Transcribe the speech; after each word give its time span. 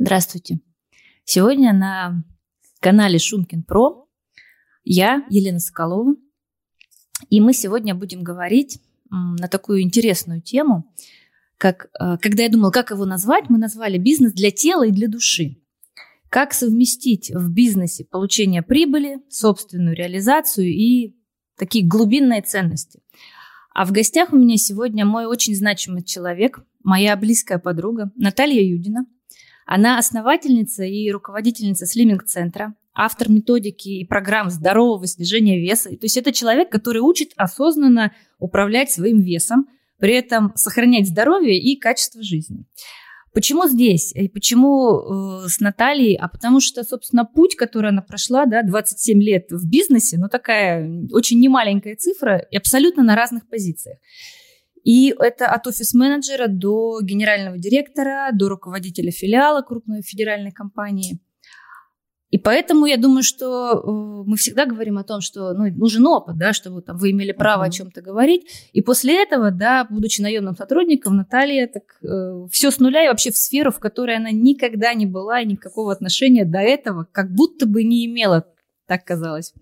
Здравствуйте. 0.00 0.60
Сегодня 1.24 1.72
на 1.72 2.22
канале 2.78 3.18
Шумкин 3.18 3.64
Про 3.64 4.06
я, 4.84 5.26
Елена 5.28 5.58
Соколова, 5.58 6.14
и 7.30 7.40
мы 7.40 7.52
сегодня 7.52 7.96
будем 7.96 8.22
говорить 8.22 8.80
на 9.10 9.48
такую 9.48 9.82
интересную 9.82 10.40
тему, 10.40 10.94
как, 11.56 11.90
э, 11.98 12.16
когда 12.18 12.44
я 12.44 12.48
думала, 12.48 12.70
как 12.70 12.92
его 12.92 13.04
назвать, 13.06 13.46
мы 13.48 13.58
назвали 13.58 13.98
бизнес 13.98 14.32
для 14.34 14.52
тела 14.52 14.86
и 14.86 14.92
для 14.92 15.08
души. 15.08 15.60
Как 16.28 16.52
совместить 16.52 17.32
в 17.34 17.50
бизнесе 17.50 18.04
получение 18.04 18.62
прибыли, 18.62 19.18
собственную 19.28 19.96
реализацию 19.96 20.68
и 20.68 21.16
такие 21.56 21.84
глубинные 21.84 22.42
ценности. 22.42 23.02
А 23.74 23.84
в 23.84 23.90
гостях 23.90 24.32
у 24.32 24.36
меня 24.36 24.58
сегодня 24.58 25.04
мой 25.04 25.26
очень 25.26 25.56
значимый 25.56 26.04
человек, 26.04 26.60
моя 26.84 27.16
близкая 27.16 27.58
подруга 27.58 28.12
Наталья 28.14 28.62
Юдина– 28.62 29.04
она 29.68 29.98
основательница 29.98 30.84
и 30.84 31.10
руководительница 31.10 31.84
слиминг-центра, 31.84 32.74
автор 32.94 33.28
методики 33.28 33.90
и 33.90 34.06
программ 34.06 34.48
здорового 34.48 35.06
снижения 35.06 35.60
веса. 35.60 35.90
То 35.90 36.04
есть 36.04 36.16
это 36.16 36.32
человек, 36.32 36.70
который 36.70 37.02
учит 37.02 37.32
осознанно 37.36 38.14
управлять 38.38 38.90
своим 38.90 39.20
весом, 39.20 39.66
при 39.98 40.14
этом 40.14 40.52
сохранять 40.56 41.06
здоровье 41.06 41.60
и 41.60 41.78
качество 41.78 42.22
жизни. 42.22 42.64
Почему 43.34 43.68
здесь? 43.68 44.10
И 44.14 44.28
почему 44.28 45.42
э, 45.44 45.48
с 45.48 45.60
Натальей? 45.60 46.16
А 46.16 46.28
потому 46.28 46.60
что, 46.60 46.82
собственно, 46.82 47.26
путь, 47.26 47.54
который 47.54 47.90
она 47.90 48.00
прошла, 48.00 48.46
да, 48.46 48.62
27 48.62 49.22
лет 49.22 49.48
в 49.50 49.68
бизнесе, 49.68 50.16
ну 50.16 50.28
такая 50.30 50.90
очень 51.12 51.40
немаленькая 51.40 51.94
цифра 51.96 52.38
и 52.38 52.56
абсолютно 52.56 53.02
на 53.02 53.14
разных 53.14 53.46
позициях. 53.46 53.98
И 54.88 55.14
это 55.18 55.48
от 55.48 55.66
офис-менеджера 55.66 56.46
до 56.48 57.02
генерального 57.02 57.58
директора, 57.58 58.30
до 58.32 58.48
руководителя 58.48 59.10
филиала 59.10 59.60
крупной 59.60 60.00
федеральной 60.00 60.50
компании. 60.50 61.20
И 62.30 62.38
поэтому 62.38 62.86
я 62.86 62.96
думаю, 62.96 63.22
что 63.22 63.72
э, 63.72 64.24
мы 64.26 64.38
всегда 64.38 64.64
говорим 64.64 64.96
о 64.96 65.04
том, 65.04 65.20
что 65.20 65.52
ну, 65.52 65.70
нужен 65.76 66.06
опыт, 66.06 66.38
да, 66.38 66.54
чтобы 66.54 66.80
там, 66.80 66.96
вы 66.96 67.10
имели 67.10 67.32
право 67.32 67.64
uh-huh. 67.64 67.68
о 67.68 67.70
чем-то 67.70 68.00
говорить. 68.00 68.70
И 68.72 68.80
после 68.80 69.22
этого, 69.22 69.50
да, 69.50 69.86
будучи 69.90 70.22
наемным 70.22 70.56
сотрудником, 70.56 71.16
Наталья 71.16 71.66
так 71.66 71.82
э, 72.02 72.46
все 72.50 72.70
с 72.70 72.78
нуля 72.78 73.04
и 73.04 73.08
вообще 73.08 73.30
в 73.30 73.36
сферу, 73.36 73.70
в 73.70 73.80
которой 73.80 74.16
она 74.16 74.30
никогда 74.30 74.94
не 74.94 75.04
была 75.04 75.42
и 75.42 75.46
никакого 75.46 75.92
отношения 75.92 76.46
до 76.46 76.60
этого, 76.60 77.06
как 77.12 77.30
будто 77.30 77.66
бы 77.66 77.84
не 77.84 78.06
имела, 78.06 78.46
так 78.86 79.04
казалось. 79.04 79.52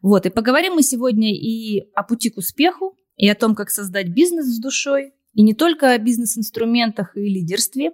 Вот, 0.00 0.24
и 0.24 0.30
поговорим 0.30 0.76
мы 0.76 0.82
сегодня 0.82 1.34
и 1.34 1.90
о 1.94 2.02
пути 2.02 2.30
к 2.30 2.38
успеху, 2.38 2.96
и 3.20 3.28
о 3.28 3.34
том, 3.34 3.54
как 3.54 3.68
создать 3.68 4.08
бизнес 4.08 4.46
с 4.46 4.58
душой, 4.58 5.12
и 5.34 5.42
не 5.42 5.52
только 5.52 5.92
о 5.92 5.98
бизнес-инструментах 5.98 7.18
и 7.18 7.20
лидерстве. 7.20 7.92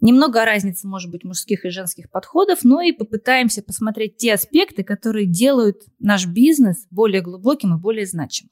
Немного 0.00 0.40
о 0.40 0.46
разнице, 0.46 0.88
может 0.88 1.10
быть, 1.10 1.22
мужских 1.22 1.66
и 1.66 1.70
женских 1.70 2.10
подходов, 2.10 2.60
но 2.62 2.80
и 2.80 2.92
попытаемся 2.92 3.62
посмотреть 3.62 4.16
те 4.16 4.32
аспекты, 4.32 4.84
которые 4.84 5.26
делают 5.26 5.82
наш 5.98 6.26
бизнес 6.26 6.86
более 6.90 7.20
глубоким 7.20 7.74
и 7.74 7.80
более 7.80 8.06
значимым. 8.06 8.50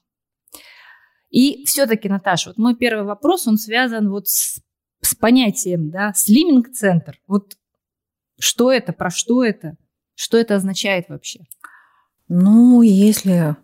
И 1.31 1.65
все-таки, 1.65 2.11
Наташа, 2.11 2.51
вот 2.51 2.59
мой 2.59 2.77
первый 2.77 3.05
вопрос, 3.05 3.47
он 3.47 3.57
связан 3.57 4.11
вот 4.11 4.29
с, 4.29 4.61
с 5.01 5.15
понятием, 5.15 5.91
да, 5.91 6.13
слиминг-центр. 6.15 7.19
Вот 7.27 7.57
что 8.39 8.71
это, 8.71 8.93
про 8.93 9.09
что 9.09 9.43
это, 9.43 9.79
что 10.15 10.37
это 10.37 10.57
означает 10.57 11.09
вообще? 11.09 11.41
Ну, 12.29 12.83
если 12.83 13.57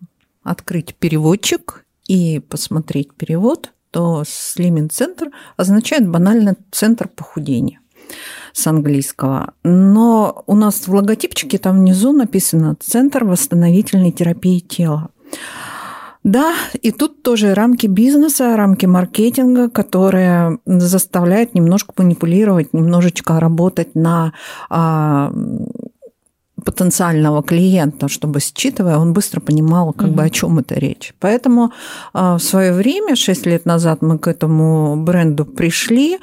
открыть 0.43 0.95
переводчик 0.95 1.85
и 2.13 2.41
посмотреть 2.41 3.15
перевод, 3.15 3.73
то 3.91 4.23
Slimming 4.23 4.91
центр 4.91 5.31
означает 5.57 6.07
банально 6.07 6.57
центр 6.71 7.09
похудения 7.09 7.81
с 8.53 8.67
английского. 8.67 9.55
Но 9.65 10.45
у 10.47 10.55
нас 10.55 10.87
в 10.87 10.95
логотипчике 10.95 11.57
там 11.57 11.79
внизу 11.79 12.13
написано 12.13 12.77
«Центр 12.81 13.25
восстановительной 13.25 14.13
терапии 14.13 14.59
тела». 14.59 15.09
Да, 16.23 16.55
и 16.83 16.93
тут 16.93 17.23
тоже 17.23 17.55
рамки 17.55 17.87
бизнеса, 17.87 18.57
рамки 18.57 18.85
маркетинга, 18.85 19.71
которые 19.71 20.59
заставляют 20.67 21.55
немножко 21.55 21.95
манипулировать, 21.97 22.75
немножечко 22.75 23.41
работать 23.41 23.95
на 23.95 24.35
а, 24.69 25.33
потенциального 26.65 27.43
клиента, 27.43 28.09
чтобы 28.09 28.41
считывая, 28.41 28.99
он 28.99 29.13
быстро 29.13 29.41
понимал, 29.41 29.93
как 29.93 30.09
mm-hmm. 30.09 30.15
бы 30.15 30.25
о 30.25 30.31
чем 30.31 30.59
это 30.59 30.75
речь. 30.75 31.15
Поэтому 31.21 31.73
а, 32.13 32.39
в 32.39 32.43
свое 32.43 32.73
время, 32.73 33.17
6 33.17 33.47
лет 33.47 33.67
назад, 33.67 34.03
мы 34.03 34.19
к 34.19 34.29
этому 34.29 34.97
бренду 34.97 35.45
пришли. 35.45 36.19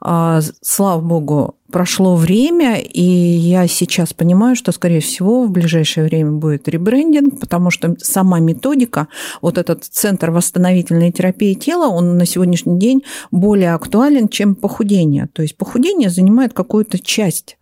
А, 0.00 0.40
слава 0.62 1.00
богу, 1.00 1.56
прошло 1.74 2.14
время, 2.14 2.78
и 2.78 3.02
я 3.02 3.66
сейчас 3.66 4.12
понимаю, 4.12 4.54
что, 4.54 4.72
скорее 4.72 5.00
всего, 5.00 5.44
в 5.44 5.50
ближайшее 5.50 6.06
время 6.06 6.30
будет 6.32 6.68
ребрендинг, 6.68 7.40
потому 7.40 7.70
что 7.70 7.96
сама 7.98 8.38
методика, 8.38 9.08
вот 9.42 9.58
этот 9.58 9.84
центр 9.84 10.30
восстановительной 10.30 11.10
терапии 11.10 11.54
тела, 11.54 11.88
он 11.88 12.16
на 12.16 12.26
сегодняшний 12.26 12.78
день 12.78 13.02
более 13.30 13.74
актуален, 13.74 14.28
чем 14.28 14.54
похудение. 14.54 15.28
То 15.32 15.42
есть 15.42 15.56
похудение 15.56 16.10
занимает 16.10 16.52
какую-то 16.52 16.98
часть 16.98 17.56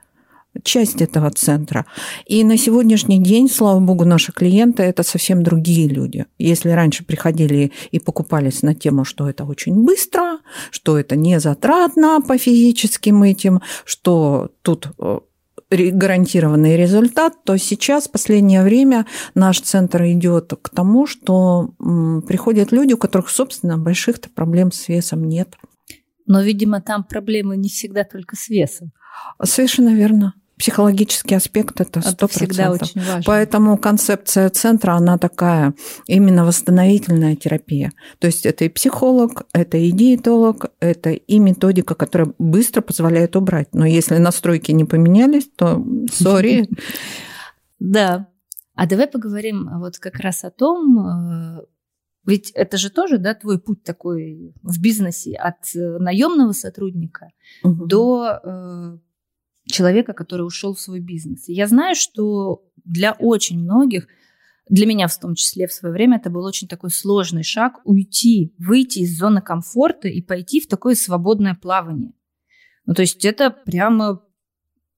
часть 0.62 1.00
этого 1.00 1.30
центра. 1.30 1.86
И 2.26 2.44
на 2.44 2.56
сегодняшний 2.56 3.18
день, 3.18 3.48
слава 3.48 3.80
богу, 3.80 4.04
наши 4.04 4.32
клиенты– 4.32 4.82
это 4.84 5.02
совсем 5.02 5.42
другие 5.42 5.88
люди. 5.88 6.26
Если 6.38 6.70
раньше 6.70 7.04
приходили 7.04 7.72
и 7.90 7.98
покупались 7.98 8.62
на 8.62 8.74
тему, 8.74 9.04
что 9.04 9.28
это 9.28 9.44
очень 9.44 9.84
быстро, 9.84 10.38
что 10.70 10.98
это 10.98 11.16
не 11.16 11.40
затратно 11.40 12.20
по 12.20 12.38
физическим 12.38 13.22
этим, 13.22 13.60
что 13.84 14.50
тут 14.62 14.88
э, 14.98 15.20
гарантированный 15.70 16.76
результат, 16.76 17.44
то 17.44 17.56
сейчас, 17.56 18.06
в 18.06 18.12
последнее 18.12 18.62
время, 18.62 19.06
наш 19.34 19.60
центр 19.60 20.04
идет 20.04 20.52
к 20.60 20.68
тому, 20.68 21.06
что 21.06 21.74
приходят 22.28 22.72
люди, 22.72 22.92
у 22.92 22.98
которых, 22.98 23.30
собственно, 23.30 23.78
больших-то 23.78 24.28
проблем 24.28 24.70
с 24.70 24.88
весом 24.88 25.24
нет. 25.24 25.56
Но, 26.26 26.40
видимо, 26.42 26.80
там 26.80 27.04
проблемы 27.04 27.56
не 27.56 27.68
всегда 27.68 28.04
только 28.04 28.36
с 28.36 28.48
весом. 28.48 28.92
Совершенно 29.42 29.94
верно 29.94 30.34
психологический 30.58 31.34
аспект 31.34 31.80
это 31.80 32.00
сто 32.00 32.28
процентов. 32.28 32.90
Поэтому 33.26 33.76
концепция 33.78 34.48
центра, 34.50 34.92
она 34.92 35.18
такая 35.18 35.74
именно 36.06 36.44
восстановительная 36.44 37.36
терапия. 37.36 37.92
То 38.18 38.26
есть 38.26 38.46
это 38.46 38.64
и 38.64 38.68
психолог, 38.68 39.46
это 39.52 39.76
и 39.76 39.90
диетолог, 39.90 40.66
это 40.80 41.10
и 41.10 41.38
методика, 41.38 41.94
которая 41.94 42.32
быстро 42.38 42.80
позволяет 42.80 43.36
убрать. 43.36 43.68
Но 43.74 43.86
если 43.86 44.18
настройки 44.18 44.72
не 44.72 44.84
поменялись, 44.84 45.48
то 45.56 45.84
сори. 46.12 46.68
Да. 47.84 48.28
А 48.76 48.86
давай 48.86 49.08
поговорим 49.08 49.68
вот 49.80 49.98
как 49.98 50.20
раз 50.20 50.44
о 50.44 50.52
том, 50.52 50.98
э, 51.00 51.62
ведь 52.24 52.50
это 52.52 52.76
же 52.78 52.90
тоже, 52.90 53.18
да, 53.18 53.34
твой 53.34 53.58
путь 53.58 53.82
такой 53.82 54.54
в 54.62 54.80
бизнесе 54.80 55.34
от 55.34 55.56
наемного 55.74 56.52
сотрудника 56.52 57.30
угу. 57.64 57.86
до 57.86 58.40
э, 58.42 58.98
человека, 59.66 60.12
который 60.12 60.42
ушел 60.42 60.74
в 60.74 60.80
свой 60.80 61.00
бизнес. 61.00 61.44
Я 61.48 61.66
знаю, 61.66 61.94
что 61.94 62.64
для 62.84 63.12
очень 63.12 63.60
многих, 63.60 64.08
для 64.68 64.86
меня 64.86 65.06
в 65.08 65.18
том 65.18 65.34
числе 65.34 65.66
в 65.66 65.72
свое 65.72 65.92
время, 65.92 66.18
это 66.18 66.30
был 66.30 66.44
очень 66.44 66.68
такой 66.68 66.90
сложный 66.90 67.42
шаг 67.42 67.80
уйти, 67.84 68.54
выйти 68.58 69.00
из 69.00 69.16
зоны 69.18 69.40
комфорта 69.40 70.08
и 70.08 70.20
пойти 70.22 70.60
в 70.60 70.68
такое 70.68 70.94
свободное 70.94 71.54
плавание. 71.54 72.12
Ну, 72.86 72.94
то 72.94 73.02
есть 73.02 73.24
это 73.24 73.50
прямо 73.50 74.22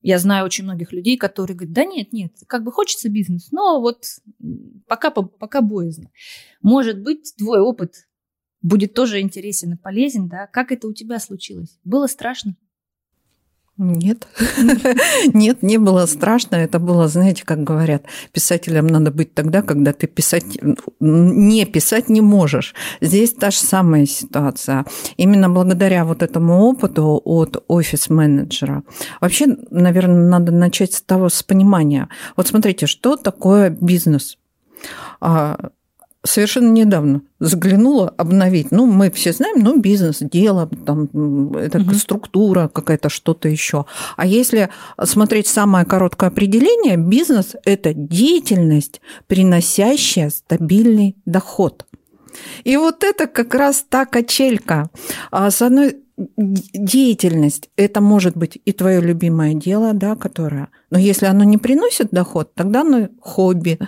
я 0.07 0.19
знаю 0.19 0.45
очень 0.45 0.65
многих 0.65 0.93
людей, 0.93 1.17
которые 1.17 1.57
говорят, 1.57 1.75
да 1.75 1.85
нет, 1.87 2.13
нет, 2.13 2.33
как 2.47 2.63
бы 2.63 2.73
хочется 2.73 3.09
бизнес, 3.09 3.51
но 3.53 3.81
вот 3.81 4.05
пока, 4.87 5.11
пока 5.11 5.63
боязно. 5.63 6.11
Может 6.61 7.03
быть, 7.03 7.35
твой 7.39 7.61
опыт 7.61 8.07
будет 8.61 8.93
тоже 8.93 9.21
интересен 9.21 9.73
и 9.73 9.77
полезен, 9.79 10.29
да? 10.29 10.47
Как 10.47 10.73
это 10.73 10.89
у 10.89 10.93
тебя 10.93 11.19
случилось? 11.19 11.79
Было 11.85 12.07
страшно? 12.07 12.55
Нет, 13.77 14.29
нет, 15.35 15.63
не 15.63 15.79
было 15.79 16.07
страшно. 16.07 16.55
Это 16.55 16.79
было, 16.79 17.09
знаете, 17.09 17.43
как 17.45 17.65
говорят, 17.65 18.05
писателям 18.33 18.87
надо 18.87 19.11
быть 19.11 19.35
тогда, 19.35 19.63
когда 19.63 19.93
ты 19.93 20.07
писать, 20.07 20.45
не 21.01 21.67
писать 21.67 22.09
не 22.09 22.21
можешь. 22.21 22.73
Здесь 23.01 23.33
та 23.33 23.51
же 23.51 23.59
самая 23.59 24.07
ситуация. 24.07 24.85
Именно 25.17 25.51
благодаря 25.51 26.05
вот 26.05 26.23
этому 26.23 26.61
опыту 26.61 27.21
от 27.25 27.65
офис-менеджера. 27.67 28.85
Вообще, 29.21 29.47
наверное, 29.71 30.29
надо 30.29 30.53
начать 30.53 30.93
с 30.93 31.03
того, 31.03 31.29
с 31.29 31.43
понимания. 31.43 32.09
Вот 32.37 32.47
смотрите, 32.47 32.87
что 32.87 33.17
такое 33.17 33.71
бизнес? 33.71 34.39
Совершенно 36.27 36.71
недавно 36.71 37.21
заглянула 37.39 38.09
обновить. 38.17 38.71
Ну, 38.71 38.87
мы 38.87 39.11
все 39.11 39.33
знаем, 39.33 39.63
ну, 39.63 39.79
бизнес, 39.79 40.19
дело, 40.21 40.71
там, 40.87 41.05
это 41.55 41.79
угу. 41.81 41.93
структура 41.95 42.69
какая-то, 42.69 43.11
что-то 43.11 43.49
еще. 43.49 43.85
А 44.17 44.25
если 44.25 44.71
смотреть 45.03 45.47
самое 45.47 45.85
короткое 45.85 46.31
определение, 46.31 46.97
бизнес– 46.97 47.57
это 47.67 47.93
деятельность, 47.93 49.03
приносящая 49.27 50.31
стабильный 50.31 51.15
доход. 51.27 51.85
И 52.65 52.77
вот 52.79 53.05
это 53.05 53.27
как 53.27 53.55
раз 53.55 53.85
та 53.89 54.07
качелька. 54.07 54.89
А 55.31 55.51
с 55.51 55.61
одной 55.61 55.99
деятельность, 56.17 57.71
это 57.77 58.01
может 58.01 58.37
быть 58.37 58.59
и 58.65 58.73
твое 58.73 59.01
любимое 59.01 59.55
дело, 59.55 59.93
да, 59.93 60.15
которое... 60.17 60.69
Но 60.91 60.99
если 60.99 61.27
оно 61.27 61.45
не 61.45 61.59
приносит 61.59 62.09
доход, 62.11 62.55
тогда 62.55 62.83
оно 62.83 63.09
хобби. 63.21 63.79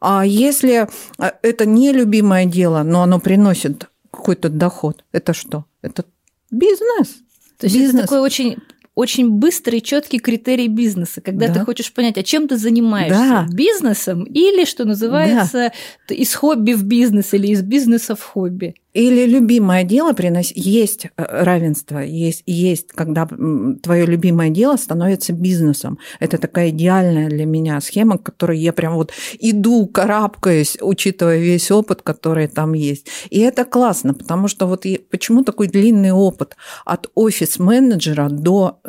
А 0.00 0.24
если 0.24 0.88
э, 1.18 1.30
это 1.42 1.66
не 1.66 1.92
любимое 1.92 2.46
дело, 2.46 2.82
но 2.82 3.02
оно 3.02 3.20
приносит 3.20 3.88
какой-то 4.10 4.48
доход, 4.48 5.04
это 5.12 5.32
что? 5.32 5.64
Это 5.82 6.04
бизнес. 6.50 7.16
То 7.58 7.66
есть 7.66 7.76
бизнес. 7.76 7.94
это 7.94 8.02
такой 8.02 8.20
очень 8.20 8.56
очень 8.98 9.30
быстрый, 9.30 9.80
четкий 9.80 10.18
критерий 10.18 10.66
бизнеса, 10.66 11.20
когда 11.20 11.46
да. 11.46 11.54
ты 11.54 11.60
хочешь 11.60 11.92
понять, 11.92 12.18
а 12.18 12.24
чем 12.24 12.48
ты 12.48 12.56
занимаешься, 12.56 13.16
да. 13.16 13.46
бизнесом 13.48 14.24
или, 14.24 14.64
что 14.64 14.84
называется, 14.84 15.70
да. 16.08 16.14
из 16.16 16.34
хобби 16.34 16.72
в 16.72 16.82
бизнес 16.82 17.32
или 17.32 17.46
из 17.46 17.62
бизнеса 17.62 18.16
в 18.16 18.22
хобби. 18.24 18.74
Или 18.98 19.26
любимое 19.26 19.84
дело 19.84 20.12
приносит, 20.12 20.56
есть 20.56 21.04
э, 21.04 21.10
равенство, 21.16 21.98
есть, 21.98 22.42
есть, 22.46 22.88
когда 22.88 23.26
твое 23.26 24.06
любимое 24.06 24.50
дело 24.50 24.76
становится 24.76 25.32
бизнесом. 25.32 26.00
Это 26.18 26.36
такая 26.36 26.70
идеальная 26.70 27.28
для 27.28 27.46
меня 27.46 27.80
схема, 27.80 28.18
к 28.18 28.24
которой 28.24 28.58
я 28.58 28.72
прям 28.72 28.94
вот 28.94 29.12
иду, 29.38 29.86
карабкаюсь, 29.86 30.78
учитывая 30.80 31.38
весь 31.38 31.70
опыт, 31.70 32.02
который 32.02 32.48
там 32.48 32.72
есть. 32.72 33.06
И 33.30 33.38
это 33.38 33.64
классно, 33.64 34.14
потому 34.14 34.48
что 34.48 34.66
вот 34.66 34.84
почему 35.10 35.44
такой 35.44 35.68
длинный 35.68 36.10
опыт 36.10 36.56
от 36.84 37.08
офис-менеджера 37.14 38.28
до 38.30 38.80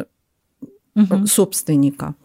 угу. 0.96 1.28
собственника. 1.28 2.16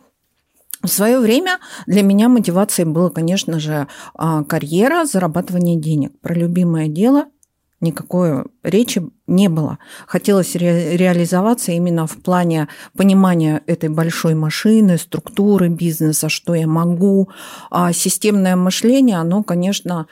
В 0.82 0.88
свое 0.88 1.18
время 1.18 1.58
для 1.86 2.02
меня 2.02 2.30
мотивацией 2.30 2.88
было, 2.88 3.10
конечно 3.10 3.60
же, 3.60 3.88
а, 4.14 4.42
карьера, 4.44 5.04
зарабатывание 5.04 5.76
денег. 5.76 6.18
Про 6.22 6.34
любимое 6.34 6.88
дело 6.88 7.26
никакой 7.84 8.44
речи 8.62 9.02
не 9.26 9.48
было. 9.48 9.78
Хотелось 10.06 10.56
ре- 10.56 10.96
реализоваться 10.96 11.72
именно 11.72 12.06
в 12.06 12.16
плане 12.22 12.68
понимания 12.96 13.62
этой 13.66 13.88
большой 13.88 14.34
машины, 14.34 14.98
структуры 14.98 15.68
бизнеса, 15.68 16.28
что 16.28 16.54
я 16.54 16.66
могу. 16.66 17.28
А 17.70 17.92
системное 17.92 18.56
мышление, 18.56 19.16
оно, 19.16 19.42
конечно, 19.42 20.06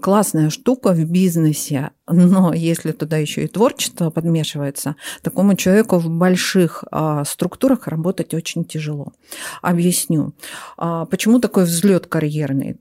классная 0.00 0.50
штука 0.50 0.92
в 0.92 1.04
бизнесе, 1.04 1.90
но 2.08 2.52
если 2.52 2.92
туда 2.92 3.18
еще 3.18 3.44
и 3.44 3.48
творчество 3.48 4.10
подмешивается, 4.10 4.96
такому 5.22 5.54
человеку 5.54 5.98
в 5.98 6.08
больших 6.08 6.84
а, 6.90 7.24
структурах 7.24 7.86
работать 7.86 8.34
очень 8.34 8.64
тяжело. 8.64 9.12
Объясню. 9.62 10.32
А, 10.76 11.04
почему 11.06 11.38
такой 11.38 11.64
взлет 11.64 12.06
карьерный? 12.06 12.76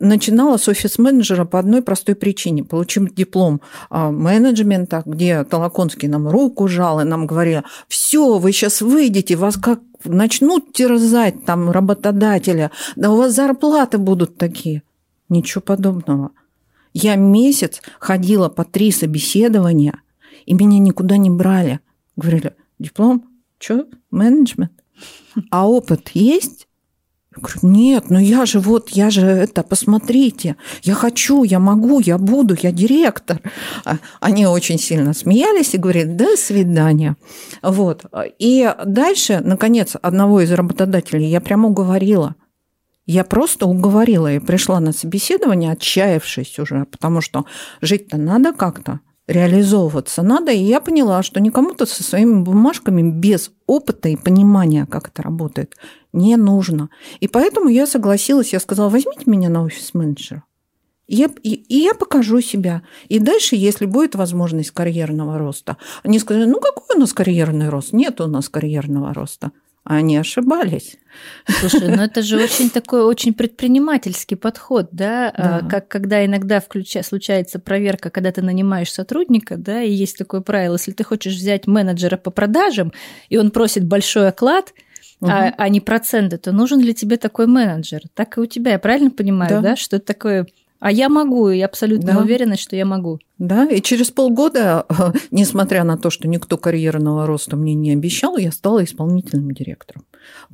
Начинала 0.00 0.56
с 0.56 0.66
офис-менеджера 0.66 1.44
по 1.44 1.58
одной 1.58 1.82
простой 1.82 2.14
причине. 2.14 2.64
Получив 2.64 3.14
диплом 3.14 3.60
менеджмента, 3.90 5.02
где 5.04 5.44
Толоконский 5.44 6.08
нам 6.08 6.26
руку 6.26 6.68
жал 6.68 7.00
и 7.00 7.04
нам 7.04 7.26
говорил, 7.26 7.62
все, 7.86 8.38
вы 8.38 8.52
сейчас 8.52 8.80
выйдете, 8.80 9.36
вас 9.36 9.58
как 9.58 9.80
начнут 10.04 10.72
терзать 10.72 11.44
там 11.44 11.70
работодателя, 11.70 12.70
да 12.96 13.10
у 13.10 13.16
вас 13.16 13.34
зарплаты 13.34 13.98
будут 13.98 14.38
такие. 14.38 14.82
Ничего 15.28 15.60
подобного. 15.60 16.30
Я 16.92 17.16
месяц 17.16 17.82
ходила 17.98 18.48
по 18.48 18.64
три 18.64 18.90
собеседования, 18.90 20.00
и 20.46 20.54
меня 20.54 20.78
никуда 20.78 21.16
не 21.16 21.30
брали. 21.30 21.80
Говорили, 22.16 22.54
диплом? 22.78 23.24
Что? 23.58 23.86
Менеджмент? 24.10 24.72
А 25.50 25.68
опыт 25.68 26.10
есть? 26.14 26.66
Я 27.36 27.42
говорю, 27.42 27.60
нет, 27.62 28.04
ну 28.08 28.18
я 28.18 28.46
же 28.46 28.58
вот, 28.58 28.88
я 28.88 29.10
же 29.10 29.20
это, 29.20 29.62
посмотрите, 29.62 30.56
я 30.82 30.94
хочу, 30.94 31.44
я 31.44 31.60
могу, 31.60 32.00
я 32.00 32.18
буду, 32.18 32.56
я 32.60 32.72
директор. 32.72 33.40
А 33.84 33.98
они 34.20 34.46
очень 34.46 34.78
сильно 34.78 35.12
смеялись 35.12 35.74
и 35.74 35.78
говорили, 35.78 36.06
до 36.06 36.36
свидания. 36.36 37.16
Вот. 37.62 38.06
И 38.38 38.74
дальше, 38.86 39.40
наконец, 39.44 39.94
одного 40.00 40.40
из 40.40 40.50
работодателей 40.50 41.26
я 41.26 41.40
прямо 41.40 41.68
уговорила– 41.68 42.34
я 43.08 43.24
просто 43.24 43.66
уговорила 43.66 44.30
и 44.30 44.38
пришла 44.38 44.80
на 44.80 44.92
собеседование, 44.92 45.72
отчаявшись 45.72 46.58
уже, 46.58 46.84
потому 46.84 47.22
что 47.22 47.46
жить-то 47.80 48.18
надо 48.18 48.52
как-то, 48.52 49.00
реализовываться 49.26 50.22
надо. 50.22 50.52
И 50.52 50.58
я 50.58 50.80
поняла, 50.80 51.22
что 51.22 51.40
никому-то 51.40 51.86
со 51.86 52.02
своими 52.02 52.42
бумажками 52.42 53.10
без 53.10 53.50
опыта 53.66 54.10
и 54.10 54.16
понимания, 54.16 54.84
как 54.84 55.08
это 55.08 55.22
работает, 55.22 55.74
не 56.12 56.36
нужно. 56.36 56.90
И 57.20 57.28
поэтому 57.28 57.70
я 57.70 57.86
согласилась, 57.86 58.52
я 58.52 58.60
сказала, 58.60 58.90
возьмите 58.90 59.22
меня 59.24 59.48
на 59.48 59.62
офис-менеджера. 59.64 60.44
Я, 61.06 61.30
и, 61.42 61.54
и 61.54 61.78
я 61.78 61.94
покажу 61.94 62.42
себя. 62.42 62.82
И 63.08 63.18
дальше, 63.18 63.56
если 63.56 63.86
будет 63.86 64.16
возможность 64.16 64.72
карьерного 64.72 65.38
роста, 65.38 65.78
они 66.02 66.18
сказали, 66.18 66.44
ну 66.44 66.60
какой 66.60 66.96
у 66.96 67.00
нас 67.00 67.14
карьерный 67.14 67.70
рост? 67.70 67.94
Нет 67.94 68.20
у 68.20 68.26
нас 68.26 68.50
карьерного 68.50 69.14
роста 69.14 69.52
они 69.88 70.16
ошибались. 70.16 70.98
Слушай, 71.46 71.88
ну 71.88 72.02
это 72.02 72.22
же 72.22 72.36
очень 72.42 72.70
такой 72.70 73.02
очень 73.02 73.34
предпринимательский 73.34 74.36
подход, 74.36 74.88
да, 74.92 75.30
а, 75.30 75.62
да. 75.62 75.68
как 75.68 75.88
когда 75.88 76.24
иногда 76.24 76.60
включа, 76.60 77.02
случается 77.02 77.58
проверка, 77.58 78.10
когда 78.10 78.30
ты 78.30 78.42
нанимаешь 78.42 78.92
сотрудника, 78.92 79.56
да, 79.56 79.82
и 79.82 79.90
есть 79.90 80.18
такое 80.18 80.42
правило, 80.42 80.74
если 80.74 80.92
ты 80.92 81.04
хочешь 81.04 81.34
взять 81.34 81.66
менеджера 81.66 82.16
по 82.16 82.30
продажам, 82.30 82.92
и 83.28 83.38
он 83.38 83.50
просит 83.50 83.84
большой 83.84 84.28
оклад, 84.28 84.74
угу. 85.20 85.30
а, 85.30 85.54
а 85.56 85.68
не 85.68 85.80
проценты, 85.80 86.36
то 86.36 86.52
нужен 86.52 86.80
ли 86.80 86.94
тебе 86.94 87.16
такой 87.16 87.46
менеджер? 87.46 88.02
Так 88.14 88.36
и 88.36 88.40
у 88.40 88.46
тебя, 88.46 88.72
я 88.72 88.78
правильно 88.78 89.10
понимаю, 89.10 89.50
да, 89.50 89.60
да 89.60 89.76
что 89.76 89.96
это 89.96 90.06
такое 90.06 90.46
а 90.80 90.92
я 90.92 91.08
могу, 91.08 91.48
и 91.48 91.60
абсолютно 91.60 92.12
да. 92.12 92.18
уверена, 92.20 92.56
что 92.56 92.76
я 92.76 92.84
могу. 92.84 93.18
Да, 93.38 93.66
и 93.66 93.80
через 93.80 94.10
полгода, 94.10 94.86
несмотря 95.30 95.84
на 95.84 95.98
то, 95.98 96.10
что 96.10 96.28
никто 96.28 96.56
карьерного 96.56 97.26
роста 97.26 97.56
мне 97.56 97.74
не 97.74 97.92
обещал, 97.92 98.36
я 98.36 98.52
стала 98.52 98.84
исполнительным 98.84 99.50
директором. 99.50 100.04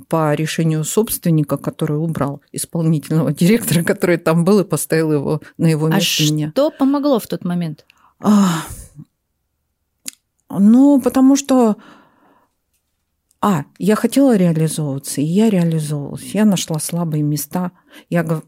По 0.09 0.35
решению 0.35 0.85
собственника, 0.85 1.59
который 1.59 1.99
убрал 1.99 2.41
исполнительного 2.53 3.33
директора, 3.35 3.83
который 3.83 4.17
там 4.17 4.45
был, 4.45 4.61
и 4.61 4.65
поставил 4.65 5.13
его 5.13 5.43
на 5.59 5.67
его 5.67 5.87
а 5.87 5.97
место 5.97 6.23
а 6.23 6.33
меня. 6.33 6.51
Что 6.51 6.71
помогло 6.71 7.19
в 7.19 7.27
тот 7.27 7.45
момент? 7.45 7.85
А, 8.21 8.65
ну, 10.49 11.01
потому 11.01 11.37
что 11.37 11.77
а, 13.43 13.65
я 13.79 13.95
хотела 13.95 14.37
реализовываться, 14.37 15.21
и 15.21 15.25
я 15.25 15.51
реализовывалась. 15.51 16.35
Я 16.35 16.47
нашла 16.47 16.79
слабые 16.79 17.23
места. 17.23 17.73
Я 18.09 18.41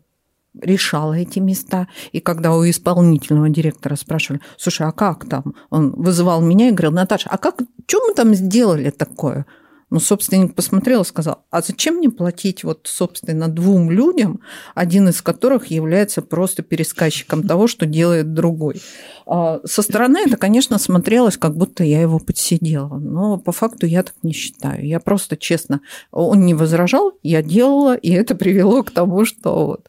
решала 0.60 1.14
эти 1.14 1.38
места. 1.38 1.88
И 2.12 2.20
когда 2.20 2.52
у 2.54 2.68
исполнительного 2.68 3.48
директора 3.48 3.96
спрашивали, 3.96 4.40
слушай, 4.56 4.86
а 4.86 4.92
как 4.92 5.28
там? 5.28 5.54
Он 5.70 5.90
вызывал 5.92 6.40
меня 6.40 6.68
и 6.68 6.72
говорил, 6.72 6.92
Наташа, 6.92 7.28
а 7.30 7.38
как, 7.38 7.60
что 7.86 8.06
мы 8.06 8.14
там 8.14 8.34
сделали 8.34 8.90
такое? 8.90 9.46
Ну, 9.88 10.00
собственник 10.00 10.54
посмотрел 10.54 11.02
и 11.02 11.04
сказал, 11.04 11.44
а 11.50 11.62
зачем 11.62 11.96
мне 11.96 12.10
платить 12.10 12.64
вот, 12.64 12.80
собственно, 12.84 13.46
двум 13.46 13.88
людям, 13.88 14.40
один 14.74 15.08
из 15.08 15.22
которых 15.22 15.66
является 15.68 16.22
просто 16.22 16.62
пересказчиком 16.62 17.46
того, 17.46 17.68
что 17.68 17.86
делает 17.86 18.34
другой. 18.34 18.82
А 19.26 19.60
со 19.64 19.82
стороны 19.82 20.18
это, 20.26 20.36
конечно, 20.36 20.78
смотрелось, 20.78 21.36
как 21.36 21.56
будто 21.56 21.84
я 21.84 22.00
его 22.00 22.18
подсидела, 22.18 22.98
но 22.98 23.38
по 23.38 23.52
факту 23.52 23.86
я 23.86 24.02
так 24.02 24.16
не 24.22 24.32
считаю. 24.32 24.84
Я 24.84 24.98
просто, 24.98 25.36
честно, 25.36 25.80
он 26.10 26.46
не 26.46 26.54
возражал, 26.54 27.12
я 27.22 27.40
делала, 27.42 27.94
и 27.94 28.10
это 28.10 28.34
привело 28.34 28.82
к 28.82 28.90
тому, 28.90 29.24
что 29.24 29.66
вот 29.66 29.88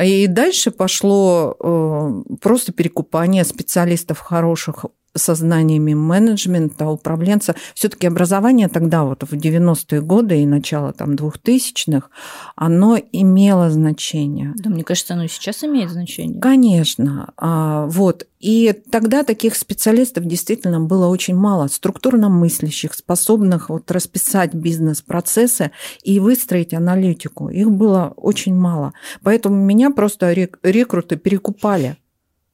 и 0.00 0.26
дальше 0.28 0.70
пошло 0.70 1.56
э, 1.58 2.36
просто 2.40 2.72
перекупание 2.72 3.44
специалистов 3.44 4.20
хороших 4.20 4.86
со 5.14 5.34
знаниями 5.34 5.94
менеджмента, 5.94 6.88
управленца. 6.88 7.54
Все-таки 7.74 8.06
образование 8.06 8.68
тогда, 8.68 9.04
вот 9.04 9.22
в 9.22 9.32
90-е 9.32 10.00
годы 10.00 10.42
и 10.42 10.46
начало 10.46 10.92
там 10.92 11.14
2000-х, 11.14 12.08
оно 12.56 12.98
имело 13.12 13.70
значение. 13.70 14.52
Да, 14.56 14.70
мне 14.70 14.84
кажется, 14.84 15.14
оно 15.14 15.24
и 15.24 15.28
сейчас 15.28 15.64
имеет 15.64 15.90
значение. 15.90 16.40
Конечно. 16.40 17.32
А, 17.36 17.86
вот. 17.86 18.26
И 18.38 18.72
тогда 18.90 19.22
таких 19.22 19.54
специалистов 19.54 20.24
действительно 20.24 20.80
было 20.80 21.06
очень 21.08 21.36
мало, 21.36 21.66
структурно 21.68 22.30
мыслящих, 22.30 22.94
способных 22.94 23.68
вот 23.68 23.90
расписать 23.90 24.54
бизнес-процессы 24.54 25.72
и 26.02 26.20
выстроить 26.20 26.72
аналитику. 26.72 27.50
Их 27.50 27.70
было 27.70 28.14
очень 28.16 28.54
мало. 28.54 28.94
Поэтому 29.22 29.56
меня 29.56 29.90
просто 29.90 30.32
рекруты 30.32 31.16
перекупали 31.16 31.96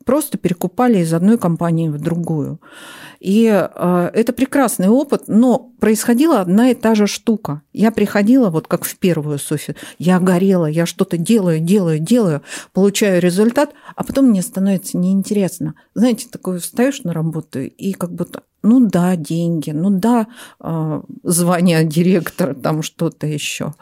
просто 0.06 0.38
перекупали 0.38 0.98
из 1.00 1.12
одной 1.12 1.36
компании 1.36 1.88
в 1.88 1.98
другую. 1.98 2.60
И 3.18 3.46
э, 3.48 4.10
это 4.14 4.32
прекрасный 4.32 4.88
опыт, 4.88 5.24
но 5.26 5.72
происходила 5.80 6.40
одна 6.40 6.70
и 6.70 6.74
та 6.74 6.94
же 6.94 7.08
штука. 7.08 7.62
Я 7.72 7.90
приходила, 7.90 8.48
вот 8.48 8.68
как 8.68 8.84
в 8.84 8.96
первую 8.96 9.38
Софи, 9.38 9.74
я 9.98 10.20
горела, 10.20 10.66
я 10.66 10.86
что-то 10.86 11.18
делаю, 11.18 11.58
делаю, 11.58 11.98
делаю, 11.98 12.42
получаю 12.72 13.20
результат, 13.20 13.70
а 13.96 14.04
потом 14.04 14.26
мне 14.26 14.42
становится 14.42 14.96
неинтересно. 14.96 15.74
Знаете, 15.94 16.28
такое 16.30 16.60
встаешь 16.60 17.02
на 17.02 17.12
работу 17.12 17.60
и 17.60 17.92
как 17.92 18.12
будто 18.12 18.42
ну 18.62 18.88
да, 18.88 19.16
деньги, 19.16 19.70
ну 19.70 19.90
да, 19.90 20.26
э, 20.60 21.02
звание 21.24 21.84
директора, 21.84 22.54
там 22.54 22.82
что-то 22.82 23.26
еще. 23.26 23.74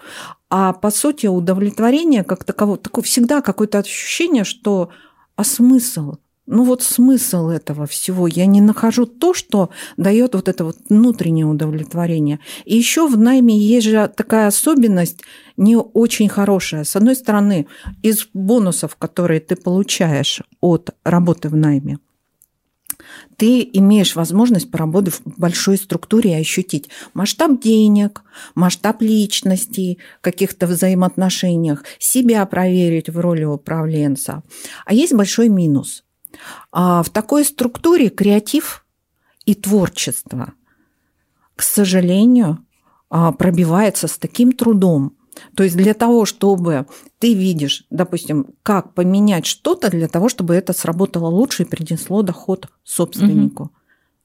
А 0.48 0.72
по 0.72 0.90
сути 0.90 1.26
удовлетворение 1.26 2.24
как 2.24 2.44
таково, 2.44 2.78
такое 2.78 3.04
всегда 3.04 3.42
какое-то 3.42 3.78
ощущение, 3.78 4.44
что 4.44 4.90
а 5.36 5.44
смысл? 5.44 6.16
ну 6.46 6.64
вот 6.64 6.82
смысл 6.82 7.48
этого 7.48 7.86
всего. 7.86 8.26
Я 8.26 8.46
не 8.46 8.60
нахожу 8.60 9.06
то, 9.06 9.34
что 9.34 9.70
дает 9.96 10.34
вот 10.34 10.48
это 10.48 10.64
вот 10.64 10.76
внутреннее 10.88 11.46
удовлетворение. 11.46 12.38
И 12.64 12.76
еще 12.76 13.08
в 13.08 13.18
найме 13.18 13.56
есть 13.58 13.86
же 13.86 14.10
такая 14.14 14.48
особенность 14.48 15.22
не 15.56 15.76
очень 15.76 16.28
хорошая. 16.28 16.84
С 16.84 16.96
одной 16.96 17.16
стороны, 17.16 17.66
из 18.02 18.28
бонусов, 18.34 18.96
которые 18.96 19.40
ты 19.40 19.56
получаешь 19.56 20.42
от 20.60 20.90
работы 21.04 21.48
в 21.48 21.56
найме, 21.56 21.98
ты 23.36 23.68
имеешь 23.72 24.14
возможность 24.14 24.70
поработать 24.70 25.14
в 25.14 25.38
большой 25.38 25.76
структуре 25.76 26.32
и 26.32 26.40
ощутить 26.40 26.88
масштаб 27.14 27.60
денег, 27.60 28.22
масштаб 28.54 29.02
личности, 29.02 29.98
каких-то 30.20 30.66
взаимоотношениях, 30.66 31.84
себя 31.98 32.44
проверить 32.46 33.08
в 33.08 33.18
роли 33.18 33.44
управленца. 33.44 34.42
А 34.84 34.94
есть 34.94 35.14
большой 35.14 35.48
минус. 35.48 36.04
А 36.72 37.02
в 37.02 37.10
такой 37.10 37.44
структуре 37.44 38.08
креатив 38.08 38.84
и 39.46 39.54
творчество, 39.54 40.52
к 41.56 41.62
сожалению, 41.62 42.64
а, 43.10 43.32
пробивается 43.32 44.08
с 44.08 44.18
таким 44.18 44.52
трудом, 44.52 45.16
то 45.54 45.62
есть 45.62 45.76
для 45.76 45.94
того, 45.94 46.24
чтобы 46.24 46.86
ты 47.18 47.34
видишь, 47.34 47.86
допустим, 47.90 48.46
как 48.62 48.94
поменять 48.94 49.46
что-то 49.46 49.90
для 49.90 50.08
того, 50.08 50.28
чтобы 50.28 50.54
это 50.54 50.72
сработало 50.72 51.28
лучше 51.28 51.62
и 51.62 51.66
принесло 51.66 52.22
доход 52.22 52.68
собственнику. 52.82 53.64
Угу. 53.64 53.72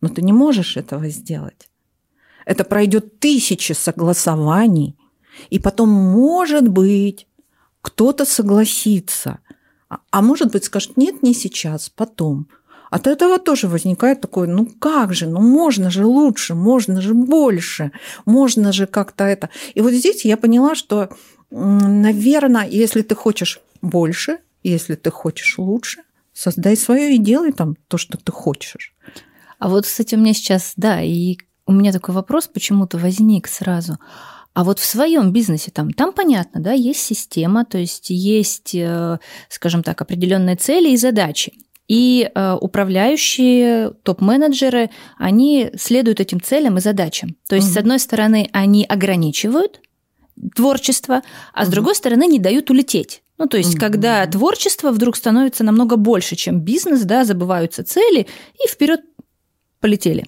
Но 0.02 0.10
ты 0.10 0.22
не 0.22 0.34
можешь 0.34 0.78
этого 0.78 1.10
сделать. 1.10 1.70
Это 2.46 2.64
пройдет 2.64 3.20
тысячи 3.20 3.74
согласований, 3.74 4.98
и 5.50 5.60
потом, 5.60 5.90
может 5.90 6.68
быть, 6.68 7.28
кто-то 7.82 8.26
согласится, 8.26 9.40
а, 9.90 10.00
а 10.12 10.22
может 10.22 10.52
быть, 10.52 10.66
скажет, 10.66 10.98
нет, 10.98 11.24
не 11.24 11.34
сейчас, 11.34 11.90
потом. 11.90 12.48
От 12.90 13.08
этого 13.08 13.38
тоже 13.38 13.68
возникает 13.68 14.22
такое, 14.22 14.48
ну 14.48 14.66
как 14.66 15.14
же, 15.14 15.28
ну 15.28 15.42
можно 15.42 15.92
же 15.92 16.06
лучше, 16.06 16.56
можно 16.56 17.02
же 17.02 17.14
больше, 17.14 17.92
можно 18.26 18.72
же 18.72 18.88
как-то 18.88 19.24
это. 19.26 19.50
И 19.76 19.82
вот 19.82 19.94
здесь 19.94 20.26
я 20.26 20.38
поняла, 20.38 20.76
что, 20.76 21.10
наверное, 21.52 22.68
если 22.68 23.02
ты 23.02 23.16
хочешь 23.16 23.60
больше, 23.82 24.40
если 24.64 24.96
ты 24.96 25.12
хочешь 25.12 25.58
лучше, 25.58 26.02
создай 26.34 26.76
свое 26.78 27.16
и 27.16 27.20
делай 27.20 27.52
там 27.52 27.76
то, 27.88 27.98
что 27.98 28.18
ты 28.18 28.32
хочешь. 28.32 28.94
А 29.60 29.70
вот, 29.70 29.86
кстати, 29.86 30.16
у 30.16 30.18
меня 30.18 30.34
сейчас, 30.34 30.74
да, 30.78 31.02
и 31.02 31.38
у 31.66 31.72
меня 31.72 31.92
такой 31.92 32.16
вопрос 32.16 32.48
почему-то 32.48 32.98
возник 32.98 33.48
сразу. 33.48 33.98
А 34.54 34.64
вот 34.64 34.80
в 34.80 34.86
своем 34.86 35.32
бизнесе 35.32 35.70
там, 35.72 35.92
там 35.92 36.12
понятно, 36.12 36.60
да, 36.62 36.72
есть 36.72 37.02
система, 37.02 37.66
то 37.66 37.78
есть 37.78 38.10
есть, 38.10 38.74
э, 38.74 39.20
скажем 39.48 39.84
так, 39.84 40.02
определенные 40.02 40.56
цели 40.56 40.90
и 40.90 40.98
задачи. 40.98 41.54
И 41.90 42.30
э, 42.34 42.58
управляющие, 42.62 43.92
топ-менеджеры, 44.04 44.92
они 45.18 45.72
следуют 45.76 46.22
этим 46.22 46.40
целям 46.40 46.78
и 46.78 46.82
задачам. 46.82 47.36
То 47.50 47.56
есть, 47.56 47.68
угу. 47.68 47.74
с 47.74 47.78
одной 47.78 48.00
стороны, 48.00 48.48
они 48.54 48.86
ограничивают 48.86 49.82
творчество, 50.56 51.24
а 51.54 51.62
угу. 51.62 51.68
с 51.68 51.70
другой 51.70 51.96
стороны, 51.96 52.28
не 52.28 52.40
дают 52.40 52.70
улететь. 52.70 53.24
Ну, 53.40 53.48
то 53.48 53.58
есть, 53.58 53.74
угу. 53.74 53.80
когда 53.80 54.26
творчество 54.28 54.92
вдруг 54.92 55.16
становится 55.16 55.64
намного 55.64 55.96
больше, 55.96 56.36
чем 56.36 56.62
бизнес, 56.62 57.02
да, 57.02 57.26
забываются 57.26 57.84
цели 57.84 58.28
и 58.64 58.68
вперед 58.70 59.02
полетели. 59.80 60.26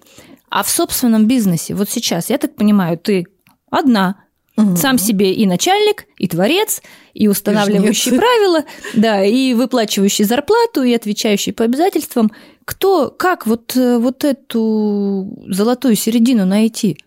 А 0.50 0.64
в 0.64 0.70
собственном 0.70 1.28
бизнесе, 1.28 1.76
вот 1.76 1.90
сейчас, 1.90 2.30
я 2.30 2.38
так 2.38 2.56
понимаю, 2.56 2.98
ты 2.98 3.28
одна, 3.70 4.24
Угу. 4.62 4.76
Сам 4.76 4.98
себе 4.98 5.34
и 5.34 5.46
начальник, 5.46 6.06
и 6.18 6.28
творец, 6.28 6.82
и 7.14 7.28
устанавливающий 7.28 8.18
правила, 8.18 8.64
да, 8.94 9.24
и 9.24 9.54
выплачивающий 9.54 10.26
зарплату, 10.26 10.84
и 10.84 10.94
отвечающий 10.94 11.54
по 11.54 11.64
обязательствам. 11.64 12.32
Кто, 12.66 13.10
как 13.10 13.48
вот, 13.48 13.76
э, 13.76 13.98
вот 13.98 14.24
эту 14.24 15.46
золотую 15.48 15.96
середину 15.96 16.46
найти? 16.46 16.98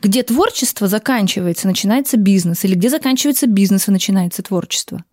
Где 0.00 0.22
творчество 0.22 0.86
заканчивается, 0.86 1.66
начинается 1.66 2.16
бизнес, 2.16 2.64
или 2.64 2.74
где 2.74 2.88
заканчивается 2.88 3.46
бизнес 3.46 3.88
и 3.88 3.92
начинается 3.92 4.42
творчество? 4.42 5.04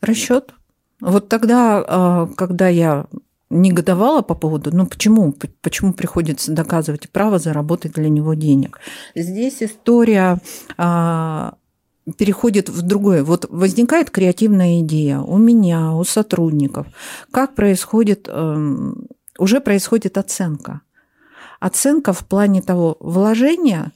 Расчет. 0.00 0.52
Вот 1.00 1.28
тогда, 1.28 1.84
а, 1.86 2.26
когда 2.36 2.68
я 2.68 3.06
негодовала 3.50 4.22
по 4.22 4.34
поводу, 4.34 4.70
ну 4.74 4.86
почему, 4.86 5.34
почему 5.62 5.92
приходится 5.92 6.52
доказывать 6.52 7.08
право 7.10 7.38
заработать 7.38 7.92
для 7.92 8.08
него 8.08 8.34
денег. 8.34 8.78
Здесь 9.14 9.62
история 9.62 10.38
а, 10.76 11.54
переходит 12.16 12.68
в 12.68 12.82
другое. 12.82 13.24
Вот 13.24 13.46
возникает 13.48 14.10
креативная 14.10 14.80
идея 14.80 15.20
у 15.20 15.38
меня, 15.38 15.92
у 15.92 16.04
сотрудников. 16.04 16.86
Как 17.30 17.54
происходит, 17.54 18.28
эм, 18.28 19.06
уже 19.38 19.60
происходит 19.60 20.18
оценка. 20.18 20.82
Оценка 21.60 22.12
в 22.12 22.26
плане 22.26 22.62
того 22.62 22.96
вложения 23.00 23.92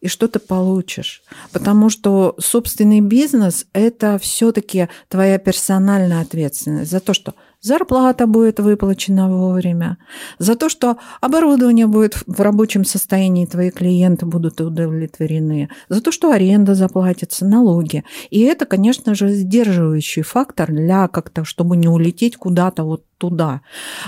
и 0.00 0.08
что 0.08 0.28
ты 0.28 0.38
получишь. 0.38 1.22
Потому 1.52 1.90
что 1.90 2.36
собственный 2.38 3.00
бизнес– 3.00 3.66
это 3.72 4.18
все 4.18 4.52
таки 4.52 4.88
твоя 5.08 5.38
персональная 5.38 6.20
ответственность 6.20 6.90
за 6.90 7.00
то, 7.00 7.14
что 7.14 7.34
зарплата 7.60 8.26
будет 8.26 8.60
выплачена 8.60 9.28
вовремя, 9.28 9.98
за 10.38 10.54
то, 10.54 10.68
что 10.68 10.98
оборудование 11.20 11.86
будет 11.86 12.22
в 12.26 12.40
рабочем 12.40 12.84
состоянии, 12.84 13.46
твои 13.46 13.70
клиенты 13.70 14.26
будут 14.26 14.60
удовлетворены, 14.60 15.68
за 15.88 16.00
то, 16.00 16.12
что 16.12 16.30
аренда 16.30 16.74
заплатится, 16.74 17.46
налоги. 17.46 18.04
И 18.30 18.40
это, 18.40 18.66
конечно 18.66 19.14
же, 19.14 19.30
сдерживающий 19.30 20.22
фактор 20.22 20.70
для 20.70 21.08
как-то, 21.08 21.44
чтобы 21.44 21.76
не 21.76 21.88
улететь 21.88 22.36
куда-то 22.36 22.84
вот 22.84 23.04
туда, 23.18 23.62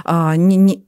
а, 0.05 0.37
не, 0.37 0.57
не, 0.57 0.87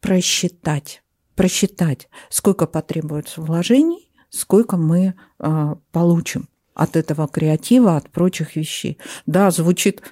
просчитать, 0.00 1.02
просчитать, 1.34 2.08
сколько 2.28 2.66
потребуется 2.66 3.40
вложений, 3.40 4.10
сколько 4.28 4.76
мы 4.76 5.14
а, 5.38 5.76
получим 5.92 6.48
от 6.74 6.96
этого 6.96 7.28
креатива, 7.28 7.96
от 7.96 8.10
прочих 8.10 8.56
вещей. 8.56 8.98
Да, 9.26 9.50
звучит 9.50 10.02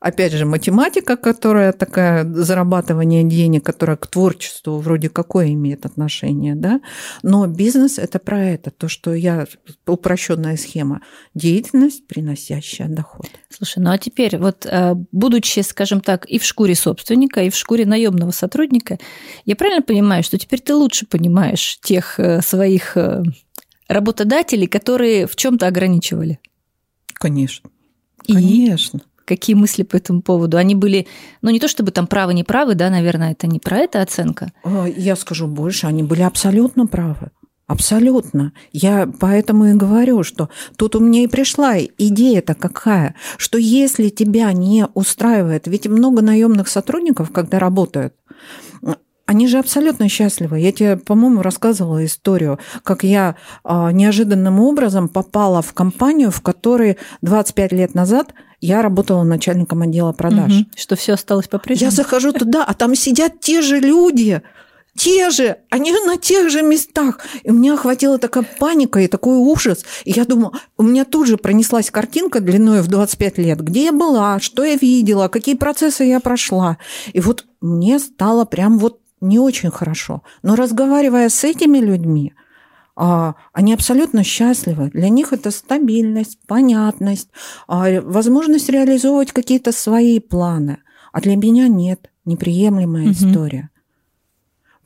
опять 0.00 0.32
же, 0.32 0.44
математика, 0.44 1.16
которая 1.16 1.72
такая, 1.72 2.24
зарабатывание 2.24 3.24
денег, 3.24 3.64
которая 3.64 3.96
к 3.96 4.06
творчеству 4.06 4.78
вроде 4.78 5.08
какое 5.08 5.52
имеет 5.52 5.86
отношение, 5.86 6.54
да, 6.54 6.80
но 7.22 7.46
бизнес– 7.46 7.98
это 7.98 8.18
про 8.18 8.44
это, 8.44 8.70
то, 8.70 8.88
что 8.88 9.12
я, 9.12 9.46
упрощенная 9.86 10.56
схема, 10.56 11.02
деятельность, 11.34 12.06
приносящая 12.06 12.88
доход. 12.88 13.26
Слушай, 13.50 13.80
ну 13.82 13.90
а 13.90 13.98
теперь 13.98 14.38
вот, 14.38 14.66
э, 14.66 14.94
будучи, 15.10 15.60
скажем 15.60 16.00
так, 16.00 16.26
и 16.26 16.38
в 16.38 16.44
шкуре 16.44 16.74
собственника, 16.74 17.42
и 17.42 17.50
в 17.50 17.56
шкуре 17.56 17.84
наемного 17.84 18.30
сотрудника, 18.30 18.98
я 19.44 19.56
правильно 19.56 19.82
понимаю, 19.82 20.22
что 20.22 20.38
теперь 20.38 20.60
ты 20.60 20.74
лучше 20.74 21.06
понимаешь 21.06 21.78
тех 21.82 22.20
э, 22.20 22.40
своих 22.40 22.96
э, 22.96 23.22
работодателей, 23.88 24.68
которые 24.68 25.26
в 25.26 25.34
чем-то 25.34 25.66
ограничивали? 25.66 26.38
Конечно. 27.14 27.68
И? 28.26 28.34
Конечно. 28.34 29.00
Какие 29.28 29.54
мысли 29.54 29.82
по 29.82 29.96
этому 29.96 30.22
поводу? 30.22 30.56
Они 30.56 30.74
были, 30.74 31.06
ну 31.42 31.50
не 31.50 31.60
то 31.60 31.68
чтобы 31.68 31.90
там 31.90 32.06
правы, 32.06 32.32
не 32.32 32.44
правы, 32.44 32.74
да, 32.74 32.88
наверное, 32.88 33.32
это 33.32 33.46
не 33.46 33.58
про 33.58 33.76
это 33.76 34.00
оценка. 34.00 34.50
Я 34.96 35.16
скажу 35.16 35.46
больше, 35.46 35.86
они 35.86 36.02
были 36.02 36.22
абсолютно 36.22 36.86
правы. 36.86 37.30
Абсолютно. 37.66 38.54
Я 38.72 39.06
поэтому 39.20 39.66
и 39.66 39.74
говорю, 39.74 40.22
что 40.22 40.48
тут 40.76 40.96
у 40.96 41.00
меня 41.00 41.24
и 41.24 41.26
пришла 41.26 41.76
идея-то 41.78 42.54
какая, 42.54 43.14
что 43.36 43.58
если 43.58 44.08
тебя 44.08 44.50
не 44.54 44.86
устраивает, 44.94 45.66
ведь 45.66 45.86
много 45.86 46.22
наемных 46.22 46.68
сотрудников, 46.68 47.30
когда 47.30 47.58
работают, 47.58 48.14
они 49.28 49.46
же 49.46 49.58
абсолютно 49.58 50.08
счастливы. 50.08 50.58
Я 50.58 50.72
тебе, 50.72 50.96
по-моему, 50.96 51.42
рассказывала 51.42 52.02
историю, 52.02 52.58
как 52.82 53.04
я 53.04 53.36
а, 53.62 53.92
неожиданным 53.92 54.58
образом 54.58 55.06
попала 55.06 55.60
в 55.60 55.74
компанию, 55.74 56.30
в 56.30 56.40
которой 56.40 56.96
25 57.20 57.72
лет 57.72 57.94
назад 57.94 58.32
я 58.62 58.80
работала 58.80 59.24
начальником 59.24 59.82
отдела 59.82 60.12
продаж. 60.12 60.60
Угу. 60.60 60.66
Что 60.74 60.96
все 60.96 61.12
осталось 61.12 61.46
по-прежнему? 61.46 61.90
Я 61.90 61.94
захожу 61.94 62.32
туда, 62.32 62.64
а 62.64 62.72
там 62.72 62.94
сидят 62.94 63.38
те 63.40 63.60
же 63.60 63.80
люди, 63.80 64.40
те 64.96 65.28
же, 65.28 65.58
они 65.68 65.92
на 65.92 66.16
тех 66.16 66.48
же 66.48 66.62
местах. 66.62 67.20
И 67.42 67.50
у 67.50 67.52
меня 67.52 67.74
охватила 67.74 68.16
такая 68.16 68.46
паника 68.58 68.98
и 68.98 69.08
такой 69.08 69.36
ужас. 69.36 69.84
И 70.06 70.12
я 70.12 70.24
думаю, 70.24 70.52
у 70.78 70.82
меня 70.82 71.04
тут 71.04 71.26
же 71.26 71.36
пронеслась 71.36 71.90
картинка 71.90 72.40
длиной 72.40 72.80
в 72.80 72.86
25 72.86 73.36
лет, 73.36 73.60
где 73.60 73.84
я 73.84 73.92
была, 73.92 74.40
что 74.40 74.64
я 74.64 74.76
видела, 74.76 75.28
какие 75.28 75.54
процессы 75.54 76.04
я 76.04 76.18
прошла. 76.18 76.78
И 77.12 77.20
вот 77.20 77.44
мне 77.60 77.98
стало 77.98 78.46
прям 78.46 78.78
вот 78.78 79.00
не 79.20 79.38
очень 79.38 79.70
хорошо. 79.70 80.22
Но 80.42 80.56
разговаривая 80.56 81.28
с 81.28 81.44
этими 81.44 81.78
людьми, 81.78 82.34
а, 82.96 83.34
они 83.52 83.74
абсолютно 83.74 84.24
счастливы. 84.24 84.90
Для 84.90 85.08
них 85.08 85.32
это 85.32 85.50
стабильность, 85.50 86.38
понятность, 86.46 87.28
а, 87.66 88.00
возможность 88.00 88.68
реализовывать 88.68 89.32
какие-то 89.32 89.72
свои 89.72 90.18
планы. 90.18 90.78
А 91.12 91.20
для 91.20 91.36
меня 91.36 91.68
нет, 91.68 92.10
неприемлемая 92.24 93.04
угу. 93.04 93.12
история. 93.12 93.70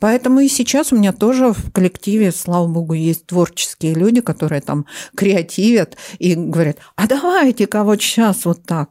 Поэтому 0.03 0.41
и 0.41 0.49
сейчас 0.49 0.93
у 0.93 0.97
меня 0.97 1.13
тоже 1.13 1.53
в 1.53 1.71
коллективе, 1.71 2.33
слава 2.33 2.67
богу, 2.67 2.93
есть 2.93 3.27
творческие 3.27 3.95
люди, 3.95 4.21
которые 4.21 4.61
там 4.61 4.85
креативят 5.17 5.97
и 6.19 6.35
говорят, 6.35 6.79
а 6.97 7.07
давайте-ка 7.07 7.85
вот 7.85 8.03
сейчас 8.03 8.45
вот 8.45 8.65
так. 8.65 8.91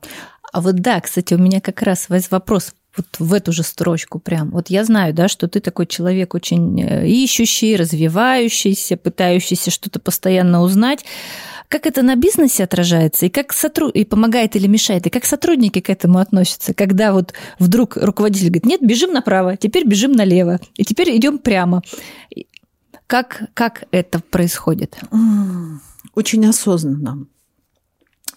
А 0.53 0.62
вот 0.62 0.75
да, 0.75 1.01
кстати, 1.01 1.33
у 1.33 1.38
меня 1.38 1.60
как 1.60 1.81
раз 1.81 2.07
вопрос 2.10 2.74
вот 2.95 3.05
в 3.19 3.33
эту 3.33 3.51
же 3.51 3.63
строчку 3.63 4.19
прям. 4.19 4.50
Вот 4.51 4.69
я 4.69 4.83
знаю, 4.83 5.13
да, 5.13 5.27
что 5.27 5.48
ты 5.48 5.60
такой 5.60 5.88
человек 5.88 6.33
очень 6.33 6.81
э, 6.81 7.07
ищущий, 7.07 7.75
развивающийся, 7.75 8.98
пытающийся 8.98 9.71
что-то 9.71 10.00
постоянно 10.00 10.62
узнать. 10.62 11.05
Как 11.69 11.86
это 11.86 12.01
на 12.01 12.17
бизнесе 12.17 12.65
отражается, 12.65 13.27
и 13.27 13.29
как 13.29 13.53
сотруд... 13.53 13.95
и 13.95 14.03
помогает 14.03 14.57
или 14.57 14.67
мешает, 14.67 15.07
и 15.07 15.10
как 15.10 15.24
сотрудники 15.24 15.79
к 15.79 15.89
этому 15.89 16.19
относятся, 16.19 16.74
когда 16.74 17.13
вот 17.13 17.33
вдруг 17.60 17.95
руководитель 17.95 18.48
говорит, 18.48 18.65
нет, 18.65 18.81
бежим 18.81 19.13
направо, 19.13 19.55
теперь 19.55 19.88
бежим 19.88 20.12
налево, 20.12 20.60
и 20.75 20.83
теперь 20.83 21.15
идем 21.15 21.38
прямо. 21.38 21.81
Как, 23.07 23.43
как 23.53 23.86
это 23.91 24.19
происходит? 24.19 24.98
Очень 26.13 26.45
осознанно 26.45 27.25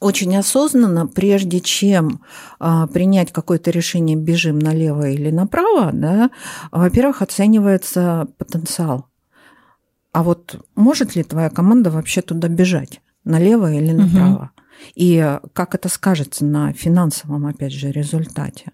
очень 0.00 0.36
осознанно, 0.36 1.06
прежде 1.06 1.60
чем 1.60 2.20
а, 2.58 2.86
принять 2.86 3.32
какое-то 3.32 3.70
решение, 3.70 4.16
бежим 4.16 4.58
налево 4.58 5.08
или 5.08 5.30
направо, 5.30 5.90
да, 5.92 6.30
во-первых, 6.70 7.22
оценивается 7.22 8.28
потенциал. 8.38 9.06
А 10.12 10.22
вот 10.22 10.64
может 10.76 11.16
ли 11.16 11.24
твоя 11.24 11.50
команда 11.50 11.90
вообще 11.90 12.22
туда 12.22 12.48
бежать, 12.48 13.00
налево 13.24 13.72
или 13.72 13.92
направо? 13.92 14.50
Угу 14.54 14.63
и 14.94 15.38
как 15.52 15.74
это 15.74 15.88
скажется 15.88 16.44
на 16.44 16.72
финансовом, 16.72 17.46
опять 17.46 17.72
же, 17.72 17.90
результате. 17.90 18.72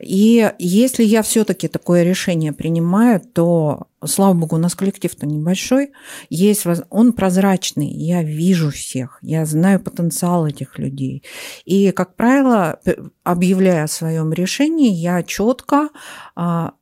И 0.00 0.52
если 0.58 1.04
я 1.04 1.22
все-таки 1.22 1.68
такое 1.68 2.02
решение 2.02 2.52
принимаю, 2.52 3.20
то, 3.20 3.88
слава 4.04 4.34
богу, 4.34 4.56
у 4.56 4.58
нас 4.58 4.74
коллектив-то 4.74 5.26
небольшой, 5.26 5.92
есть, 6.30 6.64
он 6.90 7.12
прозрачный, 7.12 7.88
я 7.88 8.22
вижу 8.22 8.70
всех, 8.70 9.18
я 9.22 9.44
знаю 9.44 9.80
потенциал 9.80 10.46
этих 10.46 10.78
людей. 10.78 11.22
И, 11.64 11.90
как 11.90 12.16
правило, 12.16 12.80
объявляя 13.24 13.84
о 13.84 13.88
своем 13.88 14.32
решении, 14.32 14.90
я 14.90 15.22
четко 15.22 15.88
а, 16.34 16.72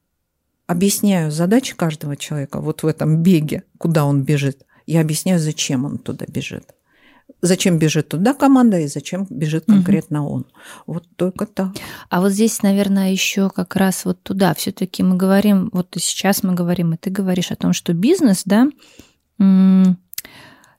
объясняю 0.67 1.31
задачи 1.31 1.75
каждого 1.75 2.17
человека 2.17 2.61
вот 2.61 2.83
в 2.83 2.87
этом 2.87 3.23
беге, 3.23 3.64
куда 3.79 4.05
он 4.05 4.23
бежит. 4.23 4.64
Я 4.87 5.00
объясняю, 5.00 5.38
зачем 5.38 5.85
он 5.85 5.99
туда 5.99 6.26
бежит 6.29 6.75
зачем 7.43 7.79
бежит 7.79 8.09
туда 8.09 8.35
команда 8.35 8.79
и 8.81 8.87
зачем 8.87 9.27
бежит 9.31 9.65
конкретно 9.67 10.25
угу. 10.25 10.35
он. 10.35 10.47
Вот 10.87 11.05
только 11.17 11.47
так. 11.47 11.73
А 12.09 12.21
вот 12.21 12.33
здесь, 12.33 12.63
наверное, 12.63 13.13
еще 13.13 13.51
как 13.51 13.77
раз 13.77 14.05
вот 14.05 14.23
туда. 14.23 14.55
Все-таки 14.55 15.03
мы 15.03 15.17
говорим, 15.17 15.71
вот 15.73 15.89
сейчас 15.99 16.43
мы 16.43 16.55
говорим, 16.55 16.95
и 16.95 16.97
ты 16.97 17.11
говоришь 17.11 17.51
о 17.51 17.57
том, 17.57 17.73
что 17.73 17.93
бизнес, 17.93 18.43
да, 18.45 18.69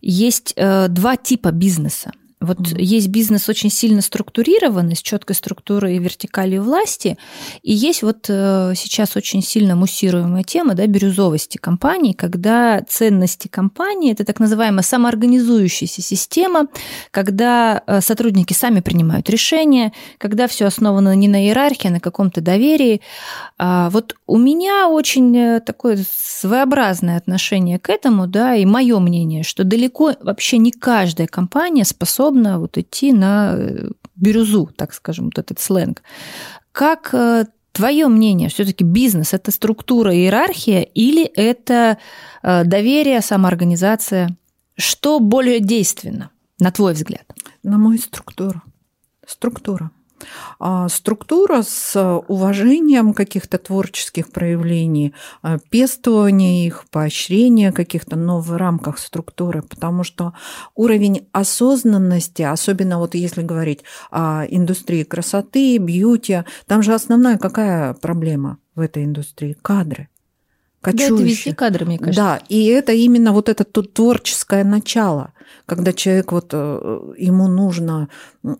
есть 0.02 0.54
э, 0.56 0.88
два 0.88 1.16
типа 1.16 1.52
бизнеса. 1.52 2.12
Вот 2.42 2.60
mm-hmm. 2.60 2.82
есть 2.82 3.08
бизнес 3.10 3.48
очень 3.48 3.70
сильно 3.70 4.02
структурированный, 4.02 4.96
с 4.96 5.02
четкой 5.02 5.36
структурой 5.36 5.96
и 5.96 6.00
вертикалью 6.00 6.64
власти, 6.64 7.18
и 7.62 7.72
есть 7.72 8.02
вот 8.02 8.26
э, 8.30 8.74
сейчас 8.76 9.16
очень 9.16 9.44
сильно 9.44 9.76
муссируемая 9.76 10.44
тема 10.44 10.74
да, 10.74 10.88
бирюзовости 10.88 11.58
компании, 11.58 12.14
когда 12.14 12.82
ценности 12.90 13.48
компании– 13.48 14.12
это 14.14 14.26
так 14.26 14.40
называемая 14.40 14.82
самоорганизующаяся 14.82 16.02
система, 16.02 16.68
когда 17.12 17.84
э, 17.86 18.02
сотрудники 18.02 18.54
сами 18.54 18.80
принимают 18.80 19.30
решения, 19.30 19.94
когда 20.18 20.48
все 20.48 20.66
основано 20.66 21.16
не 21.16 21.28
на 21.28 21.46
иерархии, 21.46 21.90
а 21.90 21.92
на 21.92 22.00
каком-то 22.00 22.42
доверии. 22.42 23.02
А 23.60 23.92
вот 23.92 24.16
у 24.26 24.38
меня 24.38 24.88
очень 24.88 25.38
э, 25.38 25.60
такое 25.60 26.04
своеобразное 26.12 27.18
отношение 27.18 27.78
к 27.78 27.90
этому, 27.90 28.26
да, 28.26 28.56
и 28.56 28.66
мое 28.66 28.98
мнение, 29.00 29.44
что 29.44 29.64
далеко 29.64 30.14
вообще 30.22 30.58
не 30.58 30.72
каждая 30.72 31.28
компания 31.28 31.86
способна 31.86 32.31
способна 32.32 32.60
вот 32.60 32.78
идти 32.78 33.14
на 33.14 33.56
э, 33.58 33.90
бирюзу, 34.16 34.70
так 34.76 34.94
скажем, 34.94 35.26
вот 35.26 35.38
этот 35.38 35.60
сленг. 35.60 36.02
Как 36.72 37.14
э, 37.14 37.46
твое 37.72 38.08
мнение, 38.08 38.50
все-таки 38.50 38.84
бизнес 38.84 39.34
это 39.34 39.52
структура, 39.52 40.14
иерархия 40.14 40.82
или 40.82 41.26
это 41.26 41.98
э, 42.44 42.64
доверие, 42.64 43.22
самоорганизация? 43.22 44.30
Что 44.78 45.20
более 45.20 45.60
действенно, 45.60 46.30
на 46.60 46.72
твой 46.72 46.94
взгляд? 46.94 47.26
На 47.64 47.78
мой 47.78 47.98
структура. 48.00 48.62
Структура. 49.28 49.92
А, 50.60 50.88
структура 50.90 51.64
с 51.64 52.22
уважением 52.28 53.14
каких-то 53.14 53.58
творческих 53.58 54.32
проявлений, 54.32 55.14
а, 55.42 55.58
пестование 55.70 56.66
их, 56.66 56.86
поощрение 56.92 57.72
каких-то, 57.72 58.16
но 58.16 58.40
в 58.40 58.56
рамках 58.56 59.00
структуры, 59.00 59.62
потому 59.64 60.04
что 60.04 60.34
уровень 60.76 61.28
осознанности, 61.32 62.44
особенно 62.44 63.00
вот 63.00 63.16
если 63.16 63.42
говорить 63.42 63.82
о 64.12 64.46
индустрии 64.48 65.04
красоты, 65.04 65.78
бьюти, 65.78 66.44
там 66.68 66.84
же 66.84 66.94
основная 66.94 67.38
какая 67.38 67.94
проблема 67.94 68.58
в 68.76 68.82
этой 68.82 69.04
индустрии? 69.04 69.58
Кадры 69.62 70.11
кочующих. 70.82 71.10
Да, 71.10 71.16
это 71.16 71.24
везде 71.24 71.56
кадры, 71.56 71.86
мне 71.86 71.98
кажется. 71.98 72.22
Да, 72.22 72.42
и 72.50 72.66
это 72.66 72.92
именно 72.92 73.32
вот 73.32 73.50
это 73.50 73.64
творческое 73.64 74.64
начало, 74.64 75.34
когда 75.66 75.94
человек 75.94 76.32
вот 76.32 76.50
э, 76.54 77.14
ему 77.18 77.48
нужно 77.48 78.10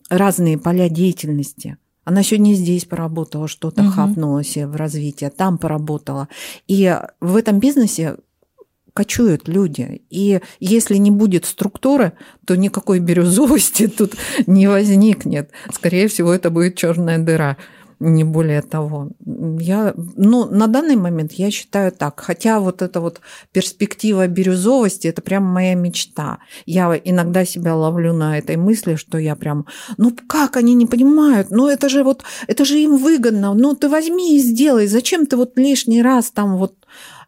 разные 0.10 0.58
поля 0.58 0.90
деятельности. 0.90 1.78
Она 2.04 2.24
сегодня 2.24 2.54
здесь 2.54 2.86
поработала, 2.86 3.48
что-то 3.48 3.84
угу. 3.84 3.92
хапнула 3.92 4.44
себе 4.44 4.68
в 4.68 4.76
развитие, 4.76 5.30
там 5.30 5.58
поработала. 5.58 6.28
И 6.68 6.98
в 7.20 7.36
этом 7.36 7.60
бизнесе 7.60 8.18
кочуют 8.94 9.48
люди. 9.48 10.02
И 10.10 10.42
если 10.60 10.96
не 10.96 11.12
будет 11.12 11.46
структуры, 11.46 12.14
то 12.46 12.56
никакой 12.56 13.00
бирюзовости 13.00 13.88
тут 13.98 14.14
не 14.48 14.68
возникнет. 14.68 15.52
Скорее 15.72 16.08
всего, 16.08 16.34
это 16.34 16.50
будет 16.50 16.76
черная 16.76 17.20
дыра 17.20 17.58
не 18.02 18.24
более 18.24 18.64
того. 18.64 19.10
Я, 19.60 19.94
ну, 19.96 20.46
на 20.46 20.68
данный 20.68 20.96
момент 20.96 21.34
я 21.34 21.52
считаю 21.52 21.92
так. 21.92 22.20
Хотя 22.20 22.60
вот 22.60 22.82
эта 22.82 23.00
вот 23.00 23.22
перспектива 23.52 24.28
бирюзовости, 24.28 25.08
это 25.08 25.22
прям 25.22 25.44
моя 25.44 25.76
мечта. 25.76 26.40
Я 26.66 27.00
иногда 27.04 27.46
себя 27.46 27.76
ловлю 27.76 28.14
на 28.14 28.40
этой 28.40 28.58
мысли, 28.58 28.96
что 28.96 29.20
я 29.20 29.36
прям, 29.36 29.68
ну 29.98 30.16
как 30.28 30.58
они 30.58 30.74
не 30.74 30.88
понимают? 30.88 31.52
Ну 31.52 31.68
это 31.68 31.90
же 31.90 32.04
вот, 32.04 32.24
это 32.48 32.66
же 32.66 32.80
им 32.80 32.98
выгодно. 32.98 33.54
Ну 33.54 33.76
ты 33.76 33.88
возьми 33.88 34.36
и 34.36 34.40
сделай. 34.40 34.88
Зачем 34.88 35.28
ты 35.28 35.38
вот 35.38 35.58
лишний 35.58 36.02
раз 36.02 36.32
там 36.32 36.58
вот 36.58 36.74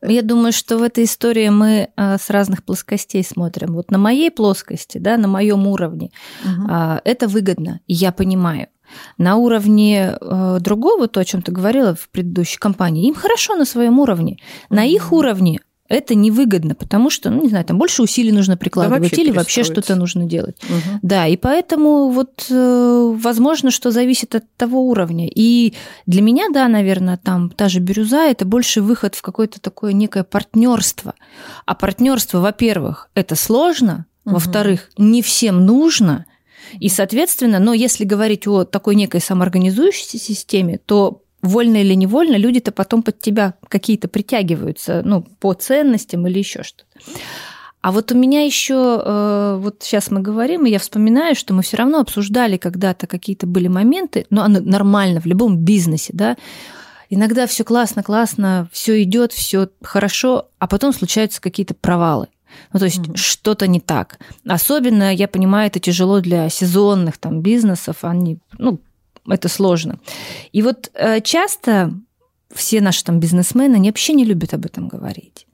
я 0.01 0.21
думаю, 0.21 0.51
что 0.51 0.77
в 0.77 0.83
этой 0.83 1.05
истории 1.05 1.49
мы 1.49 1.89
э, 1.95 2.17
с 2.17 2.29
разных 2.29 2.63
плоскостей 2.63 3.23
смотрим. 3.23 3.73
Вот 3.73 3.91
на 3.91 3.97
моей 3.97 4.31
плоскости, 4.31 4.97
да, 4.97 5.17
на 5.17 5.27
моем 5.27 5.67
уровне 5.67 6.11
угу. 6.43 6.71
это 7.03 7.27
выгодно, 7.27 7.79
я 7.87 8.11
понимаю. 8.11 8.67
На 9.17 9.35
уровне 9.37 10.17
э, 10.19 10.57
другого, 10.59 11.07
то, 11.07 11.19
о 11.19 11.25
чем 11.25 11.41
ты 11.41 11.51
говорила 11.51 11.95
в 11.95 12.09
предыдущей 12.09 12.57
компании, 12.57 13.07
им 13.07 13.15
хорошо 13.15 13.55
на 13.55 13.65
своем 13.65 13.99
уровне. 13.99 14.37
На 14.69 14.85
их 14.85 15.11
уровне 15.11 15.61
это 15.89 16.15
невыгодно, 16.15 16.75
потому 16.75 17.09
что, 17.09 17.29
ну, 17.29 17.43
не 17.43 17.49
знаю, 17.49 17.65
там 17.65 17.77
больше 17.77 18.01
усилий 18.01 18.31
нужно 18.31 18.55
прикладывать 18.55 19.01
да 19.01 19.05
вообще 19.05 19.21
или 19.21 19.31
вообще 19.31 19.63
что-то 19.63 19.95
нужно 19.95 20.25
делать. 20.25 20.55
Угу. 20.63 20.99
Да, 21.01 21.27
и 21.27 21.35
поэтому 21.35 22.09
вот 22.09 22.45
э, 22.49 23.13
возможно, 23.15 23.69
что 23.69 23.91
зависит 23.91 24.33
от 24.33 24.45
того 24.55 24.87
уровня. 24.87 25.27
И 25.33 25.73
для 26.05 26.21
меня, 26.21 26.47
да, 26.53 26.67
наверное, 26.67 27.17
там 27.17 27.49
та 27.49 27.67
же 27.67 27.79
бирюза 27.79 28.23
это 28.29 28.45
больше 28.45 28.81
выход 28.81 29.15
в 29.15 29.21
какое-то 29.21 29.59
такое 29.59 29.91
некое 29.91 30.23
партнерство. 30.23 31.15
А 31.65 31.75
партнерство, 31.75 32.39
во-первых, 32.39 33.09
это 33.13 33.35
сложно, 33.35 34.05
угу. 34.23 34.35
во-вторых, 34.35 34.89
не 34.97 35.21
всем 35.21 35.65
нужно. 35.65 36.25
И, 36.79 36.87
соответственно, 36.87 37.59
но 37.59 37.73
если 37.73 38.05
говорить 38.05 38.47
о 38.47 38.63
такой 38.63 38.95
некой 38.95 39.19
самоорганизующейся 39.19 40.17
системе, 40.17 40.79
то 40.83 41.22
вольно 41.43 41.77
или 41.77 41.93
невольно 41.93 42.35
люди-то 42.37 42.71
потом 42.71 43.03
под 43.03 43.19
тебя 43.19 43.53
какие-то 43.67 44.07
притягиваются, 44.07 45.03
ну, 45.05 45.21
по 45.21 45.53
ценностям 45.53 46.25
или 46.25 46.39
еще 46.39 46.63
что-то. 46.63 46.85
А 47.81 47.91
вот 47.91 48.13
у 48.13 48.15
меня 48.15 48.45
еще, 48.45 49.01
э, 49.03 49.57
вот 49.59 49.83
сейчас 49.83 50.09
мы 50.09 50.21
говорим, 50.21 50.65
и 50.65 50.71
я 50.71 50.79
вспоминаю, 50.79 51.35
что 51.35 51.53
мы 51.53 51.63
все 51.63 51.75
равно 51.75 51.99
обсуждали 51.99 52.55
когда-то 52.55 53.07
какие-то 53.07 53.45
были 53.45 53.67
моменты, 53.67 54.25
но 54.29 54.43
оно 54.43 54.61
нормально 54.61 55.19
в 55.19 55.25
любом 55.25 55.57
бизнесе, 55.57 56.13
да, 56.13 56.37
иногда 57.09 57.45
все 57.45 57.65
классно, 57.65 58.01
классно, 58.01 58.69
все 58.71 59.03
идет, 59.03 59.33
все 59.33 59.67
хорошо, 59.81 60.47
а 60.59 60.67
потом 60.67 60.93
случаются 60.93 61.41
какие-то 61.41 61.73
провалы. 61.73 62.27
Ну, 62.71 62.79
то 62.79 62.85
есть 62.85 62.99
mm-hmm. 62.99 63.17
что-то 63.17 63.67
не 63.67 63.81
так. 63.81 64.17
Особенно, 64.47 65.13
я 65.13 65.27
понимаю, 65.27 65.67
это 65.67 65.81
тяжело 65.81 66.21
для 66.21 66.47
сезонных 66.47 67.17
там 67.17 67.41
бизнесов, 67.41 67.97
они, 68.03 68.37
ну, 68.57 68.79
это 69.27 69.49
сложно. 69.49 69.99
И 70.51 70.61
вот 70.61 70.91
э, 70.93 71.21
часто 71.21 71.93
все 72.53 72.81
наши 72.81 73.03
там 73.03 73.19
бизнесмены, 73.19 73.75
они 73.75 73.89
вообще 73.89 74.13
не 74.13 74.25
любят 74.25 74.53
об 74.53 74.65
этом 74.65 74.87
говорить. 74.87 75.47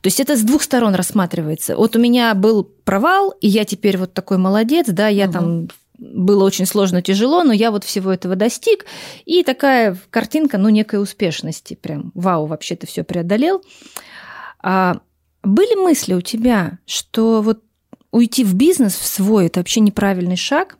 То 0.00 0.06
есть 0.06 0.20
это 0.20 0.36
с 0.36 0.42
двух 0.42 0.62
сторон 0.62 0.94
рассматривается. 0.94 1.76
Вот 1.76 1.96
у 1.96 1.98
меня 1.98 2.34
был 2.34 2.64
провал, 2.64 3.30
и 3.40 3.48
я 3.48 3.64
теперь 3.64 3.98
вот 3.98 4.14
такой 4.14 4.38
молодец, 4.38 4.86
да, 4.88 5.08
я 5.08 5.26
угу. 5.26 5.32
там 5.32 5.68
было 5.98 6.44
очень 6.44 6.66
сложно, 6.66 7.00
тяжело, 7.00 7.42
но 7.42 7.52
я 7.52 7.70
вот 7.70 7.84
всего 7.84 8.12
этого 8.12 8.36
достиг. 8.36 8.84
И 9.24 9.42
такая 9.42 9.96
картинка, 10.10 10.58
ну, 10.58 10.68
некой 10.68 11.02
успешности. 11.02 11.74
Прям, 11.74 12.12
вау, 12.14 12.46
вообще 12.46 12.76
ты 12.76 12.86
все 12.86 13.02
преодолел. 13.02 13.62
А 14.62 15.00
были 15.42 15.74
мысли 15.74 16.14
у 16.14 16.20
тебя, 16.20 16.78
что 16.86 17.40
вот 17.40 17.62
уйти 18.10 18.44
в 18.44 18.54
бизнес 18.54 18.94
в 18.94 19.06
свой, 19.06 19.46
это 19.46 19.60
вообще 19.60 19.80
неправильный 19.80 20.36
шаг. 20.36 20.76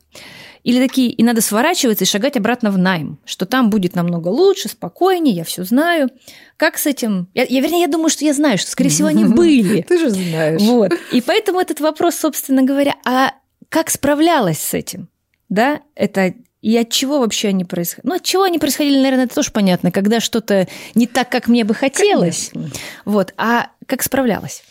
Или 0.67 0.85
такие, 0.85 1.11
и 1.11 1.23
надо 1.23 1.39
сворачиваться 1.39 2.03
и 2.03 2.07
шагать 2.07 2.35
обратно 2.35 2.71
в 2.71 2.77
найм, 2.77 3.19
что 3.23 3.45
там 3.45 3.69
будет 3.69 3.95
намного 3.95 4.27
лучше, 4.27 4.67
спокойнее, 4.67 5.33
я 5.33 5.45
все 5.45 5.63
знаю. 5.63 6.09
Как 6.57 6.77
с 6.77 6.85
этим? 6.85 7.29
Я, 7.33 7.45
я, 7.45 7.61
вернее, 7.61 7.83
я 7.83 7.87
думаю, 7.87 8.09
что 8.09 8.25
я 8.25 8.33
знаю, 8.33 8.57
что, 8.57 8.69
скорее 8.69 8.89
всего, 8.89 9.07
они 9.07 9.23
были. 9.33 9.83
Ты 9.83 9.97
же 9.97 10.09
знаешь. 10.09 10.61
Вот. 10.61 10.91
И 11.13 11.21
поэтому 11.21 11.61
этот 11.61 11.79
вопрос, 11.79 12.15
собственно 12.15 12.63
говоря, 12.63 12.95
а 13.05 13.31
как 13.69 13.89
справлялась 13.89 14.59
с 14.59 14.73
этим? 14.73 15.07
Да, 15.47 15.79
это 15.95 16.33
и 16.61 16.75
от 16.75 16.89
чего 16.89 17.19
вообще 17.19 17.47
они 17.47 17.63
происходили? 17.63 18.09
Ну, 18.09 18.15
от 18.15 18.23
чего 18.23 18.43
они 18.43 18.59
происходили, 18.59 18.97
наверное, 18.97 19.23
это 19.23 19.35
тоже 19.35 19.51
понятно, 19.51 19.93
когда 19.93 20.19
что-то 20.19 20.67
не 20.95 21.07
так, 21.07 21.29
как 21.29 21.47
мне 21.47 21.63
бы 21.63 21.75
хотелось. 21.75 22.49
Конечно. 22.53 22.77
Вот. 23.05 23.33
А 23.37 23.69
как 23.85 24.03
справлялась? 24.03 24.63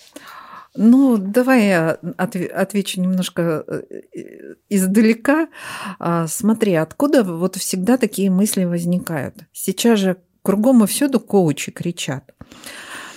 Ну, 0.77 1.17
давай 1.19 1.69
я 1.69 1.99
отвечу 2.19 3.01
немножко 3.01 3.65
э, 3.67 3.83
издалека. 4.69 5.49
А, 5.99 6.27
смотри, 6.27 6.75
откуда 6.75 7.25
вот 7.25 7.57
всегда 7.57 7.97
такие 7.97 8.31
мысли 8.31 8.65
возникают? 8.65 9.37
Сейчас 9.53 9.99
же 9.99 10.17
кругом 10.43 10.85
и 10.85 10.87
всюду 10.87 11.21
коучи 11.21 11.73
кричат. 11.73 12.35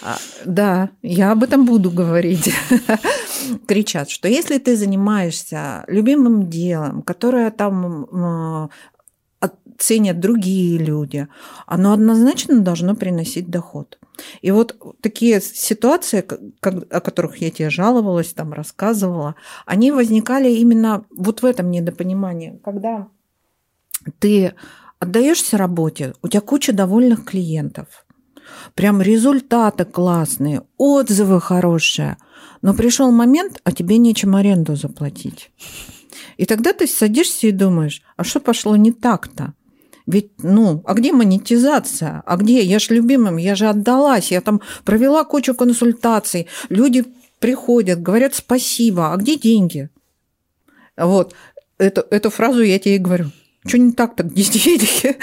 А, 0.02 0.18
да, 0.46 0.90
я 1.02 1.32
об 1.32 1.44
этом 1.44 1.66
буду 1.66 1.92
говорить. 1.92 2.54
Кричат, 3.68 4.10
что 4.10 4.28
если 4.28 4.58
ты 4.58 4.76
занимаешься 4.76 5.84
любимым 5.88 6.50
делом, 6.50 7.02
которое 7.02 7.52
там 7.52 8.70
ценят 9.80 10.20
другие 10.20 10.78
люди, 10.78 11.28
оно 11.66 11.94
однозначно 11.94 12.60
должно 12.60 12.96
приносить 12.96 13.50
доход. 13.50 13.98
И 14.42 14.52
вот 14.52 14.76
такие 15.02 15.42
ситуации, 15.42 16.26
о 16.62 17.02
которых 17.02 17.38
я 17.38 17.50
тебе 17.52 17.70
жаловалась, 17.70 18.34
там 18.34 18.54
рассказывала, 18.54 19.36
они 19.66 19.92
возникали 19.92 20.52
именно 20.52 21.06
вот 21.16 21.42
в 21.42 21.46
этом 21.46 21.72
недопонимании, 21.72 22.60
когда 22.64 23.08
ты 24.20 24.54
отдаешься 25.00 25.58
работе, 25.58 26.14
у 26.22 26.28
тебя 26.28 26.42
куча 26.42 26.74
довольных 26.74 27.26
клиентов, 27.26 28.06
прям 28.76 29.02
результаты 29.02 29.86
классные, 29.86 30.64
отзывы 30.78 31.40
хорошие, 31.40 32.18
но 32.62 32.74
пришел 32.74 33.12
момент, 33.12 33.62
а 33.64 33.72
тебе 33.72 33.98
нечем 33.98 34.36
аренду 34.36 34.76
заплатить. 34.76 35.52
И 36.38 36.46
тогда 36.46 36.74
ты 36.74 36.88
садишься 36.88 37.48
и 37.48 37.52
думаешь, 37.52 38.02
а 38.18 38.24
что 38.24 38.40
пошло 38.40 38.76
не 38.76 38.92
так-то? 38.92 39.54
Ведь, 40.10 40.32
ну, 40.42 40.82
а 40.86 40.96
где 40.96 41.12
монетизация? 41.12 42.24
А 42.26 42.36
где? 42.36 42.64
Я 42.64 42.80
же 42.80 42.96
любимым, 42.96 43.38
я 43.38 43.54
же 43.54 43.68
отдалась, 43.68 44.32
я 44.32 44.42
там 44.42 44.60
провела 44.84 45.24
кучу 45.24 45.54
консультаций, 45.54 46.48
люди 46.70 47.06
приходят, 47.38 48.02
говорят 48.02 48.34
спасибо, 48.34 49.14
а 49.14 49.18
где 49.18 49.38
деньги? 49.38 49.90
Вот, 50.98 51.36
эту, 51.78 52.02
эту 52.10 52.32
фразу 52.32 52.64
я 52.64 52.80
тебе 52.80 52.96
и 52.96 52.98
говорю. 52.98 53.26
Что 53.68 53.78
не 53.78 53.92
так-то, 53.92 54.24
где 54.24 54.44
деньги? 54.44 55.16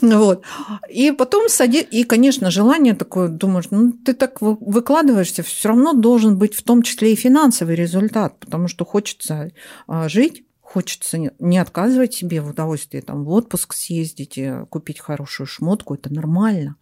вот. 0.16 0.42
И 0.90 1.12
потом 1.12 1.48
сади... 1.48 1.80
И, 1.80 2.02
конечно, 2.02 2.50
желание 2.50 2.94
такое, 2.94 3.28
думаешь, 3.28 3.66
ну, 3.70 3.92
ты 3.92 4.12
так 4.12 4.40
выкладываешься, 4.40 5.44
все 5.44 5.68
равно 5.68 5.92
должен 5.92 6.36
быть 6.36 6.56
в 6.56 6.64
том 6.64 6.82
числе 6.82 7.12
и 7.12 7.16
финансовый 7.16 7.76
результат, 7.76 8.40
потому 8.40 8.66
что 8.66 8.84
хочется 8.84 9.52
а, 9.86 10.08
жить, 10.08 10.42
хочется 10.72 11.18
не 11.38 11.58
отказывать 11.58 12.14
себе 12.14 12.40
в 12.40 12.48
удовольствии 12.48 13.00
там, 13.00 13.24
в 13.24 13.30
отпуск 13.30 13.74
съездить, 13.74 14.40
купить 14.70 15.00
хорошую 15.00 15.46
шмотку, 15.46 15.94
это 15.94 16.12
нормально. 16.12 16.76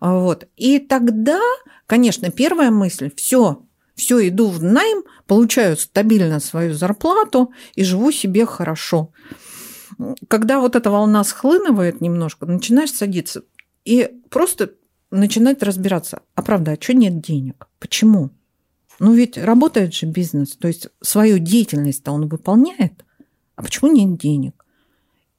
А 0.00 0.14
вот. 0.14 0.48
И 0.56 0.80
тогда, 0.80 1.40
конечно, 1.86 2.30
первая 2.30 2.70
мысль, 2.72 3.12
все, 3.14 3.62
все, 3.94 4.28
иду 4.28 4.48
в 4.48 4.62
найм, 4.62 5.04
получаю 5.26 5.76
стабильно 5.76 6.40
свою 6.40 6.74
зарплату 6.74 7.52
и 7.76 7.84
живу 7.84 8.10
себе 8.10 8.46
хорошо. 8.46 9.12
Когда 10.26 10.58
вот 10.58 10.74
эта 10.74 10.90
волна 10.90 11.22
схлынывает 11.22 12.00
немножко, 12.00 12.46
начинаешь 12.46 12.92
садиться 12.92 13.42
и 13.84 14.10
просто 14.28 14.72
начинать 15.12 15.62
разбираться, 15.62 16.22
а 16.34 16.42
правда, 16.42 16.72
а 16.72 16.82
что 16.82 16.94
нет 16.94 17.20
денег? 17.20 17.68
Почему? 17.78 18.30
Ну 18.98 19.12
ведь 19.12 19.38
работает 19.38 19.94
же 19.94 20.06
бизнес, 20.06 20.56
то 20.56 20.66
есть 20.66 20.88
свою 21.00 21.38
деятельность-то 21.38 22.10
он 22.10 22.28
выполняет, 22.28 23.03
а 23.56 23.62
почему 23.62 23.92
нет 23.92 24.18
денег? 24.18 24.64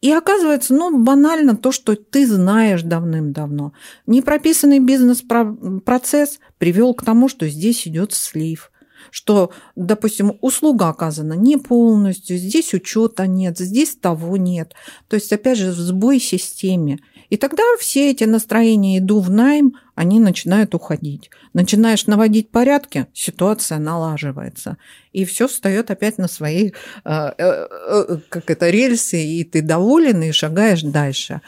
И 0.02 0.12
оказывается, 0.12 0.74
ну, 0.74 1.04
банально 1.04 1.56
то, 1.56 1.72
что 1.72 1.96
ты 1.96 2.28
знаешь 2.28 2.84
давным-давно. 2.84 3.74
Непрописанный 4.06 4.80
бизнес-процесс 4.80 6.40
привел 6.58 6.94
к 6.94 7.04
тому, 7.04 7.28
что 7.28 7.48
здесь 7.48 7.88
идет 7.88 8.14
слив 8.14 8.72
что, 9.12 9.52
допустим, 9.76 10.34
услуга 10.42 10.90
оказана 10.90 11.34
не 11.34 11.58
полностью, 11.58 12.38
здесь 12.38 12.74
учета 12.74 13.28
нет, 13.28 13.58
здесь 13.58 13.96
того 13.96 14.36
нет. 14.36 14.74
То 15.08 15.16
есть, 15.16 15.32
опять 15.32 15.58
же, 15.58 15.72
сбой 15.72 16.20
в 16.20 16.24
системе. 16.24 17.00
И 17.36 17.38
тогда 17.38 17.64
все 17.78 18.12
эти 18.12 18.24
настроения 18.24 18.98
«иду 18.98 19.20
в 19.20 19.30
найм», 19.30 19.76
они 19.94 20.22
начинают 20.22 20.74
уходить. 20.74 21.30
Начинаешь 21.52 22.08
наводить 22.08 22.50
порядки, 22.50 23.08
ситуация 23.14 23.78
налаживается. 23.78 24.78
И 25.12 25.26
все 25.26 25.50
встает 25.50 25.92
опять 25.92 26.18
на 26.18 26.30
свои 26.30 26.70
э, 26.70 26.72
э, 27.04 27.34
э, 27.38 28.18
как 28.30 28.50
это, 28.50 28.70
рельсы, 28.70 29.22
и 29.22 29.44
ты 29.44 29.62
доволен, 29.62 30.24
и 30.24 30.32
шагаешь 30.32 30.84
дальше. 30.84 31.42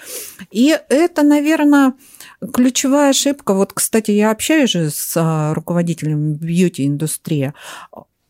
И 0.52 0.78
это, 0.90 1.24
наверное, 1.24 1.94
ключевая 2.54 3.12
ошибка. 3.12 3.54
Вот, 3.54 3.72
кстати, 3.72 4.12
я 4.12 4.32
общаюсь 4.32 4.72
же 4.72 4.90
с 4.90 5.14
а, 5.16 5.54
руководителем 5.54 6.34
бьюти-индустрии 6.34 7.54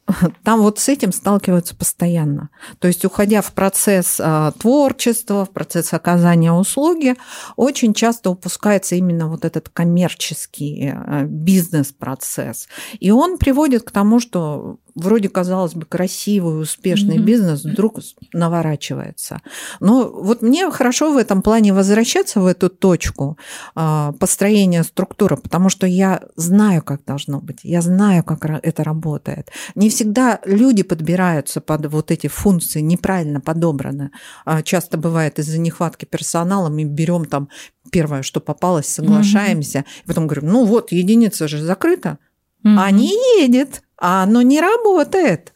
там 0.44 0.62
вот 0.62 0.80
с 0.80 0.88
этим 0.90 1.12
сталкиваются 1.12 1.76
постоянно. 1.76 2.50
То 2.80 2.88
есть, 2.88 3.04
уходя 3.06 3.42
в 3.42 3.52
процесс 3.54 4.20
а, 4.20 4.52
творчества, 4.52 5.46
в 5.46 5.52
процесс 5.52 5.94
оказания 5.94 6.52
услуги, 6.52 7.16
очень 7.56 7.94
часто 7.94 8.30
упускается 8.30 8.96
именно 8.96 9.28
вот 9.28 9.44
этот 9.46 9.70
коммерческий 9.70 10.92
а, 10.94 11.24
бизнес-процесс. 11.24 12.68
И 13.00 13.12
он 13.12 13.38
приводит 13.38 13.84
к 13.84 13.92
тому, 13.92 14.20
что 14.20 14.78
вроде, 14.98 15.30
казалось 15.30 15.74
бы, 15.74 15.86
красивый, 15.86 16.62
успешный 16.62 17.18
mm-hmm. 17.18 17.24
бизнес 17.24 17.64
вдруг 17.64 18.00
наворачивается. 18.34 19.42
Но 19.80 20.10
вот 20.10 20.42
мне 20.42 20.70
хорошо 20.72 21.14
в 21.14 21.18
этом 21.18 21.42
плане 21.42 21.74
возвращаться 21.74 22.42
в 22.42 22.46
эту 22.46 22.70
точку 22.70 23.38
э, 23.76 24.12
построения 24.20 24.84
структуры, 24.84 25.38
потому 25.38 25.70
что 25.70 25.88
я 25.88 26.22
знаю, 26.36 26.82
как 26.82 27.06
должно 27.06 27.40
быть, 27.40 27.60
я 27.64 27.82
знаю, 27.82 28.24
как 28.24 28.46
это 28.46 28.84
работает. 28.84 29.52
Не 29.76 29.90
всегда 29.90 30.40
люди 30.46 30.84
подбираются 30.84 31.62
под 31.62 31.86
вот 31.86 32.12
эти 32.12 32.28
функции, 32.28 32.82
неправильно 32.82 33.40
подобраны. 33.40 34.12
А 34.46 34.62
часто 34.64 34.98
бывает 34.98 35.40
из-за 35.40 35.60
нехватки 35.60 36.06
персонала 36.06 36.70
мы 36.70 36.84
берем 36.84 37.26
там 37.26 37.50
первое, 37.92 38.24
что 38.24 38.40
попалось, 38.40 38.88
соглашаемся, 38.88 39.80
mm-hmm. 39.80 40.04
и 40.04 40.08
потом 40.08 40.28
говорим, 40.28 40.50
ну 40.50 40.66
вот, 40.66 40.92
единица 40.92 41.48
же 41.48 41.62
закрыта, 41.62 42.18
mm-hmm. 42.66 42.76
а 42.78 42.92
не 42.92 43.42
едет 43.42 43.84
а 43.98 44.24
оно 44.24 44.42
не 44.42 44.60
работает. 44.60 45.54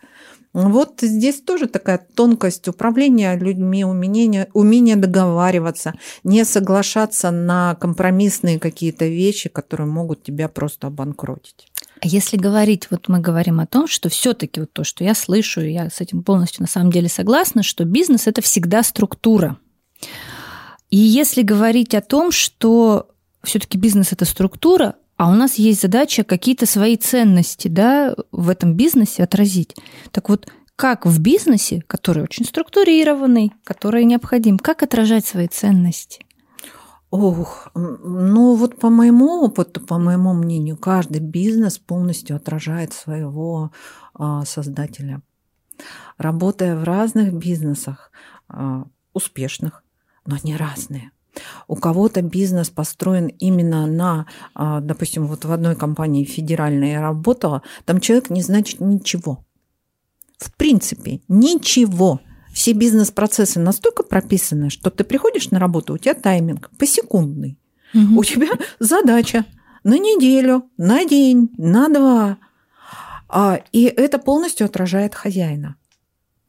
Вот 0.53 0.99
здесь 1.01 1.41
тоже 1.41 1.67
такая 1.67 2.05
тонкость 2.13 2.67
управления 2.67 3.37
людьми, 3.37 3.85
умение, 3.85 4.49
умение 4.53 4.97
договариваться, 4.97 5.93
не 6.25 6.43
соглашаться 6.43 7.31
на 7.31 7.75
компромиссные 7.75 8.59
какие-то 8.59 9.05
вещи, 9.05 9.47
которые 9.47 9.87
могут 9.87 10.23
тебя 10.23 10.49
просто 10.49 10.87
обанкротить. 10.87 11.67
А 12.01 12.07
если 12.07 12.35
говорить, 12.35 12.87
вот 12.89 13.07
мы 13.07 13.19
говорим 13.19 13.61
о 13.61 13.67
том, 13.67 13.87
что 13.87 14.09
все-таки 14.09 14.59
вот 14.59 14.73
то, 14.73 14.83
что 14.83 15.03
я 15.03 15.15
слышу, 15.15 15.61
я 15.61 15.89
с 15.89 16.01
этим 16.01 16.23
полностью 16.23 16.63
на 16.63 16.67
самом 16.67 16.91
деле 16.91 17.07
согласна, 17.07 17.63
что 17.63 17.85
бизнес 17.85 18.27
это 18.27 18.41
всегда 18.41 18.83
структура. 18.83 19.57
И 20.89 20.97
если 20.97 21.43
говорить 21.43 21.95
о 21.95 22.01
том, 22.01 22.31
что 22.31 23.07
все-таки 23.43 23.77
бизнес 23.77 24.11
это 24.11 24.25
структура, 24.25 24.95
а 25.21 25.29
у 25.29 25.35
нас 25.35 25.53
есть 25.59 25.79
задача 25.83 26.23
какие-то 26.23 26.65
свои 26.65 26.97
ценности 26.97 27.67
да, 27.67 28.15
в 28.31 28.49
этом 28.49 28.73
бизнесе 28.73 29.23
отразить. 29.23 29.75
Так 30.09 30.29
вот, 30.29 30.51
как 30.75 31.05
в 31.05 31.19
бизнесе, 31.19 31.83
который 31.85 32.23
очень 32.23 32.43
структурированный, 32.43 33.53
который 33.63 34.05
необходим, 34.05 34.57
как 34.57 34.81
отражать 34.81 35.23
свои 35.27 35.47
ценности? 35.47 36.25
Ох, 37.11 37.67
ну 37.75 38.55
вот 38.55 38.79
по 38.79 38.89
моему 38.89 39.43
опыту, 39.43 39.81
по 39.81 39.99
моему 39.99 40.33
мнению, 40.33 40.75
каждый 40.75 41.21
бизнес 41.21 41.77
полностью 41.77 42.35
отражает 42.35 42.91
своего 42.91 43.71
а, 44.15 44.43
создателя. 44.43 45.21
Работая 46.17 46.75
в 46.75 46.83
разных 46.83 47.31
бизнесах, 47.31 48.11
а, 48.47 48.85
успешных, 49.13 49.83
но 50.25 50.35
они 50.41 50.57
разные– 50.57 51.11
у 51.67 51.75
кого-то 51.75 52.21
бизнес 52.21 52.69
построен 52.69 53.27
именно 53.27 53.85
на, 53.87 54.25
а, 54.53 54.79
допустим, 54.81 55.27
вот 55.27 55.45
в 55.45 55.51
одной 55.51 55.75
компании 55.75 56.25
федеральной 56.25 56.91
я 56.91 57.01
работала, 57.01 57.61
там 57.85 57.99
человек 57.99 58.29
не 58.29 58.41
значит 58.41 58.79
ничего. 58.79 59.45
В 60.37 60.53
принципе, 60.55 61.21
ничего. 61.27 62.19
Все 62.53 62.73
бизнес-процессы 62.73 63.59
настолько 63.59 64.03
прописаны, 64.03 64.69
что 64.69 64.89
ты 64.89 65.03
приходишь 65.03 65.51
на 65.51 65.59
работу, 65.59 65.93
у 65.93 65.97
тебя 65.97 66.13
тайминг 66.13 66.69
посекундный. 66.77 67.57
Угу. 67.93 68.19
У 68.19 68.23
тебя 68.23 68.49
задача 68.79 69.45
на 69.83 69.97
неделю, 69.97 70.69
на 70.77 71.05
день, 71.05 71.49
на 71.57 71.89
два. 71.89 72.37
А, 73.29 73.61
и 73.71 73.83
это 73.83 74.19
полностью 74.19 74.65
отражает 74.65 75.15
хозяина. 75.15 75.75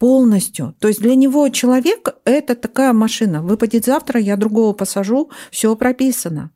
Полностью. 0.03 0.75
То 0.81 0.89
есть 0.89 1.01
для 1.01 1.15
него 1.15 1.49
человек– 1.49 2.17
это 2.25 2.57
такая 2.57 2.93
машина. 2.93 3.41
Выпадет 3.41 3.85
завтра, 3.85 4.19
я 4.19 4.37
другого 4.37 4.73
посажу, 4.73 5.31
все 5.53 5.77
прописано. 5.77 6.51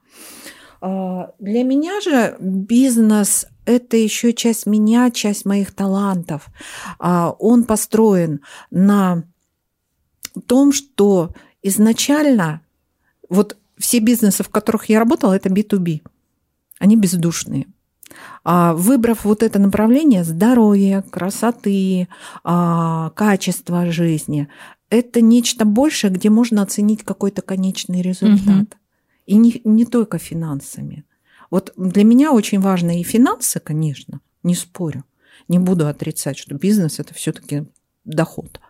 А, 0.81 1.31
для 1.39 1.63
меня 1.63 2.01
же 2.01 2.37
бизнес– 2.41 3.47
это 3.65 3.97
еще 3.97 4.33
часть 4.33 4.67
меня, 4.67 5.13
часть 5.13 5.45
моих 5.45 5.73
талантов. 5.73 6.49
А, 6.99 7.37
он 7.39 7.63
построен 7.63 8.41
на 8.73 9.23
том, 10.49 10.73
что 10.73 11.33
изначально 11.63 12.63
вот 13.29 13.57
все 13.79 14.01
бизнесы, 14.01 14.43
в 14.43 14.49
которых 14.49 14.89
я 14.89 14.99
работала, 14.99 15.35
это 15.35 15.51
B2B. 15.51 16.03
Они 16.81 16.97
бездушные. 16.97 17.67
А 18.49 18.75
выбрав 18.75 19.25
вот 19.25 19.43
это 19.43 19.59
направление 19.59 20.23
здоровья, 20.23 21.03
красоты, 21.11 22.07
а, 22.45 23.11
качества 23.11 23.91
жизни, 23.91 24.47
это 24.89 25.21
нечто 25.21 25.65
большее, 25.65 26.13
где 26.13 26.31
можно 26.31 26.63
оценить 26.63 27.03
какой-то 27.03 27.43
конечный 27.43 28.03
результат. 28.03 28.69
Угу. 28.69 28.77
И 29.27 29.35
не, 29.35 29.61
не 29.65 29.85
только 29.85 30.19
финансами. 30.19 31.05
Вот 31.51 31.73
для 31.77 32.05
меня 32.05 32.31
очень 32.31 32.61
важны 32.61 33.01
и 33.01 33.03
финансы, 33.03 33.59
конечно, 33.59 34.21
не 34.45 34.55
спорю. 34.55 35.03
Не 35.49 35.59
буду 35.59 35.89
отрицать, 35.89 36.39
что 36.39 36.55
бизнес 36.55 37.01
это 37.01 37.15
все-таки 37.15 37.65
доход. 38.05 38.61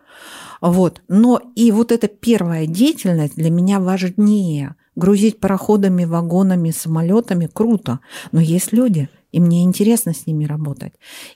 Вот. 0.59 1.03
Но 1.07 1.39
и 1.55 1.71
вот 1.71 1.91
эта 1.91 2.07
первая 2.07 2.65
деятельность 2.65 3.35
для 3.35 3.51
меня 3.51 3.79
важнее. 3.79 4.75
Грузить 4.95 5.39
пароходами, 5.39 6.05
вагонами, 6.05 6.71
самолетами 6.71 7.45
круто. 7.45 7.99
Но 8.31 8.41
есть 8.41 8.73
люди, 8.73 9.07
и 9.37 9.39
мне 9.39 9.63
интересно 9.63 10.15
с 10.15 10.25
ними 10.25 10.45
работать. 10.45 10.93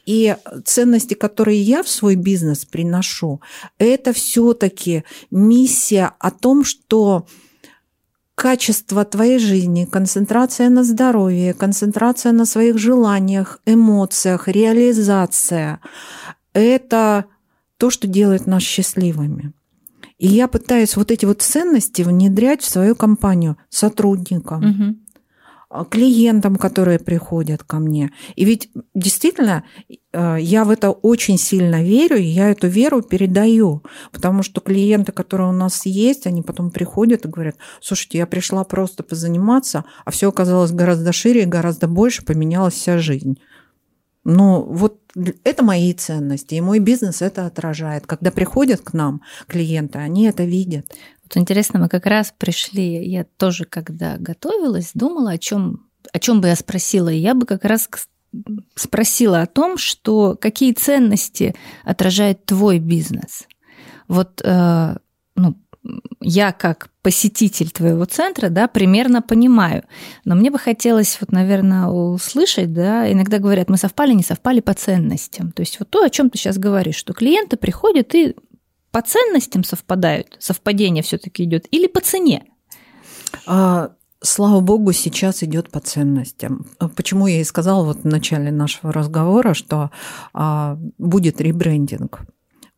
И 0.07 0.35
ценности, 0.65 1.13
которые 1.13 1.61
я 1.61 1.83
в 1.83 1.87
свой 1.87 2.15
бизнес 2.15 2.65
приношу, 2.65 3.41
это 3.77 4.11
все-таки 4.11 5.03
миссия 5.29 6.11
о 6.19 6.31
том, 6.31 6.63
что 6.63 7.27
качество 8.33 9.05
твоей 9.05 9.37
жизни, 9.37 9.85
концентрация 9.85 10.69
на 10.69 10.83
здоровье, 10.83 11.53
концентрация 11.53 12.31
на 12.31 12.45
своих 12.45 12.79
желаниях, 12.79 13.61
эмоциях, 13.67 14.47
реализация– 14.47 15.79
это 16.53 17.25
то, 17.77 17.91
что 17.91 18.07
делает 18.07 18.47
нас 18.47 18.63
счастливыми. 18.63 19.53
И 20.17 20.27
я 20.27 20.47
пытаюсь 20.47 20.95
вот 20.95 21.11
эти 21.11 21.25
вот 21.25 21.43
ценности 21.43 22.01
внедрять 22.01 22.63
в 22.63 22.69
свою 22.69 22.95
компанию 22.95 23.57
сотрудникам, 23.69 24.71
угу. 24.71 24.97
Клиентам, 25.89 26.55
которые 26.55 26.99
приходят 26.99 27.63
ко 27.63 27.77
мне. 27.77 28.11
И 28.35 28.45
ведь 28.45 28.69
действительно 28.93 29.63
э, 30.11 30.37
я 30.39 30.65
в 30.65 30.69
это 30.69 30.91
очень 30.91 31.37
сильно 31.37 31.81
верю, 31.83 32.17
и 32.17 32.23
я 32.23 32.49
эту 32.49 32.67
веру 32.67 33.01
передаю, 33.01 33.83
потому 34.11 34.43
что 34.43 34.61
клиенты, 34.61 35.11
которые 35.11 35.49
у 35.49 35.53
нас 35.53 35.85
есть, 35.85 36.27
они 36.27 36.41
потом 36.41 36.71
приходят 36.71 37.25
и 37.25 37.29
говорят, 37.29 37.55
слушайте, 37.79 38.17
я 38.17 38.27
пришла 38.27 38.63
просто 38.63 39.03
позаниматься, 39.03 39.85
а 40.05 40.11
все 40.11 40.29
оказалось 40.29 40.71
гораздо 40.71 41.13
шире, 41.13 41.45
гораздо 41.45 41.87
больше, 41.87 42.25
поменялась 42.25 42.73
вся 42.73 42.97
жизнь. 42.97 43.39
Но 44.23 44.61
вот 44.63 44.99
это 45.43 45.63
мои 45.63 45.93
ценности, 45.93 46.55
и 46.55 46.61
мой 46.61 46.79
бизнес 46.79 47.21
это 47.21 47.45
отражает. 47.45 48.05
Когда 48.05 48.31
приходят 48.31 48.81
к 48.81 48.93
нам 48.93 49.21
клиенты, 49.47 49.99
они 49.99 50.25
это 50.25 50.43
видят. 50.43 50.85
Вот 51.31 51.39
интересно, 51.39 51.79
мы 51.79 51.87
как 51.87 52.05
раз 52.07 52.33
пришли, 52.37 53.07
я 53.07 53.23
тоже, 53.23 53.63
когда 53.63 54.17
готовилась, 54.17 54.91
думала, 54.93 55.31
о 55.31 55.37
чем, 55.37 55.87
о 56.11 56.19
чем 56.19 56.41
бы 56.41 56.49
я 56.49 56.57
спросила. 56.57 57.07
И 57.07 57.19
я 57.19 57.33
бы 57.33 57.45
как 57.45 57.63
раз 57.63 57.89
спросила 58.75 59.41
о 59.41 59.47
том, 59.47 59.77
что 59.77 60.35
какие 60.39 60.73
ценности 60.73 61.55
отражает 61.85 62.45
твой 62.45 62.79
бизнес. 62.79 63.47
Вот 64.09 64.41
э, 64.43 64.97
ну, 65.35 65.55
я 66.19 66.51
как 66.51 66.89
посетитель 67.01 67.71
твоего 67.71 68.03
центра, 68.03 68.49
да, 68.49 68.67
примерно 68.67 69.21
понимаю. 69.21 69.83
Но 70.25 70.35
мне 70.35 70.51
бы 70.51 70.59
хотелось, 70.59 71.17
вот, 71.21 71.31
наверное, 71.31 71.87
услышать, 71.87 72.73
да, 72.73 73.09
иногда 73.09 73.39
говорят, 73.39 73.69
мы 73.69 73.77
совпали, 73.77 74.11
не 74.11 74.23
совпали 74.23 74.59
по 74.59 74.73
ценностям. 74.73 75.53
То 75.53 75.61
есть 75.61 75.79
вот 75.79 75.89
то, 75.89 76.03
о 76.03 76.09
чем 76.09 76.29
ты 76.29 76.37
сейчас 76.37 76.57
говоришь, 76.57 76.97
что 76.97 77.13
клиенты 77.13 77.55
приходят 77.55 78.13
и 78.15 78.35
по 78.91 79.01
ценностям 79.01 79.63
совпадают, 79.63 80.35
совпадение 80.39 81.03
все-таки 81.03 81.43
идет, 81.43 81.65
или 81.71 81.87
по 81.87 82.01
цене? 82.01 82.43
А, 83.47 83.91
слава 84.21 84.59
богу, 84.59 84.91
сейчас 84.91 85.43
идет 85.43 85.69
по 85.69 85.79
ценностям. 85.79 86.67
Почему 86.95 87.27
я 87.27 87.41
и 87.41 87.43
сказала 87.43 87.83
вот 87.85 88.03
в 88.03 88.05
начале 88.05 88.51
нашего 88.51 88.91
разговора, 88.91 89.53
что 89.53 89.91
а, 90.33 90.77
будет 90.97 91.41
ребрендинг 91.41 92.21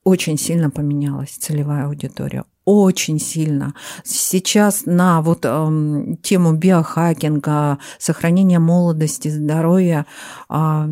очень 0.03 0.37
сильно 0.37 0.69
поменялась 0.69 1.31
целевая 1.31 1.85
аудитория, 1.85 2.43
очень 2.65 3.19
сильно. 3.19 3.73
Сейчас 4.03 4.85
на 4.85 5.21
вот 5.21 5.41
э, 5.43 6.15
тему 6.21 6.53
биохакинга, 6.53 7.79
сохранения 7.99 8.59
молодости, 8.59 9.29
здоровья 9.29 10.05
э, 10.49 10.87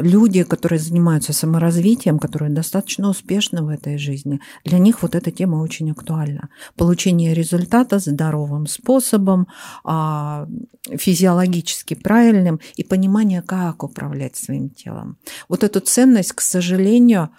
люди, 0.00 0.42
которые 0.44 0.78
занимаются 0.78 1.32
саморазвитием, 1.32 2.18
которые 2.18 2.50
достаточно 2.50 3.08
успешны 3.08 3.62
в 3.62 3.68
этой 3.68 3.98
жизни, 3.98 4.40
для 4.64 4.78
них 4.78 5.02
вот 5.02 5.14
эта 5.14 5.30
тема 5.30 5.56
очень 5.56 5.90
актуальна. 5.90 6.48
Получение 6.76 7.34
результата 7.34 7.98
здоровым 7.98 8.66
способом, 8.66 9.46
э, 9.84 10.46
физиологически 10.96 11.94
правильным 11.94 12.60
и 12.76 12.84
понимание, 12.84 13.42
как 13.42 13.82
управлять 13.82 14.36
своим 14.36 14.70
телом. 14.70 15.16
Вот 15.48 15.64
эту 15.64 15.80
ценность, 15.80 16.32
к 16.32 16.40
сожалению, 16.40 17.30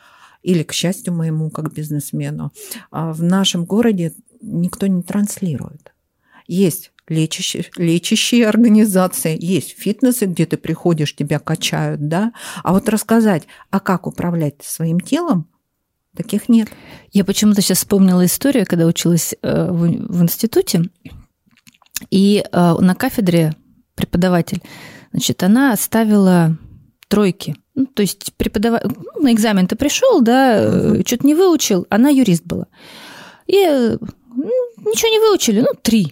или, 0.43 0.63
к 0.63 0.73
счастью 0.73 1.13
моему, 1.13 1.49
как 1.49 1.73
бизнесмену, 1.73 2.51
а 2.91 3.13
в 3.13 3.23
нашем 3.23 3.65
городе 3.65 4.13
никто 4.41 4.87
не 4.87 5.03
транслирует. 5.03 5.93
Есть 6.47 6.90
лечащие, 7.11 7.65
лечащие 7.75 8.47
организации, 8.47 9.37
есть 9.39 9.77
фитнесы, 9.77 10.25
где 10.25 10.45
ты 10.45 10.57
приходишь, 10.57 11.15
тебя 11.15 11.39
качают, 11.39 12.07
да, 12.07 12.33
а 12.63 12.73
вот 12.73 12.89
рассказать, 12.89 13.43
а 13.69 13.79
как 13.79 14.07
управлять 14.07 14.63
своим 14.63 14.99
телом, 14.99 15.47
таких 16.15 16.49
нет. 16.49 16.69
Я 17.11 17.23
почему-то 17.23 17.61
сейчас 17.61 17.79
вспомнила 17.79 18.25
историю, 18.25 18.65
когда 18.65 18.85
училась 18.85 19.35
э, 19.41 19.71
в 19.71 20.23
институте, 20.23 20.89
и 22.09 22.43
э, 22.43 22.75
на 22.79 22.95
кафедре 22.95 23.53
преподаватель, 23.95 24.61
значит, 25.11 25.43
она 25.43 25.75
ставила 25.75 26.57
тройки. 27.07 27.55
Ну, 27.75 27.85
то 27.85 28.01
есть 28.01 28.33
преподаватель, 28.35 28.89
ну, 28.95 29.21
на 29.21 29.33
экзамен 29.33 29.67
ты 29.67 29.75
пришел, 29.75 30.21
да, 30.21 30.63
uh-huh. 30.63 31.07
что-то 31.07 31.27
не 31.27 31.35
выучил, 31.35 31.85
она 31.89 32.09
юрист 32.09 32.45
была. 32.45 32.67
И 33.47 33.55
ничего 33.55 35.09
не 35.09 35.19
выучили, 35.19 35.61
ну, 35.61 35.73
три. 35.81 36.11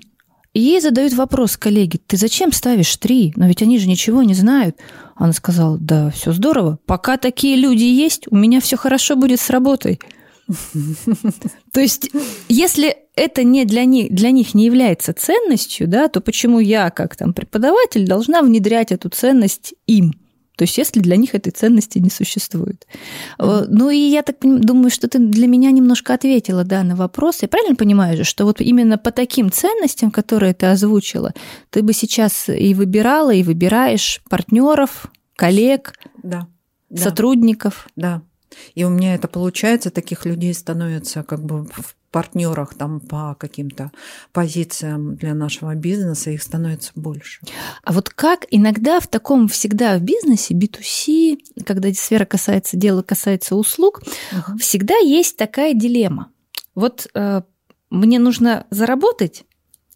И 0.53 0.62
ей 0.62 0.81
задают 0.81 1.13
вопрос 1.13 1.57
коллеги, 1.57 1.97
ты 1.97 2.17
зачем 2.17 2.51
ставишь 2.51 2.95
три? 2.97 3.33
Но 3.35 3.47
ведь 3.47 3.62
они 3.62 3.77
же 3.77 3.88
ничего 3.88 4.23
не 4.23 4.33
знают. 4.33 4.77
Она 5.15 5.31
сказала, 5.33 5.77
да, 5.77 6.09
все 6.09 6.31
здорово. 6.31 6.79
Пока 6.85 7.17
такие 7.17 7.55
люди 7.55 7.83
есть, 7.83 8.25
у 8.31 8.35
меня 8.35 8.59
все 8.59 8.75
хорошо 8.75 9.15
будет 9.15 9.39
с 9.39 9.49
работой. 9.49 9.99
То 11.71 11.79
есть, 11.79 12.09
если 12.47 12.95
это 13.15 13.43
не 13.43 13.65
для 13.65 13.85
них, 13.85 14.12
для 14.12 14.31
них 14.31 14.55
не 14.55 14.65
является 14.65 15.13
ценностью, 15.13 15.88
да, 15.88 16.07
то 16.07 16.21
почему 16.21 16.59
я, 16.59 16.89
как 16.89 17.15
там 17.15 17.33
преподаватель, 17.33 18.07
должна 18.07 18.41
внедрять 18.41 18.91
эту 18.91 19.09
ценность 19.09 19.75
им? 19.85 20.13
То 20.60 20.63
есть 20.63 20.78
если 20.78 21.00
для 21.00 21.15
них 21.15 21.36
этой 21.36 21.52
ценности 21.52 22.00
не 22.00 22.10
существует. 22.10 22.86
Mm-hmm. 23.38 23.67
Ну 23.69 23.89
и 23.89 23.98
я 23.98 24.24
так 24.24 24.36
думаю, 24.41 24.89
что 24.89 25.08
ты 25.08 25.17
для 25.17 25.48
меня 25.48 25.72
немножко 25.72 26.13
ответила 26.13 26.65
да, 26.65 26.84
на 26.84 26.98
вопрос. 26.98 27.41
Я 27.41 27.48
правильно 27.48 27.78
понимаю 27.78 28.17
же, 28.17 28.26
что 28.26 28.43
вот 28.43 28.60
именно 28.60 28.98
по 28.98 29.12
таким 29.12 29.54
ценностям, 29.54 30.12
которые 30.12 30.54
ты 30.54 30.65
озвучила, 30.65 31.34
ты 31.69 31.82
бы 31.82 31.93
сейчас 31.93 32.50
и 32.50 32.74
выбирала, 32.74 33.34
и 33.34 33.41
выбираешь 33.41 34.22
партнеров, 34.30 35.06
коллег, 35.38 35.93
да. 36.22 36.50
сотрудников. 36.93 37.88
Да. 37.95 38.22
И 38.76 38.84
у 38.84 38.89
меня 38.89 39.15
это 39.15 39.30
получается, 39.30 39.91
таких 39.91 40.26
людей 40.26 40.54
становится 40.54 41.24
как 41.24 41.41
бы 41.41 41.63
в 41.63 41.95
партнерах 42.12 42.74
там 42.74 43.00
по 43.00 43.36
каким-то 43.39 43.91
позициям 44.32 45.15
для 45.15 45.34
нашего 45.34 45.76
бизнеса, 45.76 46.32
их 46.32 46.41
становится 46.41 46.91
больше. 46.95 47.41
А 47.84 47.93
вот 47.93 48.10
как 48.10 48.45
иногда 48.50 49.00
в 49.00 49.08
таком 49.08 49.48
всегда 49.48 49.98
в 49.98 50.02
бизнесе 50.02 50.54
B2C, 50.54 51.63
когда 51.65 51.93
сфера 51.93 52.26
касается 52.26 52.78
дела, 52.78 53.02
касается 53.02 53.56
услуг, 53.56 54.02
uh 54.32 54.58
всегда 54.60 54.98
есть 54.98 55.38
такая 55.38 55.74
дилемма. 55.74 56.32
Вот 56.76 57.08
э, 57.13 57.41
мне 57.89 58.19
нужно 58.19 58.65
заработать 58.69 59.45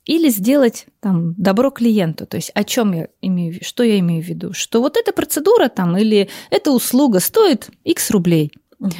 или 0.06 0.30
сделать 0.30 0.88
там 1.00 1.34
добро 1.36 1.72
клиенту. 1.72 2.26
То 2.26 2.38
есть 2.38 2.52
о 2.54 2.64
чем 2.64 2.94
я 2.94 3.08
имею, 3.22 3.60
что 3.64 3.84
я 3.84 4.00
имею 4.00 4.24
в 4.24 4.28
виду? 4.28 4.54
Что 4.54 4.82
вот 4.82 4.98
эта 4.98 5.14
процедура 5.14 5.70
там 5.70 5.98
или 5.98 6.30
эта 6.50 6.72
услуга 6.72 7.20
стоит 7.20 7.70
X 7.84 8.12
рублей. 8.12 8.52
Угу. 8.80 8.92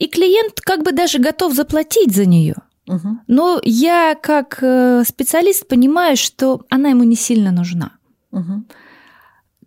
И 0.00 0.08
клиент 0.08 0.60
как 0.60 0.82
бы 0.82 0.92
даже 0.92 1.18
готов 1.18 1.54
заплатить 1.54 2.14
за 2.14 2.24
нее. 2.24 2.56
Угу. 2.88 3.18
Но 3.28 3.60
я 3.62 4.16
как 4.20 4.58
э, 4.62 5.04
специалист 5.06 5.68
понимаю, 5.68 6.16
что 6.16 6.62
она 6.70 6.88
ему 6.88 7.04
не 7.04 7.16
сильно 7.16 7.52
нужна. 7.52 7.92
Угу. 8.32 8.64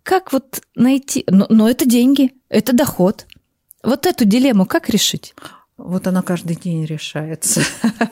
как 0.02 0.32
вот 0.32 0.62
найти... 0.74 1.24
Но, 1.28 1.46
но 1.50 1.68
это 1.68 1.86
деньги, 1.86 2.32
это 2.48 2.74
доход. 2.74 3.26
Вот 3.82 4.06
эту 4.06 4.24
дилемму 4.24 4.64
как 4.64 4.88
решить? 4.88 5.34
Вот 5.76 6.06
она 6.06 6.22
каждый 6.22 6.56
день 6.56 6.84
решается. 6.86 7.60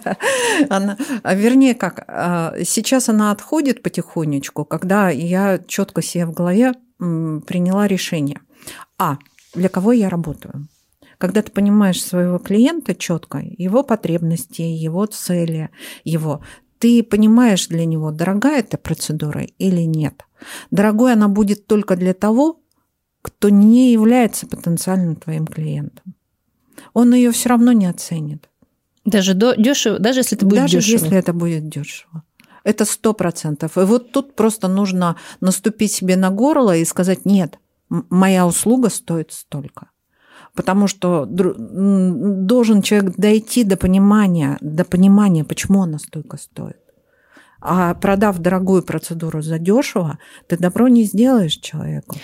она, 0.68 0.98
а 1.22 1.34
вернее, 1.34 1.74
как, 1.74 2.04
а, 2.06 2.54
сейчас 2.64 3.08
она 3.08 3.30
отходит 3.30 3.82
потихонечку, 3.82 4.64
когда 4.64 5.08
я 5.10 5.58
четко 5.66 6.02
себе 6.02 6.26
в 6.26 6.32
голове 6.32 6.74
приняла 6.98 7.88
решение. 7.88 8.40
А, 8.98 9.18
для 9.54 9.68
кого 9.68 9.92
я 9.92 10.08
работаю? 10.08 10.68
Когда 11.22 11.40
ты 11.40 11.52
понимаешь 11.52 12.04
своего 12.04 12.38
клиента 12.38 12.96
четко, 12.96 13.38
его 13.38 13.84
потребности, 13.84 14.62
его 14.62 15.06
цели, 15.06 15.70
его, 16.02 16.42
ты 16.80 17.04
понимаешь 17.04 17.68
для 17.68 17.84
него, 17.84 18.10
дорогая 18.10 18.58
эта 18.58 18.76
процедура 18.76 19.42
или 19.58 19.82
нет. 19.82 20.26
Дорогой 20.72 21.12
она 21.12 21.28
будет 21.28 21.68
только 21.68 21.94
для 21.94 22.12
того, 22.12 22.60
кто 23.22 23.50
не 23.50 23.92
является 23.92 24.48
потенциальным 24.48 25.14
твоим 25.14 25.46
клиентом 25.46 26.16
он 26.92 27.14
ее 27.14 27.30
все 27.30 27.50
равно 27.50 27.70
не 27.70 27.86
оценит. 27.86 28.50
Даже 29.04 29.34
до, 29.34 29.54
дешево, 29.54 30.00
даже 30.00 30.20
если 30.20 30.36
это 30.36 30.44
будет 30.44 30.62
даже 30.62 30.78
дешево. 30.78 31.04
если 31.04 31.16
это 31.16 31.32
будет 31.32 31.68
дешево. 31.68 32.24
Это 32.64 32.84
сто 32.84 33.12
процентов. 33.12 33.78
И 33.78 33.82
вот 33.82 34.10
тут 34.10 34.34
просто 34.34 34.66
нужно 34.66 35.16
наступить 35.40 35.92
себе 35.92 36.16
на 36.16 36.30
горло 36.30 36.76
и 36.76 36.84
сказать, 36.84 37.24
нет, 37.24 37.60
моя 37.88 38.44
услуга 38.44 38.90
стоит 38.90 39.30
столько. 39.30 39.91
Потому 40.54 40.86
что 40.86 41.24
должен 41.26 42.82
человек 42.82 43.14
дойти 43.16 43.64
до 43.64 43.76
понимания, 43.76 44.58
до 44.60 44.84
понимания, 44.84 45.44
почему 45.44 45.82
она 45.82 45.98
столько 45.98 46.36
стоит. 46.36 46.76
А 47.60 47.94
продав 47.94 48.38
дорогую 48.38 48.82
процедуру 48.82 49.40
за 49.40 49.58
дешево, 49.58 50.18
ты 50.48 50.58
добро 50.58 50.88
не 50.88 51.04
сделаешь 51.04 51.56
человеку. 51.56 52.16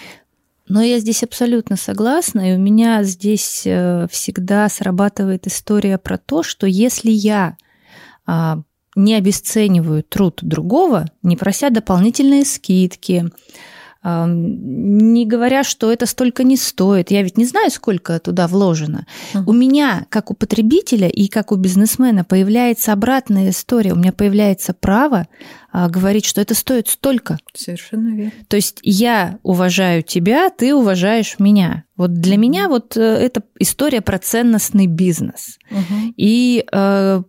Но 0.69 0.83
я 0.83 0.99
здесь 0.99 1.23
абсолютно 1.23 1.77
согласна, 1.77 2.53
и 2.53 2.57
у 2.57 2.59
меня 2.59 3.03
здесь 3.03 3.62
э, 3.64 4.07
всегда 4.11 4.69
срабатывает 4.69 5.47
история 5.47 5.97
про 5.97 6.19
то, 6.19 6.43
что 6.43 6.67
если 6.67 7.11
я 7.11 7.57
а, 8.27 8.61
не 8.95 9.14
обесцениваю 9.14 10.03
труд 10.03 10.41
другого, 10.43 11.07
не 11.23 11.37
прося 11.37 11.71
дополнительные 11.71 12.45
скидки, 12.45 13.31
не 14.04 15.26
говоря, 15.26 15.64
что 15.64 15.92
это 15.92 16.06
столько 16.06 16.44
не 16.44 16.56
стоит. 16.56 17.11
Я 17.11 17.22
ведь 17.22 17.37
не 17.37 17.44
знаю, 17.44 17.70
сколько 17.70 18.20
туда 18.20 18.46
вложено. 18.46 19.06
Uh-huh. 19.34 19.42
У 19.46 19.52
меня, 19.52 20.06
как 20.08 20.30
у 20.30 20.34
потребителя 20.34 21.08
и 21.08 21.26
как 21.26 21.50
у 21.50 21.56
бизнесмена, 21.56 22.24
появляется 22.24 22.92
обратная 22.92 23.50
история. 23.50 23.92
У 23.92 23.96
меня 23.96 24.12
появляется 24.12 24.72
право 24.72 25.26
а, 25.72 25.88
говорить, 25.88 26.24
что 26.26 26.40
это 26.40 26.54
стоит 26.54 26.87
столько. 26.88 27.38
Совершенно 27.54 28.14
верно. 28.14 28.32
То 28.46 28.56
есть 28.56 28.78
я 28.82 29.40
уважаю 29.42 30.04
тебя, 30.04 30.48
ты 30.50 30.74
уважаешь 30.74 31.37
меня. 31.40 31.84
Вот 31.96 32.12
для 32.12 32.37
uh-huh. 32.37 32.38
меня 32.38 32.68
вот 32.68 32.96
э, 32.96 33.00
это 33.00 33.42
история 33.58 34.00
про 34.00 34.18
ценностный 34.18 34.87
бизнес. 34.87 35.58
Uh-huh. 35.72 36.12
И 36.16 36.64
э, 36.70 37.22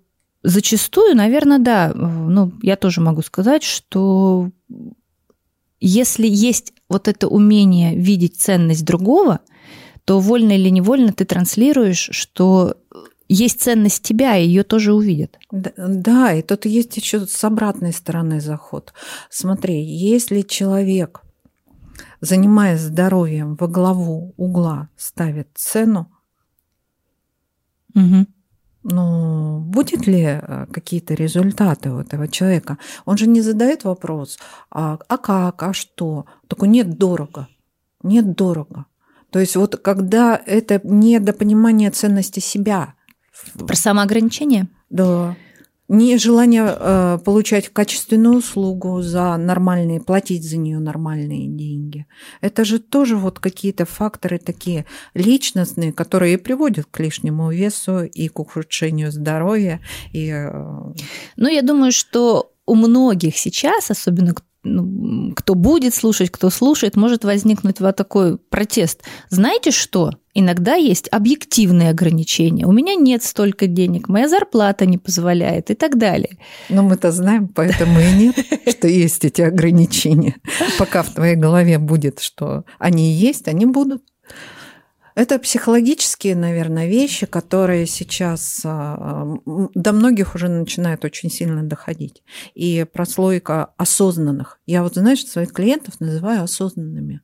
зачастую, 0.44 1.16
наверное, 1.16 1.58
да, 1.58 1.92
ну, 1.96 2.54
я 2.62 2.76
тоже 2.76 3.02
могу 3.02 3.24
сказать, 3.24 3.64
что 3.64 4.52
если 5.80 6.28
есть 6.28 6.74
вот 6.90 7.08
это 7.08 7.28
умение 7.28 7.96
видеть 7.96 8.38
ценность 8.38 8.86
другого, 8.86 9.40
то 10.06 10.20
вольно 10.20 10.54
или 10.54 10.70
невольно 10.70 11.14
ты 11.14 11.26
транслируешь, 11.26 12.10
что 12.12 12.78
есть 13.28 13.62
ценность 13.62 14.02
тебя, 14.02 14.38
и 14.38 14.48
ее 14.48 14.64
тоже 14.64 14.94
увидят. 14.94 15.38
Да, 15.52 15.72
да, 15.78 16.34
и 16.34 16.42
тут 16.42 16.66
есть 16.66 16.98
еще 16.98 17.28
с 17.28 17.44
обратной 17.44 17.94
стороны 17.94 18.42
заход. 18.42 18.94
Смотри, 19.30 19.84
если 19.84 20.42
человек, 20.42 21.22
занимаясь 22.22 22.82
здоровьем, 22.82 23.56
во 23.56 23.68
главу 23.68 24.34
угла 24.36 24.90
ставит 24.98 25.50
цену, 25.54 26.12
угу 27.94 28.26
ну, 28.90 29.60
будет 29.60 30.08
ли 30.08 30.24
э, 30.24 30.66
какие-то 30.72 31.14
результаты 31.14 31.92
у 31.92 32.00
этого 32.00 32.28
человека? 32.28 32.78
Он 33.06 33.18
же 33.18 33.28
не 33.28 33.42
задает 33.42 33.84
вопрос, 33.84 34.40
а, 34.72 35.00
а 35.08 35.18
как, 35.18 35.64
а 35.64 35.74
что? 35.74 36.26
Только 36.48 36.68
нет 36.68 36.98
дорого, 36.98 37.48
нет 38.04 38.36
дорого. 38.36 38.86
То 39.30 39.40
есть 39.40 39.56
вот 39.56 39.78
когда 39.78 40.42
это 40.46 40.82
не 40.84 41.20
до 41.20 41.34
понимания 41.34 41.92
ценности 41.92 42.40
себя. 42.40 42.96
Про 43.68 43.76
самоограничение? 43.76 44.68
Да 44.90 45.36
нежелание 45.90 46.66
э, 46.68 47.18
получать 47.26 47.70
качественную 47.70 48.38
услугу 48.38 49.02
за 49.02 49.36
нормальные, 49.38 50.00
платить 50.00 50.48
за 50.48 50.58
нее 50.58 50.80
нормальные 50.80 51.48
деньги. 51.48 52.06
Это 52.42 52.64
же 52.64 52.80
тоже 52.80 53.18
вот 53.18 53.40
какие-то 53.40 53.86
факторы 53.86 54.38
такие 54.38 54.86
личностные, 55.16 55.92
которые 55.92 56.38
приводят 56.38 56.86
к 56.90 57.00
лишнему 57.00 57.52
весу 57.52 58.04
и 58.04 58.28
к 58.28 58.40
ухудшению 58.40 59.12
здоровья. 59.12 59.82
И... 60.14 60.30
Э, 60.30 60.52
ну, 61.36 61.50
я 61.50 61.64
думаю, 61.64 61.92
что 61.92 62.54
у 62.68 62.76
многих 62.76 63.36
сейчас, 63.36 63.90
особенно 63.90 64.36
ну, 64.64 65.34
кто 65.36 65.56
будет 65.56 65.94
слушать, 65.94 66.30
кто 66.32 66.50
слушает, 66.50 66.96
может 66.96 67.24
возникнуть 67.24 67.80
вот 67.80 67.96
такой 67.96 68.38
протест. 68.38 69.04
Знаете 69.30 69.72
что? 69.72 70.12
Иногда 70.34 70.76
есть 70.76 71.08
объективные 71.12 71.90
ограничения. 71.90 72.66
У 72.66 72.72
меня 72.72 72.96
нет 72.96 73.24
столько 73.24 73.68
денег, 73.68 74.08
моя 74.10 74.28
зарплата 74.28 74.86
не 74.86 74.98
позволяет 74.98 75.72
и 75.72 75.76
так 75.76 75.98
далее. 75.98 76.38
Но 76.70 76.84
мы-то 76.84 77.12
знаем, 77.12 77.48
поэтому 77.48 78.00
и 78.00 78.12
нет, 78.12 78.36
что 78.70 78.88
есть 78.88 79.26
эти 79.26 79.42
ограничения. 79.42 80.36
Пока 80.78 81.04
в 81.04 81.14
твоей 81.14 81.36
голове 81.36 81.78
будет, 81.78 82.20
что 82.20 82.64
они 82.78 83.12
есть, 83.12 83.48
они 83.48 83.66
будут. 83.66 84.04
Это 85.16 85.40
психологические, 85.40 86.36
наверное, 86.36 86.88
вещи, 86.88 87.26
которые 87.26 87.86
сейчас 87.88 88.62
а, 88.64 89.38
до 89.46 89.92
многих 89.92 90.36
уже 90.36 90.48
начинают 90.48 91.04
очень 91.04 91.30
сильно 91.30 91.64
доходить. 91.64 92.24
И 92.54 92.86
прослойка 92.92 93.74
осознанных. 93.78 94.60
Я 94.66 94.84
вот, 94.84 94.96
знаешь, 94.96 95.26
своих 95.26 95.52
клиентов 95.52 96.00
называю 96.00 96.44
осознанными. 96.44 97.22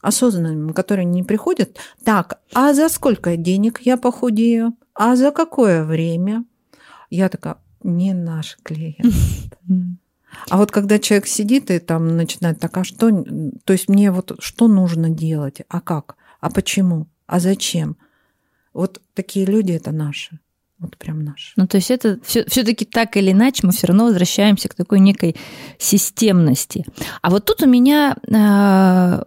Осознанными, 0.00 0.72
которые 0.72 1.04
не 1.06 1.22
приходят. 1.22 1.78
Так, 2.04 2.40
а 2.52 2.74
за 2.74 2.88
сколько 2.88 3.36
денег 3.36 3.80
я 3.82 3.96
похудею? 3.96 4.74
А 4.94 5.16
за 5.16 5.30
какое 5.30 5.84
время? 5.84 6.44
Я 7.10 7.28
такая, 7.28 7.56
не 7.82 8.12
наш 8.12 8.58
клиент. 8.62 9.14
А 10.50 10.58
вот 10.58 10.70
когда 10.70 10.98
человек 10.98 11.26
сидит 11.26 11.70
и 11.70 11.78
там 11.78 12.16
начинает, 12.16 12.60
так, 12.60 12.76
а 12.76 12.84
что, 12.84 13.24
то 13.64 13.72
есть 13.72 13.88
мне 13.88 14.10
вот 14.10 14.36
что 14.38 14.68
нужно 14.68 15.08
делать, 15.08 15.62
а 15.68 15.80
как? 15.80 16.16
А 16.46 16.50
почему? 16.50 17.08
А 17.26 17.40
зачем? 17.40 17.96
Вот 18.72 19.00
такие 19.14 19.46
люди 19.46 19.72
это 19.72 19.90
наши. 19.90 20.38
Вот 20.78 20.96
прям 20.96 21.24
наши. 21.24 21.52
Ну, 21.56 21.66
то 21.66 21.76
есть 21.76 21.90
это 21.90 22.20
все-таки 22.22 22.84
так 22.84 23.16
или 23.16 23.32
иначе 23.32 23.66
мы 23.66 23.72
все 23.72 23.88
равно 23.88 24.04
возвращаемся 24.04 24.68
к 24.68 24.74
такой 24.74 25.00
некой 25.00 25.34
системности. 25.76 26.86
А 27.20 27.30
вот 27.30 27.46
тут 27.46 27.62
у 27.62 27.66
меня 27.66 28.16
э, 28.28 29.24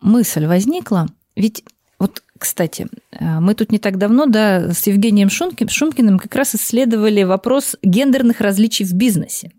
мысль 0.00 0.46
возникла, 0.46 1.06
ведь 1.36 1.62
вот, 2.00 2.24
кстати, 2.36 2.88
э, 3.12 3.38
мы 3.38 3.54
тут 3.54 3.70
не 3.70 3.78
так 3.78 3.96
давно, 3.96 4.26
да, 4.26 4.74
с 4.74 4.84
Евгением 4.88 5.30
Шумкин, 5.30 5.68
Шумкиным 5.68 6.18
как 6.18 6.34
раз 6.34 6.56
исследовали 6.56 7.22
вопрос 7.22 7.76
гендерных 7.84 8.40
различий 8.40 8.84
в 8.84 8.94
бизнесе 8.94 9.52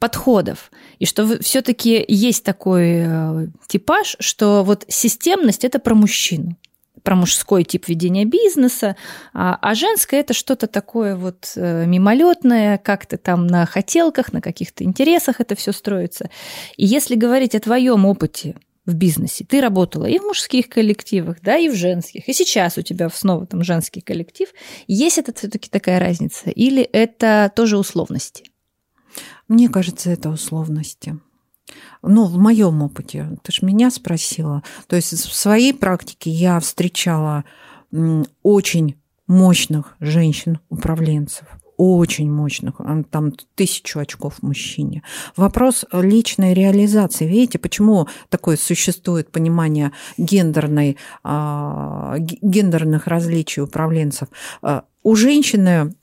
подходов. 0.00 0.72
И 0.98 1.06
что 1.06 1.38
все-таки 1.40 2.04
есть 2.08 2.42
такой 2.42 3.04
э, 3.06 3.46
типаж, 3.68 4.16
что 4.18 4.64
вот 4.64 4.84
системность 4.88 5.64
это 5.64 5.78
про 5.78 5.94
мужчину 5.94 6.56
про 7.02 7.14
мужской 7.14 7.64
тип 7.64 7.88
ведения 7.88 8.26
бизнеса, 8.26 8.94
а, 9.32 9.58
а 9.62 9.74
женское 9.74 10.20
это 10.20 10.34
что-то 10.34 10.66
такое 10.66 11.16
вот 11.16 11.52
э, 11.56 11.86
мимолетное, 11.86 12.76
как-то 12.76 13.16
там 13.16 13.46
на 13.46 13.64
хотелках, 13.64 14.34
на 14.34 14.42
каких-то 14.42 14.84
интересах 14.84 15.40
это 15.40 15.54
все 15.54 15.72
строится. 15.72 16.28
И 16.76 16.84
если 16.84 17.14
говорить 17.14 17.54
о 17.54 17.60
твоем 17.60 18.04
опыте 18.04 18.56
в 18.84 18.92
бизнесе, 18.94 19.46
ты 19.48 19.62
работала 19.62 20.04
и 20.04 20.18
в 20.18 20.24
мужских 20.24 20.68
коллективах, 20.68 21.38
да, 21.40 21.56
и 21.56 21.70
в 21.70 21.74
женских, 21.74 22.28
и 22.28 22.34
сейчас 22.34 22.76
у 22.76 22.82
тебя 22.82 23.08
снова 23.08 23.46
там 23.46 23.64
женский 23.64 24.02
коллектив, 24.02 24.50
есть 24.86 25.16
это 25.16 25.32
все-таки 25.32 25.70
такая 25.70 26.00
разница, 26.00 26.50
или 26.50 26.82
это 26.82 27.50
тоже 27.56 27.78
условности? 27.78 28.44
Мне 29.50 29.68
кажется, 29.68 30.10
это 30.10 30.30
условности. 30.30 31.18
Ну, 32.02 32.26
в 32.26 32.38
моем 32.38 32.82
опыте, 32.82 33.36
ты 33.42 33.50
же 33.50 33.66
меня 33.66 33.90
спросила. 33.90 34.62
То 34.86 34.94
есть 34.94 35.12
в 35.12 35.34
своей 35.34 35.74
практике 35.74 36.30
я 36.30 36.60
встречала 36.60 37.44
очень 38.44 38.94
мощных 39.26 39.96
женщин-управленцев, 39.98 41.48
очень 41.76 42.30
мощных, 42.30 42.76
там 43.10 43.32
тысячу 43.56 43.98
очков 43.98 44.40
мужчине. 44.40 45.02
Вопрос 45.34 45.84
личной 45.90 46.54
реализации. 46.54 47.26
Видите, 47.26 47.58
почему 47.58 48.06
такое 48.28 48.56
существует 48.56 49.32
понимание 49.32 49.90
гендерной, 50.16 50.96
а, 51.24 52.18
гендерных 52.18 53.08
различий 53.08 53.64
управленцев? 53.64 54.28
А, 54.62 54.84
у 55.02 55.16
женщины 55.16 55.94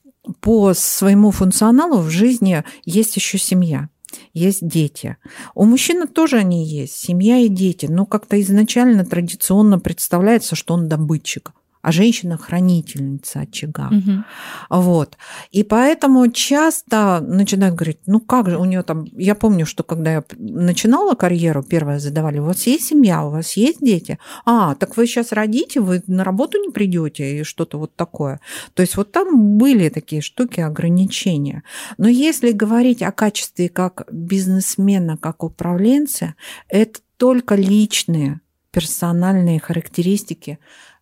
по 0.42 0.74
своему 0.74 1.32
функционалу 1.32 2.00
в 2.00 2.10
жизни 2.10 2.64
есть 2.86 3.16
еще 3.16 3.38
семья. 3.38 3.90
есть 4.34 4.66
дети. 4.66 5.18
У 5.54 5.66
мужчины 5.66 6.08
тоже 6.08 6.38
они 6.38 6.66
есть, 6.66 6.96
семья 6.96 7.40
и 7.40 7.50
дети, 7.50 7.88
но 7.88 8.06
как-то 8.06 8.40
изначально 8.42 9.06
традиционно 9.06 9.80
представляется, 9.80 10.56
что 10.56 10.74
он 10.74 10.88
добытчик 10.88 11.52
а 11.88 11.92
женщина 11.94 12.38
хранительница 12.38 13.40
очага. 13.40 13.88
Угу. 13.88 14.82
Вот. 14.82 15.18
И 15.52 15.64
поэтому 15.64 16.30
часто 16.30 17.22
начинают 17.22 17.76
говорить, 17.76 18.00
ну 18.06 18.20
как 18.20 18.50
же 18.50 18.58
у 18.58 18.66
нее 18.66 18.84
там, 18.84 19.06
я 19.14 19.36
помню, 19.36 19.66
что 19.66 19.84
когда 19.84 20.12
я 20.12 20.24
начинала 20.38 21.16
карьеру, 21.16 21.64
первое 21.64 22.00
задавали, 22.00 22.40
у 22.40 22.44
вас 22.44 22.68
есть 22.68 22.88
семья, 22.88 23.24
у 23.24 23.30
вас 23.30 23.56
есть 23.56 23.80
дети? 23.80 24.20
А, 24.44 24.76
так 24.76 24.98
вы 24.98 25.08
сейчас 25.08 25.32
родите, 25.32 25.80
вы 25.80 26.04
на 26.08 26.26
работу 26.26 26.58
не 26.58 26.72
придете 26.72 27.40
и 27.40 27.44
что-то 27.44 27.78
вот 27.78 27.96
такое. 27.96 28.42
То 28.74 28.82
есть 28.82 28.98
вот 28.98 29.14
там 29.14 29.58
были 29.58 29.88
такие 29.88 30.22
штуки, 30.22 30.60
ограничения. 30.60 31.64
Но 31.98 32.10
если 32.10 32.52
говорить 32.52 33.02
о 33.02 33.14
качестве 33.14 33.70
как 33.70 34.06
бизнесмена, 34.12 35.16
как 35.16 35.42
управленца, 35.42 36.36
это 36.68 37.00
только 37.16 37.56
личные 37.56 38.42
персональные 38.78 39.60
характеристики, 39.60 40.60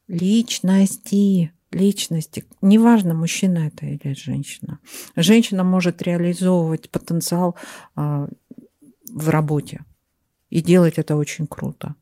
личности, 0.07 1.51
личности. 1.71 2.45
Неважно, 2.61 3.13
мужчина 3.13 3.67
это 3.67 3.85
или 3.85 4.13
женщина. 4.13 4.79
Женщина 5.15 5.63
может 5.63 6.01
реализовывать 6.01 6.89
потенциал 6.89 7.55
а, 7.95 8.27
в 9.11 9.29
работе 9.29 9.83
и 10.49 10.61
делать 10.61 10.97
это 10.97 11.15
очень 11.15 11.47
круто. 11.47 11.95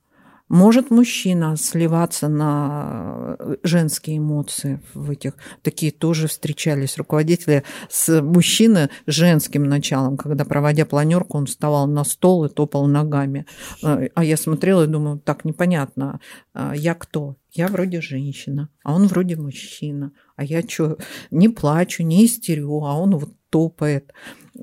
Может 0.54 0.92
мужчина 0.92 1.58
сливаться 1.58 2.28
на 2.28 3.38
женские 3.64 4.20
эмоции 4.20 4.80
в 4.94 5.10
этих. 5.10 5.34
Такие 5.64 5.92
тоже 5.92 6.28
встречались 6.28 6.96
руководители 7.00 7.64
с 7.90 8.22
мужчиной 8.22 8.90
женским 9.08 9.64
началом, 9.64 10.16
когда, 10.16 10.46
проводя 10.46 10.86
планерку, 10.86 11.40
он 11.40 11.48
вставал 11.48 11.88
на 11.88 12.04
стол 12.04 12.46
и 12.46 12.50
топал 12.50 12.86
ногами. 12.86 13.48
А 13.82 14.24
я 14.24 14.38
смотрела 14.38 14.84
и 14.84 14.88
думаю, 14.88 15.18
так 15.18 15.44
непонятно, 15.44 16.20
а 16.54 16.76
я 16.76 16.94
кто? 16.94 17.36
Я 17.52 17.68
вроде 17.68 18.00
женщина, 18.00 18.70
а 18.84 18.94
он 18.94 19.08
вроде 19.08 19.36
мужчина. 19.36 20.12
А 20.36 20.44
я 20.44 20.62
что, 20.62 21.00
не 21.32 21.50
плачу, 21.50 22.04
не 22.04 22.28
истерю, 22.28 22.84
а 22.84 22.94
он 22.94 23.18
вот 23.18 23.32
топает. 23.50 24.14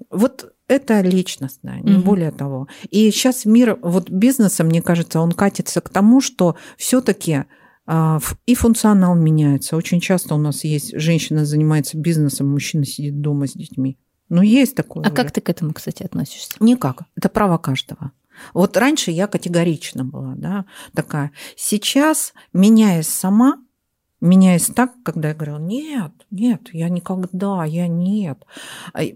Вот 0.09 0.55
это 0.71 1.01
личностное, 1.01 1.81
не 1.81 1.95
mm-hmm. 1.95 2.03
более 2.03 2.31
того. 2.31 2.68
И 2.91 3.11
сейчас 3.11 3.45
мир 3.45 3.77
вот 3.83 4.09
бизнеса, 4.09 4.62
мне 4.62 4.81
кажется, 4.81 5.21
он 5.21 5.33
катится 5.33 5.81
к 5.81 5.89
тому, 5.89 6.21
что 6.21 6.57
все-таки 6.77 7.45
а, 7.87 8.21
и 8.47 8.55
функционал 8.55 9.16
меняется. 9.16 9.77
Очень 9.77 10.01
часто 10.01 10.37
у 10.37 10.39
нас 10.39 10.62
есть 10.62 10.97
женщина 10.97 11.45
занимается 11.45 11.99
бизнесом, 11.99 12.49
мужчина 12.49 12.87
сидит 12.87 13.21
дома 13.21 13.49
с 13.49 13.55
детьми. 13.55 13.99
Ну, 14.29 14.43
есть 14.43 14.77
такое. 14.77 15.03
А 15.03 15.09
уже. 15.09 15.16
как 15.16 15.33
ты 15.33 15.41
к 15.41 15.49
этому, 15.49 15.73
кстати, 15.73 16.05
относишься? 16.05 16.53
Никак. 16.61 17.03
Это 17.16 17.29
право 17.29 17.59
каждого. 17.59 18.12
Вот 18.55 18.77
раньше 18.77 19.11
я 19.11 19.27
категорично 19.27 20.05
была, 20.05 20.35
да, 20.37 20.66
такая. 20.95 21.33
Сейчас, 21.57 22.33
меняясь 22.53 23.09
сама, 23.09 23.59
меняясь 24.21 24.66
так, 24.66 24.93
когда 25.03 25.29
я 25.29 25.35
говорила, 25.35 25.59
нет, 25.59 26.12
нет, 26.31 26.68
я 26.73 26.89
никогда, 26.89 27.64
я 27.64 27.89
нет. 27.89 28.45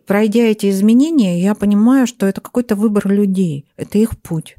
Пройдя 0.07 0.43
эти 0.43 0.71
изменения, 0.71 1.41
я 1.41 1.55
понимаю, 1.55 2.07
что 2.07 2.27
это 2.27 2.41
какой-то 2.41 2.77
выбор 2.77 3.09
людей, 3.09 3.67
это 3.77 3.99
их 3.99 4.19
путь. 4.19 4.57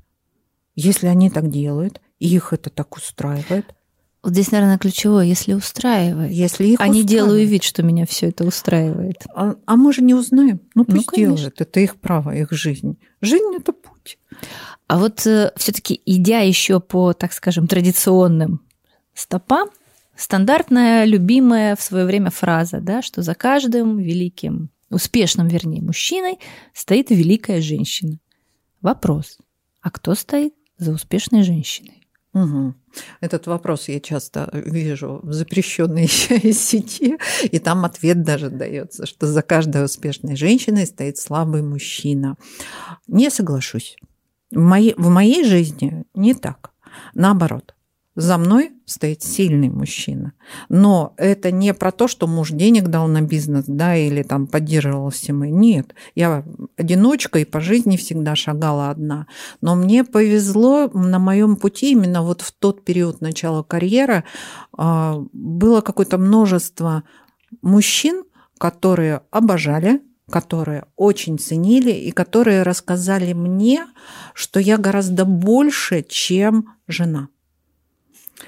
Если 0.76 1.08
они 1.08 1.30
так 1.30 1.50
делают, 1.50 2.02
их 2.20 2.54
это 2.54 2.70
так 2.70 2.96
устраивает. 2.96 3.74
Вот 4.26 4.34
здесь, 4.34 4.52
наверное, 4.52 4.80
ключевое, 4.80 5.26
если 5.26 5.54
устраивает. 5.54 6.32
Если 6.32 6.66
их 6.66 6.80
а 6.80 6.84
устраивает. 6.84 6.96
не 6.96 7.08
делаю 7.08 7.48
вид, 7.48 7.62
что 7.62 7.84
меня 7.84 8.08
все 8.08 8.30
это 8.30 8.44
устраивает. 8.44 9.24
А, 9.36 9.56
а 9.66 9.76
мы 9.76 9.94
же 9.94 10.02
не 10.02 10.16
узнаем. 10.16 10.62
Ну, 10.74 10.84
ну 10.88 10.96
пусть 10.96 11.12
ну, 11.12 11.18
делают. 11.18 11.62
Это 11.62 11.80
их 11.80 11.98
право, 11.98 12.36
их 12.36 12.52
жизнь. 12.52 12.98
Жизнь 13.22 13.56
это 13.56 13.72
путь. 13.72 14.18
А 14.88 14.98
вот 14.98 15.28
э, 15.28 15.52
все-таки 15.58 16.02
идя 16.08 16.40
еще 16.40 16.80
по, 16.80 17.14
так 17.14 17.34
скажем, 17.34 17.68
традиционным 17.68 18.62
стопам, 19.14 19.70
Стандартная, 20.16 21.06
любимая 21.06 21.76
в 21.76 21.82
свое 21.82 22.06
время 22.06 22.30
фраза, 22.30 22.80
да, 22.80 23.02
что 23.02 23.22
за 23.22 23.36
каждым 23.36 23.98
великим, 23.98 24.70
успешным, 24.90 25.48
вернее, 25.48 25.82
мужчиной 25.82 26.40
стоит 26.74 27.10
великая 27.10 27.62
женщина. 27.62 28.18
Вопрос, 28.82 29.38
а 29.82 29.92
кто 29.92 30.16
стоит 30.16 30.54
за 30.78 30.92
успешной 30.92 31.44
женщиной? 31.44 32.06
Угу. 32.34 32.76
Этот 33.22 33.48
вопрос 33.48 33.88
я 33.88 34.00
часто 34.00 34.50
вижу 34.52 35.22
в 35.24 35.32
запрещенной 35.32 36.08
сети, 36.54 37.18
и 37.44 37.60
там 37.60 37.86
ответ 37.86 38.24
даже 38.24 38.50
дается, 38.50 39.06
что 39.06 39.28
за 39.28 39.42
каждой 39.42 39.86
успешной 39.86 40.36
женщиной 40.36 40.86
стоит 40.86 41.18
слабый 41.18 41.62
мужчина. 41.62 42.36
Не 43.08 43.30
соглашусь. 43.30 43.98
В 44.52 44.60
моей, 44.60 44.94
в 44.98 45.10
моей 45.10 45.46
жизни 45.46 46.06
не 46.14 46.34
так. 46.34 46.72
Наоборот, 47.14 47.75
за 48.16 48.38
мной 48.38 48.72
стоит 48.86 49.22
сильный 49.24 49.70
мужчина. 49.70 50.34
Но 50.70 51.14
это 51.18 51.52
не 51.52 51.74
про 51.74 51.92
то, 51.92 52.08
что 52.08 52.28
муж 52.28 52.52
денег 52.52 52.88
дал 52.88 53.08
на 53.08 53.22
бизнес, 53.22 53.66
да, 53.68 53.96
или 53.96 54.24
там 54.24 54.48
поддерживал 54.48 55.12
семьи. 55.12 55.52
Нет, 55.52 55.94
я 56.16 56.46
одиночка 56.78 57.40
и 57.40 57.46
по 57.46 57.60
жизни 57.60 57.98
всегда 57.98 58.36
шагала 58.36 58.90
одна. 58.90 59.28
Но 59.62 59.76
мне 59.76 60.06
повезло 60.06 60.90
на 60.94 61.20
моем 61.20 61.58
пути 61.58 61.92
именно 61.92 62.22
вот 62.22 62.42
в 62.42 62.54
тот 62.54 62.86
период 62.86 63.20
начала 63.20 63.64
карьеры 63.64 64.24
а, 64.78 65.22
было 65.34 65.82
какое-то 65.82 66.18
множество 66.18 67.04
мужчин, 67.62 68.24
которые 68.58 69.22
обожали, 69.30 70.02
которые 70.32 70.86
очень 70.96 71.38
ценили 71.38 71.92
и 71.92 72.12
которые 72.12 72.64
рассказали 72.64 73.34
мне, 73.34 73.86
что 74.34 74.62
я 74.62 74.78
гораздо 74.78 75.26
больше, 75.26 76.04
чем 76.08 76.76
жена 76.88 77.28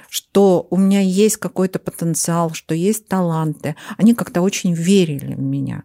что 0.10 0.68
у 0.70 0.78
меня 0.78 1.02
есть 1.02 1.38
какой-то 1.38 1.80
потенциал, 1.80 2.54
что 2.54 2.74
есть 2.76 3.08
таланты. 3.08 3.76
Они 3.98 4.14
как-то 4.14 4.42
очень 4.42 4.74
верили 4.74 5.34
в 5.34 5.42
меня 5.42 5.84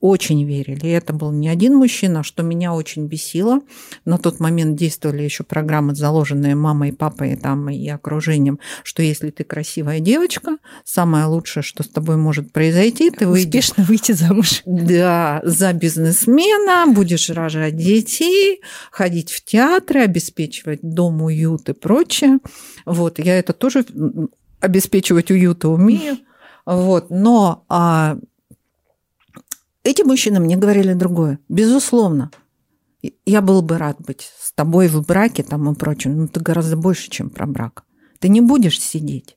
очень 0.00 0.44
верили. 0.44 0.86
И 0.86 0.90
это 0.90 1.12
был 1.12 1.30
не 1.30 1.48
один 1.48 1.74
мужчина, 1.74 2.22
что 2.22 2.42
меня 2.42 2.72
очень 2.72 3.06
бесило. 3.06 3.60
На 4.04 4.16
тот 4.18 4.40
момент 4.40 4.76
действовали 4.76 5.22
еще 5.22 5.44
программы, 5.44 5.94
заложенные 5.94 6.54
мамой, 6.54 6.92
папой 6.92 7.36
там, 7.36 7.68
и 7.68 7.86
окружением, 7.88 8.58
что 8.82 9.02
если 9.02 9.30
ты 9.30 9.44
красивая 9.44 10.00
девочка, 10.00 10.56
самое 10.84 11.26
лучшее, 11.26 11.62
что 11.62 11.82
с 11.82 11.88
тобой 11.88 12.16
может 12.16 12.52
произойти, 12.52 13.10
ты 13.10 13.26
выйдешь... 13.26 13.64
Успешно 13.64 13.84
выйти 13.84 14.12
замуж. 14.12 14.62
Да, 14.64 15.42
за 15.44 15.72
бизнесмена, 15.74 16.90
будешь 16.92 17.28
рожать 17.28 17.76
детей, 17.76 18.62
ходить 18.90 19.30
в 19.30 19.44
театры, 19.44 20.00
обеспечивать 20.00 20.80
дом, 20.82 21.22
уют 21.22 21.68
и 21.68 21.74
прочее. 21.74 22.38
Вот, 22.86 23.18
я 23.18 23.38
это 23.38 23.52
тоже 23.52 23.84
обеспечивать 24.60 25.30
уют 25.30 25.64
умею. 25.64 26.18
Вот, 26.66 27.10
но 27.10 27.64
а, 27.68 28.16
эти 29.84 30.02
мужчины 30.02 30.40
мне 30.40 30.56
говорили 30.56 30.92
другое. 30.94 31.38
Безусловно, 31.48 32.30
я 33.24 33.40
был 33.40 33.62
бы 33.62 33.78
рад 33.78 33.96
быть 34.00 34.30
с 34.38 34.52
тобой 34.52 34.88
в 34.88 35.04
браке 35.06 35.42
там 35.42 35.70
и 35.70 35.74
прочем, 35.74 36.16
но 36.16 36.26
ты 36.26 36.40
гораздо 36.40 36.76
больше, 36.76 37.10
чем 37.10 37.30
про 37.30 37.46
брак. 37.46 37.84
Ты 38.18 38.28
не 38.28 38.40
будешь 38.40 38.80
сидеть. 38.80 39.36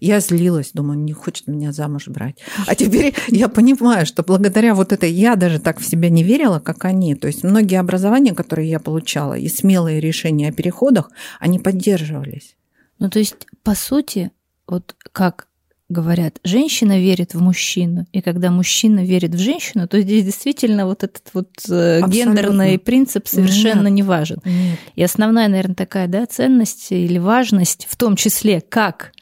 Я 0.00 0.20
злилась, 0.20 0.72
думаю, 0.72 0.98
не 0.98 1.12
хочет 1.12 1.46
меня 1.48 1.72
замуж 1.72 2.08
брать. 2.08 2.38
А 2.66 2.74
теперь 2.74 3.14
я 3.28 3.48
понимаю, 3.48 4.06
что 4.06 4.22
благодаря 4.22 4.74
вот 4.74 4.92
этой 4.92 5.10
я 5.10 5.34
даже 5.36 5.58
так 5.58 5.80
в 5.80 5.88
себя 5.88 6.08
не 6.08 6.22
верила, 6.22 6.60
как 6.60 6.84
они. 6.84 7.14
То 7.14 7.26
есть 7.26 7.42
многие 7.42 7.80
образования, 7.80 8.34
которые 8.34 8.68
я 8.68 8.80
получала, 8.80 9.34
и 9.34 9.48
смелые 9.48 10.00
решения 10.00 10.48
о 10.48 10.52
переходах, 10.52 11.10
они 11.40 11.58
поддерживались. 11.58 12.56
Ну, 12.98 13.08
то 13.10 13.18
есть, 13.18 13.46
по 13.62 13.74
сути, 13.74 14.30
вот 14.66 14.94
как 15.12 15.48
говорят, 15.88 16.38
женщина 16.44 16.98
верит 17.00 17.34
в 17.34 17.40
мужчину, 17.40 18.06
и 18.12 18.20
когда 18.20 18.50
мужчина 18.50 19.04
верит 19.04 19.34
в 19.34 19.38
женщину, 19.38 19.88
то 19.88 20.00
здесь 20.00 20.24
действительно 20.24 20.86
вот 20.86 21.02
этот 21.02 21.30
вот 21.32 21.48
э, 21.68 22.00
Абсолютно. 22.00 22.08
гендерный 22.10 22.78
принцип 22.78 23.26
совершенно 23.26 23.88
Нет. 23.88 23.92
не 23.92 24.02
важен. 24.02 24.40
Нет. 24.44 24.78
И 24.96 25.02
основная, 25.02 25.48
наверное, 25.48 25.74
такая 25.74 26.06
да, 26.06 26.26
ценность 26.26 26.92
или 26.92 27.18
важность, 27.18 27.86
в 27.88 27.96
том 27.96 28.16
числе, 28.16 28.60
как 28.60 29.12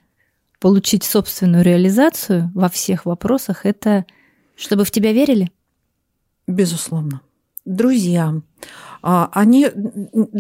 получить 0.59 1.05
собственную 1.05 1.63
реализацию 1.63 2.51
во 2.55 2.69
всех 2.69 3.07
вопросах, 3.07 3.65
это 3.65 4.05
чтобы 4.57 4.85
в 4.85 4.91
тебя 4.91 5.13
верили? 5.13 5.53
Безусловно. 6.47 7.21
Друзья, 7.65 8.35
а, 9.03 9.31
они, 9.33 9.67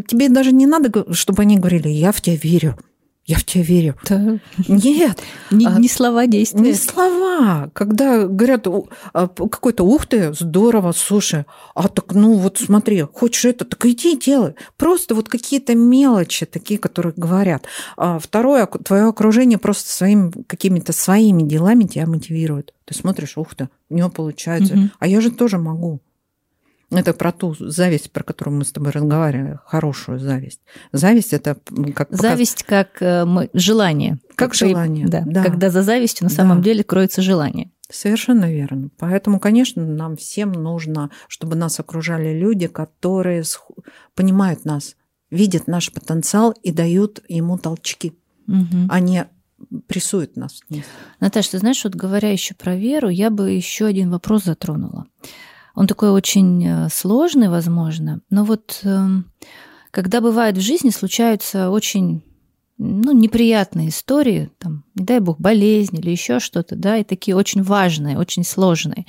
тебе 0.09 0.29
даже 0.29 0.53
не 0.53 0.67
надо, 0.67 1.13
чтобы 1.13 1.43
они 1.43 1.59
говорили, 1.59 1.89
я 1.89 2.13
в 2.13 2.21
тебя 2.21 2.37
верю, 2.37 2.79
я 3.27 3.37
в 3.39 3.45
тебя 3.45 3.65
верю. 3.65 3.97
Да. 4.09 4.39
Нет. 4.69 5.21
Не, 5.51 5.67
а, 5.67 5.79
не 5.81 5.89
слова 5.89 6.29
действия. 6.29 6.61
Не 6.61 6.75
слова. 6.75 7.69
Когда 7.73 8.25
говорят 8.27 8.69
а, 9.13 9.27
какой-то 9.27 9.83
ух 9.83 10.07
ты, 10.07 10.33
здорово, 10.33 10.93
слушай, 10.93 11.45
а 11.75 11.89
так 11.89 12.15
ну 12.15 12.35
вот 12.35 12.59
смотри, 12.59 13.03
хочешь 13.03 13.45
это, 13.45 13.65
так 13.65 13.85
иди 13.85 14.17
делай. 14.17 14.55
Просто 14.77 15.17
вот 15.17 15.29
какие-то 15.29 15.75
мелочи 15.75 16.47
такие, 16.47 16.79
которые 16.79 17.15
говорят. 17.17 17.65
А 17.97 18.21
второе, 18.21 18.67
твое 18.67 19.09
окружение 19.09 19.59
просто 19.59 19.91
своими 19.91 20.31
какими-то 20.47 20.93
своими 20.93 21.43
делами 21.43 21.83
тебя 21.85 22.07
мотивирует. 22.07 22.75
Ты 22.85 22.95
смотришь, 22.95 23.37
ух 23.37 23.57
ты, 23.57 23.69
у 23.91 23.95
него 23.97 24.09
получается. 24.09 24.75
Угу. 24.75 24.83
А 25.01 25.07
я 25.09 25.21
же 25.21 25.33
тоже 25.33 25.59
могу. 25.59 26.01
Это 26.91 27.13
про 27.13 27.33
ту 27.33 27.55
зависть, 27.59 28.13
про 28.13 28.23
которую 28.23 28.59
мы 28.59 28.65
с 28.65 28.71
тобой 28.71 28.93
разговаривали, 28.93 29.59
хорошую 29.65 30.21
зависть. 30.21 30.61
Зависть 30.93 31.33
это 31.33 31.57
как 31.95 32.09
зависть 32.11 32.63
как 32.63 33.03
э, 33.03 33.27
желание, 33.55 34.19
как, 34.29 34.51
как 34.51 34.55
желание, 34.55 35.09
да, 35.09 35.23
да. 35.27 35.43
Когда 35.43 35.71
за 35.71 35.83
завистью 35.83 36.25
на 36.25 36.31
самом 36.31 36.59
да. 36.59 36.65
деле 36.65 36.85
кроется 36.85 37.23
желание. 37.23 37.73
Совершенно 37.91 38.53
верно. 38.53 38.91
Поэтому, 38.99 39.41
конечно, 39.41 39.85
нам 39.85 40.17
всем 40.17 40.53
нужно, 40.53 41.11
чтобы 41.29 41.57
нас 41.57 41.79
окружали 41.81 42.39
люди, 42.39 42.67
которые 42.67 43.43
понимают 44.15 44.65
нас, 44.65 44.97
видят 45.31 45.67
наш 45.67 45.93
потенциал 45.93 46.53
и 46.63 46.73
дают 46.73 47.23
ему 47.29 47.59
толчки. 47.59 48.17
Угу. 48.49 48.89
Они 48.91 49.25
прессуют 49.87 50.37
нас. 50.37 50.61
Наташа, 51.21 51.53
ты 51.53 51.59
знаешь, 51.59 51.83
вот 51.85 51.95
говоря 51.95 52.31
еще 52.31 52.55
про 52.55 52.77
веру, 52.77 53.09
я 53.09 53.31
бы 53.31 53.51
еще 53.51 53.87
один 53.87 54.11
вопрос 54.11 54.45
затронула. 54.45 55.07
Он 55.77 55.87
такой 55.87 56.11
очень 56.11 56.67
э, 56.67 56.89
сложный, 56.91 57.49
возможно, 57.51 58.23
но 58.31 58.45
вот 58.45 58.81
эм, 58.83 59.31
когда 59.91 60.21
бывает 60.21 60.57
в 60.57 60.63
жизни 60.63 60.89
случаются 60.91 61.71
очень 61.71 62.23
ну, 62.79 63.13
неприятные 63.13 63.91
истории, 63.91 64.51
там, 64.59 64.85
не 64.95 65.05
дай 65.05 65.21
бог, 65.21 65.39
болезнь 65.39 65.97
или 65.99 66.11
еще 66.11 66.41
что-то, 66.41 66.77
да, 66.77 66.97
и 66.97 67.05
такие 67.05 67.37
очень 67.37 67.63
важные, 67.63 68.19
очень 68.19 68.43
сложные. 68.43 69.07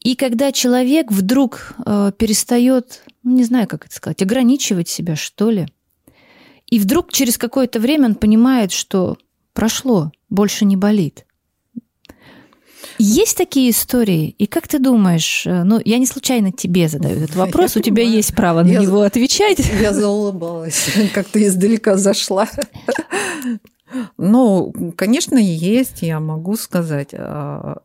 И 0.00 0.14
когда 0.14 0.52
человек 0.52 1.10
вдруг 1.10 1.74
э, 1.84 2.12
перестает, 2.16 3.02
ну, 3.22 3.34
не 3.34 3.44
знаю, 3.44 3.66
как 3.66 3.86
это 3.86 3.94
сказать, 3.94 4.22
ограничивать 4.22 4.88
себя, 4.88 5.16
что 5.16 5.50
ли, 5.50 5.66
и 6.66 6.78
вдруг 6.78 7.10
через 7.12 7.38
какое-то 7.38 7.80
время 7.80 8.06
он 8.06 8.14
понимает, 8.16 8.70
что 8.70 9.16
прошло, 9.54 10.12
больше 10.28 10.66
не 10.66 10.76
болит. 10.76 11.25
Есть 12.98 13.36
такие 13.36 13.70
истории? 13.70 14.34
И 14.38 14.46
как 14.46 14.68
ты 14.68 14.78
думаешь, 14.78 15.46
э, 15.46 15.62
ну, 15.64 15.80
я 15.84 15.98
не 15.98 16.06
случайно 16.06 16.52
тебе 16.52 16.88
задаю 16.88 17.16
этот 17.16 17.36
вопрос, 17.36 17.76
я 17.76 17.80
у 17.80 17.82
тебя 17.82 18.02
есть 18.02 18.34
право 18.34 18.62
на 18.62 18.68
я 18.68 18.80
него 18.80 19.00
за... 19.00 19.06
отвечать. 19.06 19.58
Я 19.80 19.92
заулыбалась, 19.92 20.90
как 21.14 21.26
ты 21.26 21.46
издалека 21.46 21.96
зашла. 21.96 22.48
Ну, 24.16 24.72
конечно, 24.96 25.38
есть, 25.38 26.02
я 26.02 26.20
могу 26.20 26.56
сказать. 26.56 27.10
А, 27.12 27.78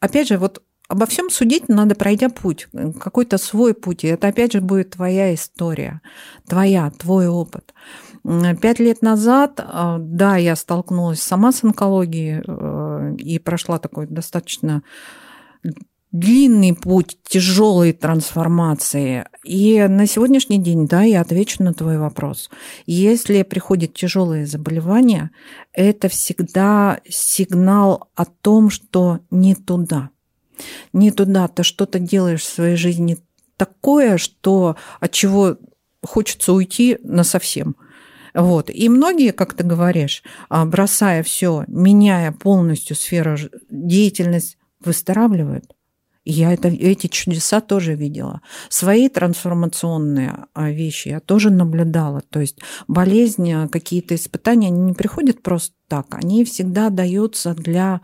опять 0.00 0.28
же, 0.28 0.38
вот 0.38 0.62
обо 0.88 1.06
всем 1.06 1.30
судить 1.30 1.68
надо, 1.68 1.94
пройдя 1.94 2.28
путь, 2.28 2.68
какой-то 2.98 3.38
свой 3.38 3.74
путь. 3.74 4.04
И 4.04 4.08
это, 4.08 4.28
опять 4.28 4.52
же, 4.52 4.60
будет 4.60 4.90
твоя 4.90 5.34
история, 5.34 6.00
твоя, 6.48 6.90
твой 6.90 7.28
опыт. 7.28 7.74
Пять 8.60 8.80
лет 8.80 9.02
назад, 9.02 9.60
а, 9.62 9.98
да, 10.00 10.36
я 10.36 10.56
столкнулась 10.56 11.22
сама 11.22 11.52
с 11.52 11.62
онкологией 11.62 12.42
э, 12.44 13.16
и 13.18 13.38
прошла 13.38 13.78
такой 13.78 14.08
достаточно 14.08 14.82
длинный 16.10 16.74
путь 16.74 17.18
тяжелой 17.22 17.92
трансформации. 17.92 19.26
И 19.44 19.80
на 19.88 20.08
сегодняшний 20.08 20.58
день, 20.58 20.88
да, 20.88 21.02
я 21.02 21.20
отвечу 21.20 21.62
на 21.62 21.72
твой 21.72 21.98
вопрос. 21.98 22.50
Если 22.86 23.44
приходят 23.44 23.94
тяжелые 23.94 24.46
заболевания, 24.46 25.30
это 25.72 26.08
всегда 26.08 27.00
сигнал 27.08 28.08
о 28.16 28.24
том, 28.24 28.70
что 28.70 29.20
не 29.30 29.54
туда. 29.54 30.10
Не 30.92 31.12
туда. 31.12 31.46
Ты 31.46 31.62
что-то 31.62 32.00
делаешь 32.00 32.42
в 32.42 32.52
своей 32.52 32.76
жизни 32.76 33.18
такое, 33.56 34.18
что 34.18 34.74
от 34.98 35.12
чего 35.12 35.58
хочется 36.02 36.52
уйти 36.52 36.98
на 37.02 37.22
совсем. 37.22 37.76
Вот. 38.36 38.68
И 38.68 38.88
многие, 38.90 39.32
как 39.32 39.54
ты 39.54 39.64
говоришь, 39.64 40.22
а, 40.50 40.66
бросая 40.66 41.22
все, 41.22 41.64
меняя 41.68 42.32
полностью 42.32 42.94
сферу 42.94 43.36
деятельности, 43.70 44.58
выздоравливают. 44.84 45.74
Я 46.26 46.52
это, 46.52 46.68
эти 46.68 47.06
чудеса 47.06 47.62
тоже 47.62 47.94
видела. 47.94 48.42
Свои 48.68 49.08
трансформационные 49.08 50.46
а, 50.52 50.70
вещи 50.70 51.08
я 51.08 51.20
тоже 51.20 51.50
наблюдала. 51.50 52.20
То 52.28 52.40
есть 52.40 52.58
болезни, 52.86 53.68
какие-то 53.68 54.14
испытания, 54.14 54.66
они 54.66 54.80
не 54.80 54.92
приходят 54.92 55.42
просто 55.42 55.74
так. 55.88 56.14
Они 56.14 56.44
всегда 56.44 56.90
даются 56.90 57.54
для 57.54 58.02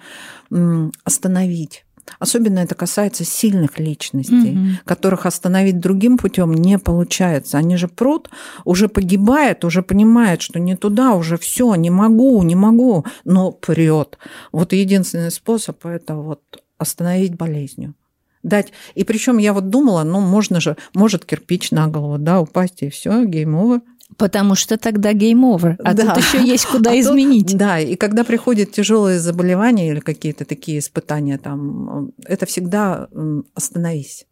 остановить 1.05 1.85
Особенно 2.19 2.59
это 2.59 2.75
касается 2.75 3.25
сильных 3.25 3.79
личностей, 3.79 4.53
угу. 4.53 4.67
которых 4.85 5.27
остановить 5.27 5.79
другим 5.79 6.19
путем 6.19 6.53
не 6.53 6.79
получается. 6.79 7.59
Они 7.59 7.77
же 7.77 7.89
прут, 7.89 8.31
уже 8.65 8.89
погибает, 8.89 9.65
уже 9.65 9.83
понимает, 9.83 10.43
что 10.43 10.59
не 10.59 10.77
туда, 10.77 11.15
уже 11.15 11.37
все, 11.39 11.75
не 11.75 11.91
могу, 11.91 12.43
не 12.43 12.55
могу, 12.55 13.05
но 13.25 13.53
прет. 13.53 14.19
Вот 14.53 14.73
единственный 14.73 15.31
способ 15.31 15.85
это 15.87 16.15
вот 16.15 16.41
остановить 16.79 17.37
болезнью 17.37 17.95
дать. 18.43 18.73
И 18.95 19.05
причем 19.05 19.39
я 19.39 19.53
вот 19.53 19.69
думала, 19.69 20.03
ну, 20.03 20.21
можно 20.21 20.61
же, 20.61 20.77
может 20.95 21.25
кирпич 21.25 21.71
на 21.71 21.89
голову, 21.89 22.19
да, 22.19 22.41
упасть, 22.41 22.83
и 22.83 22.91
все, 22.91 23.25
game 23.25 23.50
over. 23.50 23.83
Потому 24.17 24.55
что 24.55 24.77
тогда 24.77 25.13
game 25.13 25.41
over, 25.41 25.77
а 25.83 25.95
да. 25.95 26.15
тут 26.15 26.25
еще 26.25 26.45
есть 26.45 26.67
куда 26.67 26.91
а 26.93 27.01
изменить. 27.01 27.49
Тут, 27.49 27.57
да, 27.57 27.79
и 27.79 27.97
когда 27.97 28.25
приходят 28.25 28.73
тяжелые 28.73 29.19
заболевания 29.19 29.91
или 29.91 30.01
какие-то 30.01 30.45
такие 30.45 30.79
испытания, 30.79 31.39
там, 31.39 32.13
это 32.25 32.47
всегда 32.47 33.09
остановись. 33.55 34.27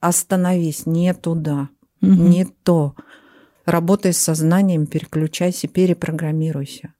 Остановись, 0.00 0.86
не 0.86 1.14
туда, 1.14 1.68
угу. 2.00 2.10
не 2.10 2.44
то. 2.44 2.94
Работай 3.64 4.12
с 4.12 4.18
сознанием, 4.18 4.86
переключайся, 4.86 5.68
перепрограммируйся. 5.68 6.92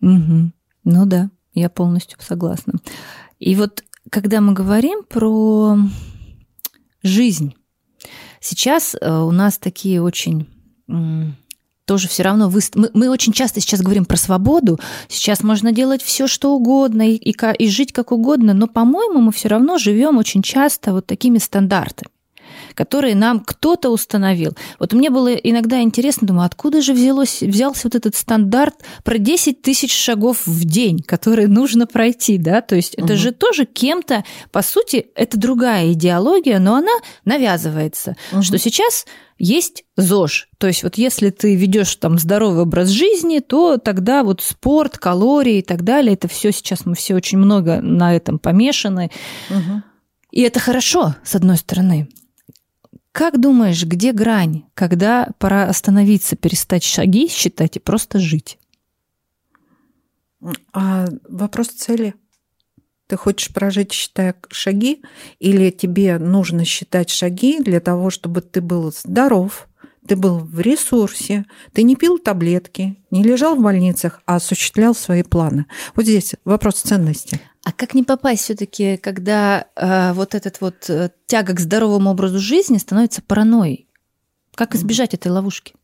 Угу. 0.00 0.52
Ну 0.84 1.06
да, 1.06 1.30
я 1.52 1.68
полностью 1.68 2.18
согласна. 2.20 2.74
И 3.38 3.54
вот 3.56 3.84
когда 4.10 4.40
мы 4.40 4.54
говорим 4.54 5.04
про 5.04 5.76
жизнь, 7.02 7.54
сейчас 8.40 8.94
э, 8.94 9.10
у 9.10 9.32
нас 9.32 9.58
такие 9.58 10.00
очень 10.00 10.48
тоже 11.84 12.08
все 12.08 12.22
равно 12.24 12.48
вы... 12.48 12.60
мы, 12.74 12.90
мы 12.94 13.10
очень 13.10 13.32
часто 13.32 13.60
сейчас 13.60 13.80
говорим 13.80 14.04
про 14.04 14.16
свободу. 14.16 14.78
Сейчас 15.08 15.42
можно 15.42 15.72
делать 15.72 16.02
все, 16.02 16.26
что 16.26 16.52
угодно 16.54 17.08
и, 17.08 17.14
и, 17.14 17.34
и 17.58 17.68
жить 17.68 17.92
как 17.92 18.12
угодно, 18.12 18.54
но, 18.54 18.66
по-моему, 18.66 19.20
мы 19.20 19.32
все 19.32 19.48
равно 19.48 19.78
живем 19.78 20.18
очень 20.18 20.42
часто 20.42 20.92
вот 20.92 21.06
такими 21.06 21.38
стандартами 21.38 22.10
которые 22.76 23.14
нам 23.14 23.40
кто-то 23.40 23.88
установил. 23.90 24.56
Вот 24.78 24.92
мне 24.92 25.10
было 25.10 25.34
иногда 25.34 25.80
интересно, 25.80 26.28
думаю, 26.28 26.46
откуда 26.46 26.82
же 26.82 26.92
взялось, 26.92 27.40
взялся 27.40 27.88
вот 27.88 27.94
этот 27.94 28.14
стандарт 28.14 28.74
про 29.02 29.18
10 29.18 29.62
тысяч 29.62 29.92
шагов 29.92 30.46
в 30.46 30.64
день, 30.64 31.02
которые 31.02 31.48
нужно 31.48 31.86
пройти, 31.86 32.38
да, 32.38 32.60
то 32.60 32.76
есть 32.76 32.94
это 32.94 33.14
угу. 33.14 33.16
же 33.16 33.32
тоже 33.32 33.64
кем-то, 33.64 34.24
по 34.52 34.62
сути, 34.62 35.06
это 35.14 35.38
другая 35.38 35.92
идеология, 35.92 36.58
но 36.58 36.76
она 36.76 36.92
навязывается, 37.24 38.14
угу. 38.30 38.42
что 38.42 38.58
сейчас 38.58 39.06
есть 39.38 39.84
ЗОЖ. 39.96 40.48
То 40.58 40.66
есть 40.66 40.82
вот 40.82 40.96
если 40.96 41.30
ты 41.30 41.56
ведешь 41.56 41.94
там 41.96 42.18
здоровый 42.18 42.62
образ 42.62 42.88
жизни, 42.88 43.40
то 43.40 43.78
тогда 43.78 44.22
вот 44.22 44.42
спорт, 44.42 44.98
калории 44.98 45.58
и 45.58 45.62
так 45.62 45.82
далее, 45.82 46.14
это 46.14 46.28
все 46.28 46.52
сейчас 46.52 46.86
мы 46.86 46.94
все 46.94 47.14
очень 47.14 47.38
много 47.38 47.80
на 47.80 48.14
этом 48.14 48.38
помешаны. 48.38 49.10
Угу. 49.50 49.82
И 50.32 50.42
это 50.42 50.60
хорошо, 50.60 51.14
с 51.24 51.34
одной 51.34 51.56
стороны. 51.56 52.08
Как 53.16 53.40
думаешь, 53.40 53.82
где 53.82 54.12
грань, 54.12 54.64
когда 54.74 55.30
пора 55.38 55.70
остановиться, 55.70 56.36
перестать 56.36 56.82
шаги 56.82 57.28
считать 57.28 57.76
и 57.76 57.80
просто 57.80 58.18
жить? 58.18 58.58
А 60.74 61.06
вопрос 61.26 61.68
цели. 61.68 62.14
Ты 63.06 63.16
хочешь 63.16 63.54
прожить, 63.54 63.92
считая 63.92 64.36
шаги, 64.50 65.00
или 65.38 65.70
тебе 65.70 66.18
нужно 66.18 66.66
считать 66.66 67.08
шаги 67.08 67.58
для 67.58 67.80
того, 67.80 68.10
чтобы 68.10 68.42
ты 68.42 68.60
был 68.60 68.92
здоров, 68.92 69.66
ты 70.06 70.14
был 70.14 70.40
в 70.40 70.60
ресурсе, 70.60 71.46
ты 71.72 71.84
не 71.84 71.96
пил 71.96 72.18
таблетки, 72.18 72.98
не 73.10 73.22
лежал 73.22 73.56
в 73.56 73.62
больницах, 73.62 74.20
а 74.26 74.36
осуществлял 74.36 74.94
свои 74.94 75.22
планы. 75.22 75.64
Вот 75.94 76.04
здесь 76.04 76.34
вопрос 76.44 76.82
ценности. 76.82 77.40
А 77.66 77.72
как 77.72 77.94
не 77.94 78.04
попасть 78.04 78.44
все-таки, 78.44 78.96
когда 78.96 79.66
э, 79.74 80.12
вот 80.12 80.36
этот 80.36 80.60
вот 80.60 80.88
э, 80.88 81.10
тяга 81.26 81.52
к 81.52 81.58
здоровому 81.58 82.10
образу 82.10 82.38
жизни 82.38 82.78
становится 82.78 83.22
паранойей? 83.22 83.88
Как 84.54 84.76
избежать 84.76 85.14
этой 85.14 85.32
ловушки? 85.32 85.74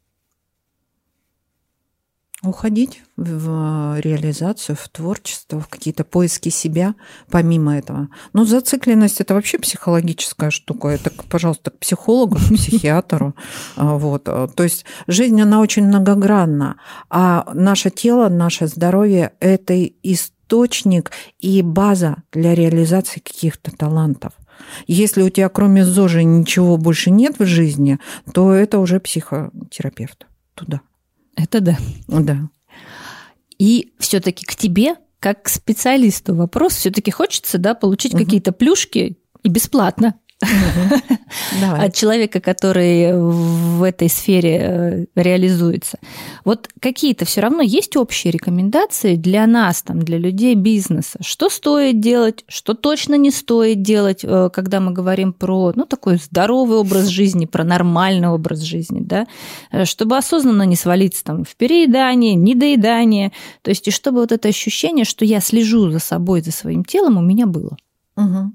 Уходить 2.45 3.03
в 3.16 3.99
реализацию, 3.99 4.76
в 4.76 4.89
творчество, 4.91 5.59
в 5.59 5.66
какие-то 5.66 6.05
поиски 6.05 6.51
себя 6.51 6.95
помимо 7.33 7.76
этого. 7.76 8.11
Но 8.33 8.45
зацикленность– 8.45 9.20
это 9.20 9.35
вообще 9.35 9.59
психологическая 9.59 10.51
штука. 10.51 10.87
Это, 10.87 11.11
пожалуйста, 11.28 11.72
к 11.72 11.78
психологу, 11.80 12.37
к 12.37 12.55
психиатру. 12.55 13.35
А, 13.74 13.97
вот. 13.97 14.24
То 14.24 14.62
есть 14.62 14.85
жизнь, 15.09 15.41
она 15.43 15.59
очень 15.59 15.89
многогранна. 15.89 16.76
А 17.11 17.51
наше 17.55 17.91
тело, 17.91 18.28
наше 18.28 18.68
здоровье– 18.68 19.33
это 19.41 19.85
история 20.05 20.41
источник 20.53 21.11
и 21.38 21.62
база 21.62 22.22
для 22.32 22.55
реализации 22.55 23.20
каких-то 23.20 23.70
талантов. 23.70 24.32
Если 24.86 25.22
у 25.22 25.30
тебя 25.30 25.48
кроме 25.48 25.84
ЗОЖа 25.84 26.22
ничего 26.22 26.76
больше 26.76 27.11
нет 27.11 27.38
в 27.38 27.46
жизни, 27.46 27.98
то 28.32 28.53
это 28.53 28.78
уже 28.78 29.00
психотерапевт 29.00 30.26
туда. 30.55 30.82
Это 31.36 31.61
да. 31.61 31.78
Да. 32.07 32.48
И 33.59 33.92
все-таки 33.98 34.44
к 34.44 34.55
тебе, 34.55 34.96
как 35.20 35.44
к 35.44 35.48
специалисту, 35.48 36.34
вопрос 36.34 36.74
все-таки 36.74 37.11
хочется, 37.11 37.59
да, 37.59 37.74
получить 37.74 38.14
угу. 38.14 38.24
какие-то 38.24 38.53
плюшки 38.53 39.16
и 39.42 39.48
бесплатно. 39.48 40.14
От 41.78 41.95
человека, 41.95 42.40
который 42.40 43.12
в 43.16 43.82
этой 43.82 44.09
сфере 44.09 44.59
э, 44.61 45.05
реализуется. 45.14 45.99
Вот 46.45 46.68
какие-то 46.80 47.24
все 47.24 47.40
равно 47.40 47.62
есть 47.62 47.97
общие 47.97 48.32
рекомендации 48.32 49.16
для 49.16 49.47
нас, 49.47 49.82
там, 49.82 50.01
для 50.01 50.18
людей 50.18 50.55
бизнеса, 50.55 51.18
что 51.22 51.49
стоит 51.49 52.01
делать, 52.01 52.45
что 52.49 52.74
точно 52.74 53.14
не 53.14 53.30
стоит 53.30 53.82
делать, 53.82 54.20
э, 54.24 54.51
когда 54.53 54.80
мы 54.80 54.93
говорим 54.93 55.32
про 55.32 55.72
ну, 55.74 55.86
такой 55.86 56.16
здоровый 56.16 56.78
образ 56.78 57.07
жизни, 57.07 57.47
про 57.47 57.64
нормальный 57.64 58.28
образ 58.28 58.61
жизни, 58.61 59.01
да, 59.01 59.26
э, 59.70 59.84
чтобы 59.84 60.16
осознанно 60.16 60.64
не 60.64 60.76
свалиться 60.76 61.24
там 61.24 61.45
в 61.45 61.57
переедание, 61.57 62.34
недоедание, 62.34 63.32
то 63.62 63.70
есть 63.70 63.88
и 63.88 63.90
чтобы 63.90 64.20
вот 64.20 64.32
это 64.32 64.49
ощущение, 64.49 65.05
что 65.05 65.24
я 65.24 65.40
слежу 65.40 65.90
за 65.90 65.99
собой, 65.99 66.43
за 66.43 66.53
своим 66.53 66.84
телом, 66.84 67.16
у 67.16 67.22
меня 67.22 67.47
было. 67.47 67.76
Угу. 68.14 68.52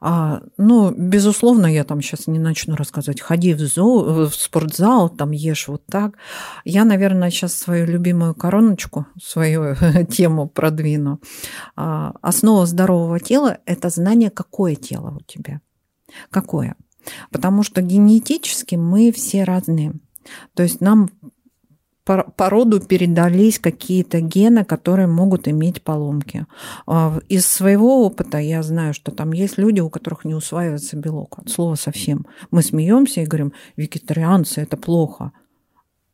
А, 0.00 0.42
ну, 0.58 0.90
безусловно, 0.90 1.66
я 1.66 1.84
там 1.84 2.02
сейчас 2.02 2.26
не 2.26 2.38
начну 2.38 2.76
рассказывать, 2.76 3.22
ходи 3.22 3.54
в, 3.54 3.60
зо, 3.60 4.26
в 4.28 4.34
спортзал, 4.34 5.08
там 5.08 5.30
ешь 5.30 5.68
вот 5.68 5.86
так. 5.86 6.16
Я, 6.64 6.84
наверное, 6.84 7.30
сейчас 7.30 7.54
свою 7.54 7.86
любимую 7.86 8.34
короночку, 8.34 9.06
свою 9.22 9.74
тему 10.10 10.46
продвину. 10.48 11.20
А, 11.74 12.12
основа 12.20 12.66
здорового 12.66 13.18
тела– 13.18 13.58
это 13.66 13.88
знание, 13.88 14.30
какое 14.30 14.74
тело 14.74 15.18
у 15.18 15.22
тебя. 15.22 15.60
Какое? 16.30 16.76
Потому 17.30 17.62
что 17.62 17.80
генетически 17.80 18.74
мы 18.74 19.10
все 19.10 19.44
разные. 19.44 19.94
То 20.54 20.62
есть 20.62 20.80
нам 20.80 21.10
по 22.04 22.50
роду 22.50 22.80
передались 22.80 23.58
какие-то 23.58 24.20
гены, 24.20 24.64
которые 24.64 25.06
могут 25.06 25.46
иметь 25.46 25.82
поломки. 25.82 26.46
А, 26.86 27.18
из 27.28 27.46
своего 27.46 28.04
опыта 28.04 28.38
я 28.38 28.62
знаю, 28.62 28.92
что 28.92 29.12
там 29.12 29.32
есть 29.32 29.56
люди, 29.58 29.80
у 29.80 29.88
которых 29.88 30.24
не 30.24 30.34
усваивается 30.34 30.96
белок. 30.96 31.38
От 31.38 31.50
слова 31.50 31.76
совсем. 31.76 32.26
Мы 32.50 32.62
смеемся 32.62 33.20
и 33.20 33.26
говорим, 33.26 33.52
вегетарианцы 33.76 34.60
это 34.60 34.76
плохо. 34.76 35.32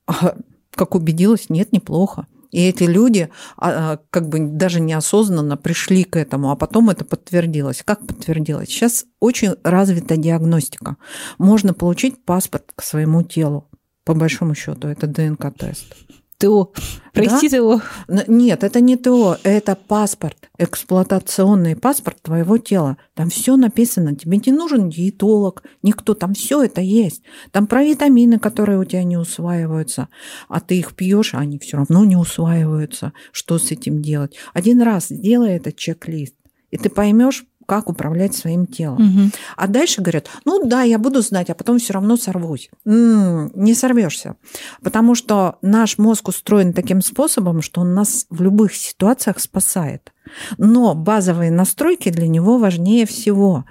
А 0.07 0.35
как 0.73 0.95
убедилась, 0.95 1.49
нет, 1.49 1.73
неплохо. 1.73 2.27
И 2.51 2.67
эти 2.67 2.85
люди 2.85 3.31
а, 3.57 3.93
а, 3.93 4.01
как 4.11 4.29
бы 4.29 4.41
даже 4.41 4.81
неосознанно 4.81 5.57
пришли 5.57 6.05
к 6.05 6.17
этому, 6.17 6.51
а 6.51 6.57
потом 6.57 6.91
это 6.91 7.05
подтвердилось. 7.05 7.83
Как 7.85 8.07
подтвердилось? 8.07 8.69
Сейчас 8.69 9.05
очень 9.21 9.55
развита 9.63 10.17
диагностика. 10.17 10.97
Можно 11.39 11.75
получить 11.75 12.25
паспорт 12.25 12.73
к 12.75 12.83
своему 12.83 13.23
телу 13.23 13.69
по 14.09 14.15
большому 14.15 14.55
счету, 14.55 14.89
это 14.89 15.07
ДНК-тест. 15.07 15.95
ТО. 16.39 16.73
Прости, 17.13 17.51
да? 17.51 17.59
ТО. 17.59 17.83
Нет, 18.27 18.65
это 18.65 18.81
не 18.81 18.97
ТО, 18.97 19.37
это 19.43 19.77
паспорт, 19.77 20.49
эксплуатационный 20.57 21.77
паспорт 21.77 22.17
твоего 22.23 22.57
тела. 22.57 22.97
Там 23.13 23.29
все 23.29 23.57
написано. 23.57 24.17
Тебе 24.17 24.39
не 24.39 24.53
нужен 24.53 24.89
диетолог, 24.89 25.63
никто. 25.83 26.15
Там 26.15 26.33
все 26.33 26.63
это 26.63 26.81
есть. 26.81 27.23
Там 27.51 27.67
про 27.67 27.85
витамины, 27.85 28.39
которые 28.39 28.79
у 28.79 28.85
тебя 28.87 29.05
не 29.05 29.19
усваиваются, 29.19 30.09
а 30.49 30.61
ты 30.61 30.79
их 30.79 30.95
пьешь, 30.95 31.35
а 31.35 31.41
они 31.41 31.59
все 31.59 31.77
равно 31.77 32.07
не 32.07 32.17
усваиваются. 32.17 33.13
Что 33.31 33.59
с 33.59 33.71
этим 33.73 34.01
делать? 34.01 34.37
Один 34.55 34.81
раз 34.81 35.09
сделай 35.09 35.51
этот 35.51 35.77
чек-лист, 35.77 36.35
и 36.71 36.79
ты 36.79 36.89
поймешь, 36.89 37.45
как 37.69 37.91
управлять 37.91 38.35
своим 38.35 38.67
телом. 38.67 39.03
Угу. 39.03 39.31
А 39.57 39.67
дальше 39.67 40.01
говорят, 40.01 40.31
ну 40.47 40.65
да, 40.65 40.83
я 40.83 40.99
буду 40.99 41.21
знать, 41.21 41.51
а 41.51 41.55
потом 41.55 41.79
все 41.79 41.93
равно 41.93 42.17
сорвусь. 42.17 42.71
М-м, 42.87 43.53
не 43.55 43.75
сорвешься, 43.75 44.37
потому 44.83 45.15
что 45.15 45.59
наш 45.61 45.99
мозг 45.99 46.29
устроен 46.29 46.73
таким 46.73 47.03
способом, 47.03 47.61
что 47.61 47.83
он 47.83 47.93
нас 47.93 48.25
в 48.31 48.41
любых 48.41 48.75
ситуациях 48.75 49.39
спасает. 49.39 50.13
Но 50.57 50.95
базовые 50.95 51.51
настройки 51.51 52.09
для 52.11 52.27
него 52.27 52.57
важнее 52.59 53.07
всего. 53.07 53.67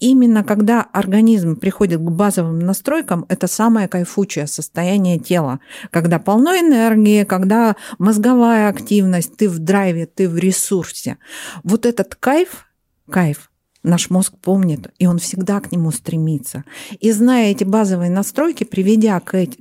Именно 0.00 0.44
когда 0.44 0.82
организм 0.82 1.56
приходит 1.56 2.00
к 2.00 2.10
базовым 2.10 2.58
настройкам, 2.58 3.24
это 3.28 3.46
самое 3.46 3.88
кайфучее 3.88 4.46
состояние 4.46 5.18
тела. 5.18 5.60
Когда 5.90 6.18
полно 6.18 6.52
энергии, 6.56 7.24
когда 7.24 7.76
мозговая 7.98 8.68
активность, 8.68 9.36
ты 9.36 9.48
в 9.48 9.58
драйве, 9.58 10.04
ты 10.06 10.28
в 10.28 10.36
ресурсе. 10.36 11.16
Вот 11.64 11.86
этот 11.86 12.14
кайф 12.14 12.66
кайф. 13.10 13.50
Наш 13.82 14.10
мозг 14.10 14.34
помнит, 14.40 14.92
и 14.98 15.06
он 15.06 15.18
всегда 15.18 15.60
к 15.60 15.72
нему 15.72 15.90
стремится. 15.90 16.64
И 16.98 17.12
зная 17.12 17.50
эти 17.50 17.64
базовые 17.64 18.10
настройки, 18.10 18.64
приведя 18.64 19.18
к, 19.20 19.34
эти, 19.34 19.58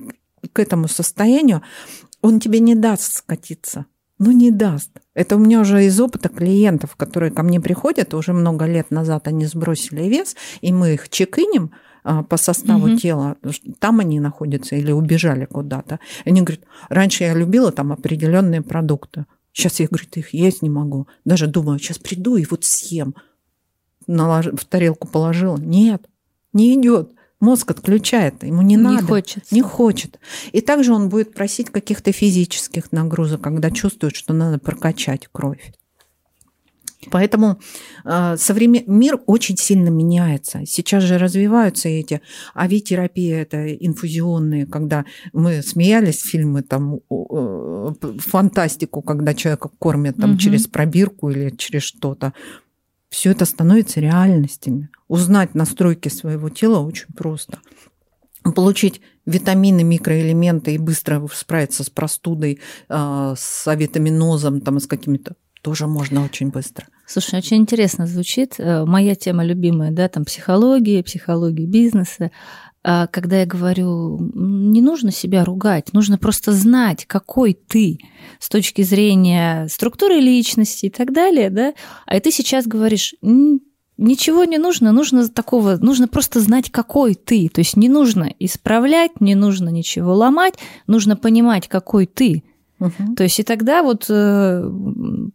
к 0.51 0.59
этому 0.59 0.87
состоянию, 0.87 1.61
он 2.21 2.39
тебе 2.39 2.59
не 2.59 2.75
даст 2.75 3.13
скатиться. 3.13 3.85
Ну, 4.17 4.31
не 4.31 4.51
даст. 4.51 4.91
Это 5.13 5.37
у 5.37 5.39
меня 5.39 5.61
уже 5.61 5.85
из 5.85 5.99
опыта 6.01 6.27
клиентов, 6.27 6.97
которые 6.97 7.31
ко 7.31 7.41
мне 7.43 7.61
приходят, 7.61 8.13
уже 8.13 8.33
много 8.33 8.65
лет 8.65 8.91
назад 8.91 9.29
они 9.29 9.45
сбросили 9.45 10.03
вес, 10.03 10.35
и 10.59 10.73
мы 10.73 10.95
их 10.95 11.07
чекинем 11.07 11.71
а, 12.03 12.23
по 12.23 12.35
составу 12.35 12.87
угу. 12.87 12.97
тела, 12.97 13.37
там 13.79 14.01
они 14.01 14.19
находятся 14.19 14.75
или 14.75 14.91
убежали 14.91 15.45
куда-то. 15.45 15.99
Они 16.25 16.41
говорят, 16.41 16.65
раньше 16.89 17.23
я 17.23 17.33
любила 17.33 17.71
там 17.71 17.93
определенные 17.93 18.61
продукты. 18.61 19.25
Сейчас 19.53 19.79
я, 19.79 19.87
говорит, 19.87 20.15
их 20.17 20.33
есть 20.33 20.61
не 20.61 20.69
могу. 20.69 21.07
Даже 21.23 21.47
думаю, 21.47 21.79
сейчас 21.79 21.97
приду 21.97 22.35
и 22.35 22.45
вот 22.49 22.65
съем 22.65 23.15
в 24.09 24.65
тарелку 24.65 25.07
положила. 25.07 25.57
Нет, 25.57 26.07
не 26.53 26.75
идет. 26.75 27.11
Мозг 27.39 27.71
отключает, 27.71 28.43
ему 28.43 28.61
не, 28.61 28.75
надо. 28.75 29.01
Не 29.01 29.07
хочет. 29.07 29.51
Не 29.51 29.61
хочет. 29.61 30.19
И 30.51 30.59
также 30.59 30.93
он 30.93 31.07
будет 31.07 31.33
просить 31.33 31.69
каких-то 31.69 32.11
физических 32.11 32.91
нагрузок, 32.91 33.41
когда 33.41 33.71
чувствует, 33.71 34.15
что 34.15 34.33
надо 34.33 34.59
прокачать 34.59 35.29
кровь. 35.31 35.71
Поэтому 37.11 37.59
э, 38.03 38.35
современ... 38.37 38.83
мир 38.87 39.21
очень 39.25 39.55
сильно 39.55 39.87
меняется. 39.87 40.65
Сейчас 40.65 41.03
же 41.03 41.17
развиваются 41.17 41.87
эти 41.87 42.21
авитерапии, 42.53 43.31
это 43.31 43.73
инфузионные, 43.73 44.65
когда 44.65 45.05
мы 45.31 45.61
смеялись 45.61 46.21
фильмы 46.21 46.61
там 46.61 46.99
э, 47.09 47.93
фантастику, 48.19 49.01
когда 49.01 49.33
человека 49.33 49.69
кормят 49.79 50.17
там 50.17 50.31
угу. 50.31 50.39
через 50.39 50.67
пробирку 50.67 51.29
или 51.29 51.51
через 51.51 51.83
что-то 51.83 52.33
все 53.09 53.31
это 53.31 53.45
становится 53.45 53.99
реальностями. 53.99 54.89
Узнать 55.07 55.55
настройки 55.55 56.09
своего 56.09 56.49
тела 56.49 56.79
очень 56.79 57.07
просто. 57.15 57.59
Получить 58.55 59.01
витамины, 59.25 59.83
микроэлементы 59.83 60.73
и 60.73 60.77
быстро 60.77 61.27
справиться 61.33 61.83
с 61.83 61.89
простудой, 61.89 62.59
а, 62.87 63.35
с 63.37 63.67
авитаминозом, 63.67 64.61
там, 64.61 64.79
с 64.79 64.87
какими-то 64.87 65.35
тоже 65.61 65.87
можно 65.87 66.23
очень 66.23 66.49
быстро. 66.49 66.87
Слушай, 67.05 67.39
очень 67.39 67.57
интересно 67.57 68.07
звучит. 68.07 68.55
Э, 68.59 68.85
моя 68.85 69.15
тема 69.15 69.43
любимая, 69.43 69.91
да, 69.91 70.07
там 70.07 70.23
психология, 70.23 71.03
психология 71.03 71.65
бизнеса. 71.65 72.31
А, 72.81 73.07
когда 73.07 73.41
я 73.41 73.45
говорю, 73.45 74.17
не 74.33 74.81
нужно 74.81 75.11
себя 75.11 75.43
ругать, 75.43 75.91
нужно 75.93 76.17
просто 76.17 76.53
знать, 76.53 77.05
какой 77.05 77.53
ты 77.53 77.99
с 78.39 78.47
точки 78.47 78.83
зрения 78.83 79.67
структуры 79.67 80.15
личности 80.15 80.85
и 80.85 80.89
так 80.89 81.11
далее, 81.11 81.49
да, 81.49 81.73
а 82.05 82.19
ты 82.19 82.31
сейчас 82.31 82.67
говоришь, 82.67 83.15
ничего 83.21 84.45
не 84.45 84.57
нужно, 84.57 84.93
нужно 84.93 85.27
такого, 85.27 85.75
нужно 85.75 86.07
просто 86.07 86.39
знать, 86.39 86.71
какой 86.71 87.15
ты, 87.15 87.49
то 87.49 87.59
есть 87.59 87.75
не 87.75 87.89
нужно 87.89 88.33
исправлять, 88.39 89.19
не 89.19 89.35
нужно 89.35 89.67
ничего 89.69 90.15
ломать, 90.15 90.55
нужно 90.87 91.17
понимать, 91.17 91.67
какой 91.67 92.05
ты. 92.05 92.43
Угу. 92.79 93.15
То 93.17 93.23
есть 93.23 93.41
и 93.41 93.43
тогда 93.43 93.83
вот 93.83 94.05
э, 94.09 94.71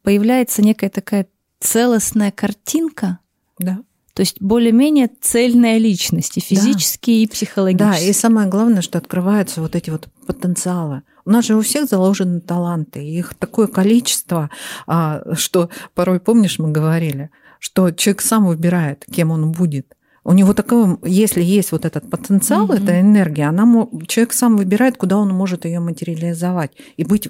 появляется 0.03 0.63
некая 0.63 0.89
такая 0.89 1.27
целостная 1.61 2.31
картинка, 2.31 3.19
да 3.59 3.81
то 4.15 4.21
есть 4.21 4.41
более-менее 4.41 5.11
цельная 5.21 5.77
личность, 5.79 6.37
и 6.37 6.41
физически, 6.41 7.11
да. 7.11 7.17
и 7.17 7.27
психологически. 7.27 8.01
Да, 8.05 8.11
и 8.11 8.13
самое 8.13 8.49
главное, 8.49 8.81
что 8.81 8.99
открываются 8.99 9.61
вот 9.61 9.75
эти 9.75 9.91
вот 9.91 10.09
потенциалы. 10.27 11.03
У 11.25 11.31
нас 11.31 11.47
же 11.47 11.57
у 11.57 11.63
всех 11.63 11.89
заложены 11.89 12.41
таланты, 12.41 13.05
их 13.05 13.35
такое 13.35 13.67
количество, 13.67 14.51
а, 14.87 15.23
что 15.35 15.69
порой, 15.95 16.21
помнишь, 16.21 16.61
мы 16.61 16.71
говорили, 16.71 17.31
что 17.59 17.91
человек 17.91 18.21
сам 18.21 18.47
выбирает, 18.47 19.05
кем 19.11 19.33
он 19.33 19.51
будет. 19.51 19.97
У 20.23 20.33
него 20.33 20.55
такое, 20.55 20.97
если 21.05 21.43
есть 21.43 21.73
вот 21.73 21.85
этот 21.85 22.09
потенциал, 22.09 22.69
mm-hmm. 22.69 22.83
эта 22.83 23.01
энергия, 23.01 23.49
она, 23.49 23.89
человек 24.07 24.33
сам 24.33 24.57
выбирает, 24.57 24.97
куда 24.97 25.17
он 25.19 25.31
может 25.31 25.65
ее 25.65 25.81
материализовать 25.81 26.71
и 26.97 27.05
быть 27.05 27.29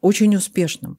очень 0.00 0.34
успешным. 0.34 0.98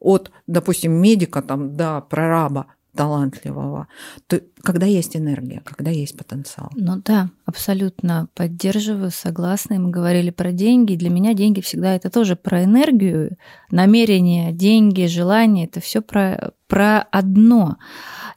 От, 0.00 0.30
допустим, 0.46 0.92
медика 0.92 1.42
там, 1.42 1.76
до 1.76 2.00
прораба 2.00 2.66
талантливого, 2.96 3.86
то 4.26 4.40
когда 4.62 4.86
есть 4.86 5.16
энергия, 5.16 5.62
когда 5.64 5.90
есть 5.90 6.16
потенциал. 6.16 6.70
Ну 6.74 7.00
да, 7.04 7.30
абсолютно 7.44 8.28
поддерживаю, 8.34 9.10
согласна. 9.10 9.74
И 9.74 9.78
мы 9.78 9.90
говорили 9.90 10.30
про 10.30 10.50
деньги. 10.52 10.96
Для 10.96 11.10
меня 11.10 11.34
деньги 11.34 11.60
всегда 11.60 11.94
это 11.94 12.10
тоже 12.10 12.34
про 12.34 12.64
энергию, 12.64 13.36
намерение, 13.70 14.52
деньги, 14.52 15.06
желание. 15.06 15.66
Это 15.66 15.80
все 15.80 16.00
про, 16.00 16.52
про 16.66 17.02
одно. 17.12 17.76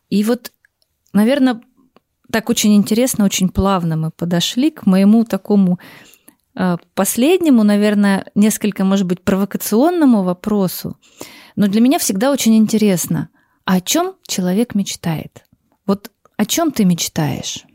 И 0.10 0.24
вот, 0.24 0.52
наверное, 1.14 1.62
так 2.32 2.50
очень 2.50 2.76
интересно, 2.76 3.26
очень 3.26 3.50
плавно 3.50 3.96
мы 3.96 4.12
подошли 4.12 4.70
к 4.70 4.86
моему 4.86 5.24
такому 5.24 5.80
э, 6.56 6.78
последнему, 6.94 7.64
наверное, 7.64 8.26
несколько, 8.36 8.84
может 8.84 9.08
быть, 9.08 9.24
провокационному 9.24 10.22
вопросу. 10.22 10.98
Но 11.56 11.68
для 11.68 11.82
меня 11.82 11.98
всегда 11.98 12.32
очень 12.32 12.56
интересно– 12.56 13.30
о 13.72 13.82
чем 13.82 14.16
человек 14.26 14.74
мечтает? 14.74 15.46
Вот 15.86 16.12
О 16.38 16.46
чем 16.46 16.72
ты 16.72 16.86
мечтаешь? 16.86 17.66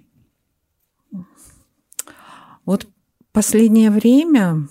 Вот 2.65 2.89
последнее 3.31 3.93
время 3.93 4.69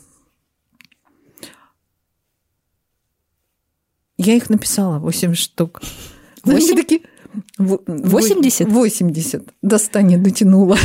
я 4.18 4.36
их 4.36 4.50
написала 4.50 5.00
8 5.00 5.34
штук. 5.36 5.82
8? 6.44 6.76
такие... 6.76 7.04
80? 7.58 8.68
80. 8.68 9.54
До 9.62 9.78
100 9.78 10.02
не 10.02 10.18
дотянула. 10.18 10.78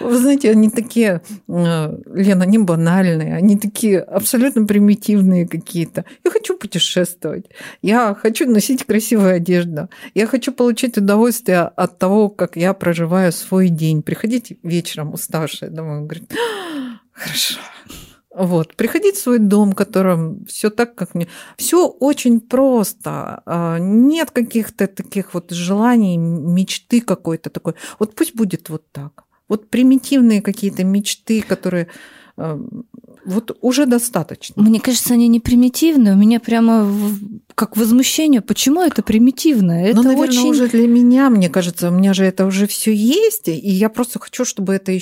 Вы 0.00 0.18
знаете, 0.18 0.50
они 0.50 0.70
такие, 0.70 1.22
э, 1.48 1.98
Лена, 2.14 2.44
они 2.44 2.58
банальные, 2.58 3.34
они 3.34 3.56
такие 3.56 4.00
абсолютно 4.00 4.66
примитивные 4.66 5.46
какие-то. 5.46 6.04
Я 6.24 6.30
хочу 6.30 6.56
путешествовать, 6.56 7.46
я 7.82 8.14
хочу 8.14 8.50
носить 8.50 8.84
красивую 8.84 9.36
одежду, 9.36 9.88
я 10.14 10.26
хочу 10.26 10.52
получить 10.52 10.98
удовольствие 10.98 11.62
от 11.62 11.98
того, 11.98 12.28
как 12.28 12.56
я 12.56 12.72
проживаю 12.74 13.32
свой 13.32 13.68
день. 13.68 14.02
Приходить 14.02 14.58
вечером 14.62 15.14
уставшая 15.14 15.70
домой, 15.70 16.02
говорит, 16.02 16.32
хорошо, 17.12 17.60
вот, 18.34 18.74
приходить 18.74 19.14
в 19.14 19.22
свой 19.22 19.38
дом, 19.38 19.72
в 19.72 19.74
котором 19.76 20.44
все 20.46 20.68
так, 20.68 20.96
как 20.96 21.14
мне. 21.14 21.28
Все 21.56 21.86
очень 21.86 22.40
просто. 22.40 23.42
А, 23.46 23.78
нет 23.78 24.32
каких-то 24.32 24.88
таких 24.88 25.34
вот 25.34 25.52
желаний, 25.52 26.16
мечты 26.16 27.00
какой-то 27.00 27.48
такой. 27.50 27.74
Вот 28.00 28.16
пусть 28.16 28.34
будет 28.34 28.70
вот 28.70 28.90
так. 28.90 29.24
Вот 29.48 29.68
примитивные 29.68 30.42
какие-то 30.42 30.84
мечты, 30.84 31.42
которые 31.42 31.88
э, 32.36 32.58
вот 33.24 33.56
уже 33.60 33.86
достаточно. 33.86 34.62
Мне 34.62 34.80
кажется, 34.80 35.14
они 35.14 35.28
не 35.28 35.40
примитивные. 35.40 36.14
У 36.14 36.16
меня 36.16 36.40
прямо 36.40 36.90
как 37.54 37.76
возмущение. 37.76 38.40
Почему 38.40 38.82
это 38.82 39.02
примитивно? 39.02 39.74
Ну, 39.74 39.86
это 39.86 39.96
ну, 39.96 40.02
наверное, 40.02 40.28
очень... 40.28 40.50
уже 40.50 40.68
для 40.68 40.86
меня, 40.86 41.30
мне 41.30 41.48
кажется, 41.48 41.90
у 41.90 41.92
меня 41.92 42.14
же 42.14 42.24
это 42.24 42.46
уже 42.46 42.66
все 42.66 42.94
есть, 42.94 43.48
и 43.48 43.52
я 43.52 43.88
просто 43.88 44.18
хочу, 44.18 44.44
чтобы 44.44 44.74
это 44.74 44.92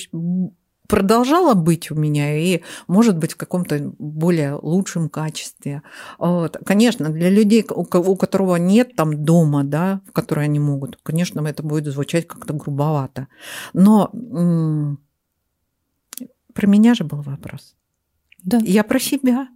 продолжало 0.88 1.54
быть 1.54 1.90
у 1.90 1.94
меня 1.94 2.36
и, 2.36 2.62
может 2.86 3.16
быть, 3.16 3.32
в 3.32 3.36
каком-то 3.36 3.92
более 3.98 4.54
лучшем 4.54 5.08
качестве. 5.08 5.82
Вот. 6.18 6.58
Конечно, 6.64 7.08
для 7.08 7.30
людей, 7.30 7.64
у 7.68 8.16
которого 8.16 8.56
нет 8.56 8.96
там 8.96 9.24
дома, 9.24 9.64
да, 9.64 10.00
в 10.06 10.12
который 10.12 10.44
они 10.44 10.58
могут, 10.58 10.98
конечно, 11.02 11.46
это 11.46 11.62
будет 11.62 11.86
звучать 11.86 12.26
как-то 12.26 12.52
грубовато. 12.52 13.28
Но 13.72 14.10
про 16.54 16.66
меня 16.66 16.94
же 16.94 17.04
был 17.04 17.22
вопрос. 17.22 17.74
Да. 18.42 18.58
Я 18.62 18.84
про 18.84 18.98
себя. 18.98 19.48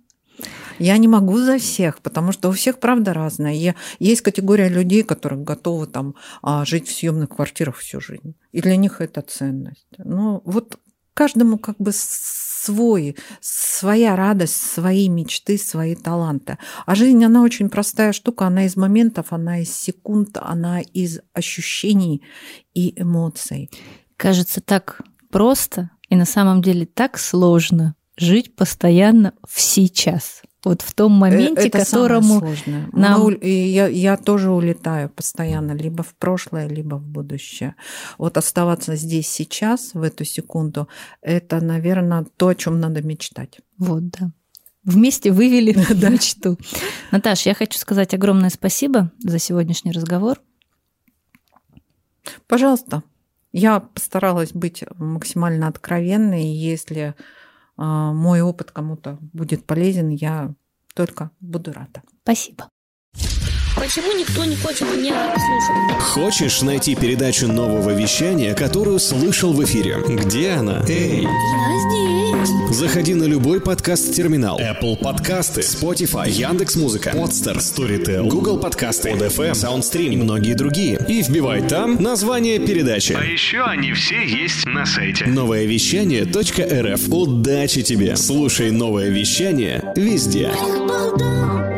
Я 0.78 0.98
не 0.98 1.08
могу 1.08 1.38
за 1.38 1.58
всех, 1.58 2.00
потому 2.00 2.32
что 2.32 2.50
у 2.50 2.52
всех 2.52 2.78
правда 2.78 3.14
разная. 3.14 3.74
есть 3.98 4.20
категория 4.20 4.68
людей, 4.68 5.02
которые 5.02 5.42
готовы 5.42 5.86
там 5.86 6.14
а, 6.42 6.64
жить 6.66 6.88
в 6.88 6.94
съемных 6.94 7.30
квартирах 7.30 7.76
всю 7.76 8.00
жизнь. 8.00 8.34
И 8.52 8.60
для 8.60 8.76
них 8.76 9.00
это 9.00 9.22
ценность. 9.22 9.86
Ну, 9.98 10.42
вот 10.44 10.78
каждому 11.16 11.56
как 11.56 11.78
бы 11.78 11.92
свой, 11.94 13.16
своя 13.40 14.14
радость, 14.16 14.56
свои 14.56 15.08
мечты, 15.08 15.56
свои 15.56 15.94
таланты. 15.94 16.58
А 16.84 16.94
жизнь, 16.94 17.24
она 17.24 17.42
очень 17.42 17.70
простая 17.70 18.12
штука, 18.12 18.46
она 18.46 18.66
из 18.66 18.76
моментов, 18.76 19.28
она 19.30 19.60
из 19.60 19.74
секунд, 19.74 20.36
она 20.40 20.80
из 20.80 21.20
ощущений 21.32 22.22
и 22.74 23.00
эмоций. 23.00 23.70
Кажется 24.18 24.60
так 24.60 25.00
просто 25.30 25.90
и 26.10 26.16
на 26.16 26.26
самом 26.26 26.60
деле 26.60 26.84
так 26.84 27.18
сложно 27.18 27.94
жить 28.18 28.54
постоянно 28.54 29.32
в 29.48 29.60
сейчас 29.60 30.42
вот 30.64 30.82
в 30.82 30.92
том 30.94 31.12
э, 31.14 31.18
моменте, 31.18 31.68
это 31.68 31.78
которому 31.78 32.42
нам... 32.92 33.22
Мы, 33.22 33.38
я, 33.46 33.86
я 33.86 34.16
тоже 34.16 34.50
улетаю 34.50 35.08
постоянно, 35.08 35.72
либо 35.72 36.02
в 36.02 36.14
прошлое, 36.16 36.68
либо 36.68 36.96
в 36.96 37.06
будущее. 37.06 37.76
Вот 38.18 38.36
оставаться 38.36 38.96
здесь 38.96 39.28
сейчас, 39.28 39.94
в 39.94 40.02
эту 40.02 40.24
секунду, 40.24 40.88
это, 41.22 41.60
наверное, 41.60 42.26
то, 42.36 42.48
о 42.48 42.54
чем 42.54 42.80
надо 42.80 43.02
мечтать. 43.02 43.60
Вот, 43.78 44.08
да. 44.08 44.30
Вместе 44.82 45.30
вывели 45.30 45.72
мечту. 46.10 46.58
Наташ, 47.10 47.46
я 47.46 47.54
хочу 47.54 47.78
сказать 47.78 48.14
огромное 48.14 48.50
спасибо 48.50 49.12
за 49.18 49.38
сегодняшний 49.38 49.92
разговор. 49.92 50.40
Пожалуйста. 52.46 53.02
Я 53.52 53.80
постаралась 53.80 54.52
быть 54.52 54.84
максимально 54.98 55.68
откровенной. 55.68 56.44
Если 56.44 57.14
мой 57.76 58.40
опыт 58.40 58.70
кому-то 58.70 59.18
будет 59.32 59.64
полезен, 59.64 60.08
я 60.10 60.54
только 60.94 61.30
буду 61.40 61.72
рада. 61.72 62.02
Спасибо. 62.22 62.68
Почему 63.76 64.18
никто 64.18 64.44
не 64.46 64.56
хочет 64.56 64.88
меня 64.96 65.34
слушать? 65.36 66.02
Хочешь 66.02 66.62
найти 66.62 66.94
передачу 66.94 67.46
нового 67.46 67.90
вещания, 67.90 68.54
которую 68.54 68.98
слышал 68.98 69.52
в 69.52 69.62
эфире? 69.64 70.02
Где 70.08 70.52
она? 70.52 70.82
Эй! 70.88 71.22
Я 71.22 71.28
здесь. 71.28 72.05
Заходи 72.70 73.14
на 73.14 73.24
любой 73.24 73.60
подкаст-терминал. 73.60 74.60
Apple 74.60 74.96
подкасты, 74.96 75.62
Spotify, 75.62 76.30
Яндекс.Музыка, 76.30 77.10
Podster, 77.10 77.56
Storytel, 77.56 78.28
Google 78.28 78.58
подкасты, 78.58 79.10
ODFM, 79.10 79.52
SoundStream 79.52 80.12
и 80.12 80.16
многие 80.16 80.54
другие. 80.54 80.98
И 81.08 81.22
вбивай 81.22 81.66
там 81.66 82.02
название 82.02 82.58
передачи. 82.58 83.14
А 83.18 83.24
еще 83.24 83.62
они 83.62 83.92
все 83.92 84.22
есть 84.24 84.66
на 84.66 84.84
сайте. 84.84 85.26
Новое 85.26 85.64
вещание 85.64 86.24
.рф. 86.24 87.08
Удачи 87.08 87.82
тебе! 87.82 88.16
Слушай 88.16 88.70
новое 88.70 89.08
вещание 89.08 89.92
везде. 89.96 90.50
Балда. 90.86 91.75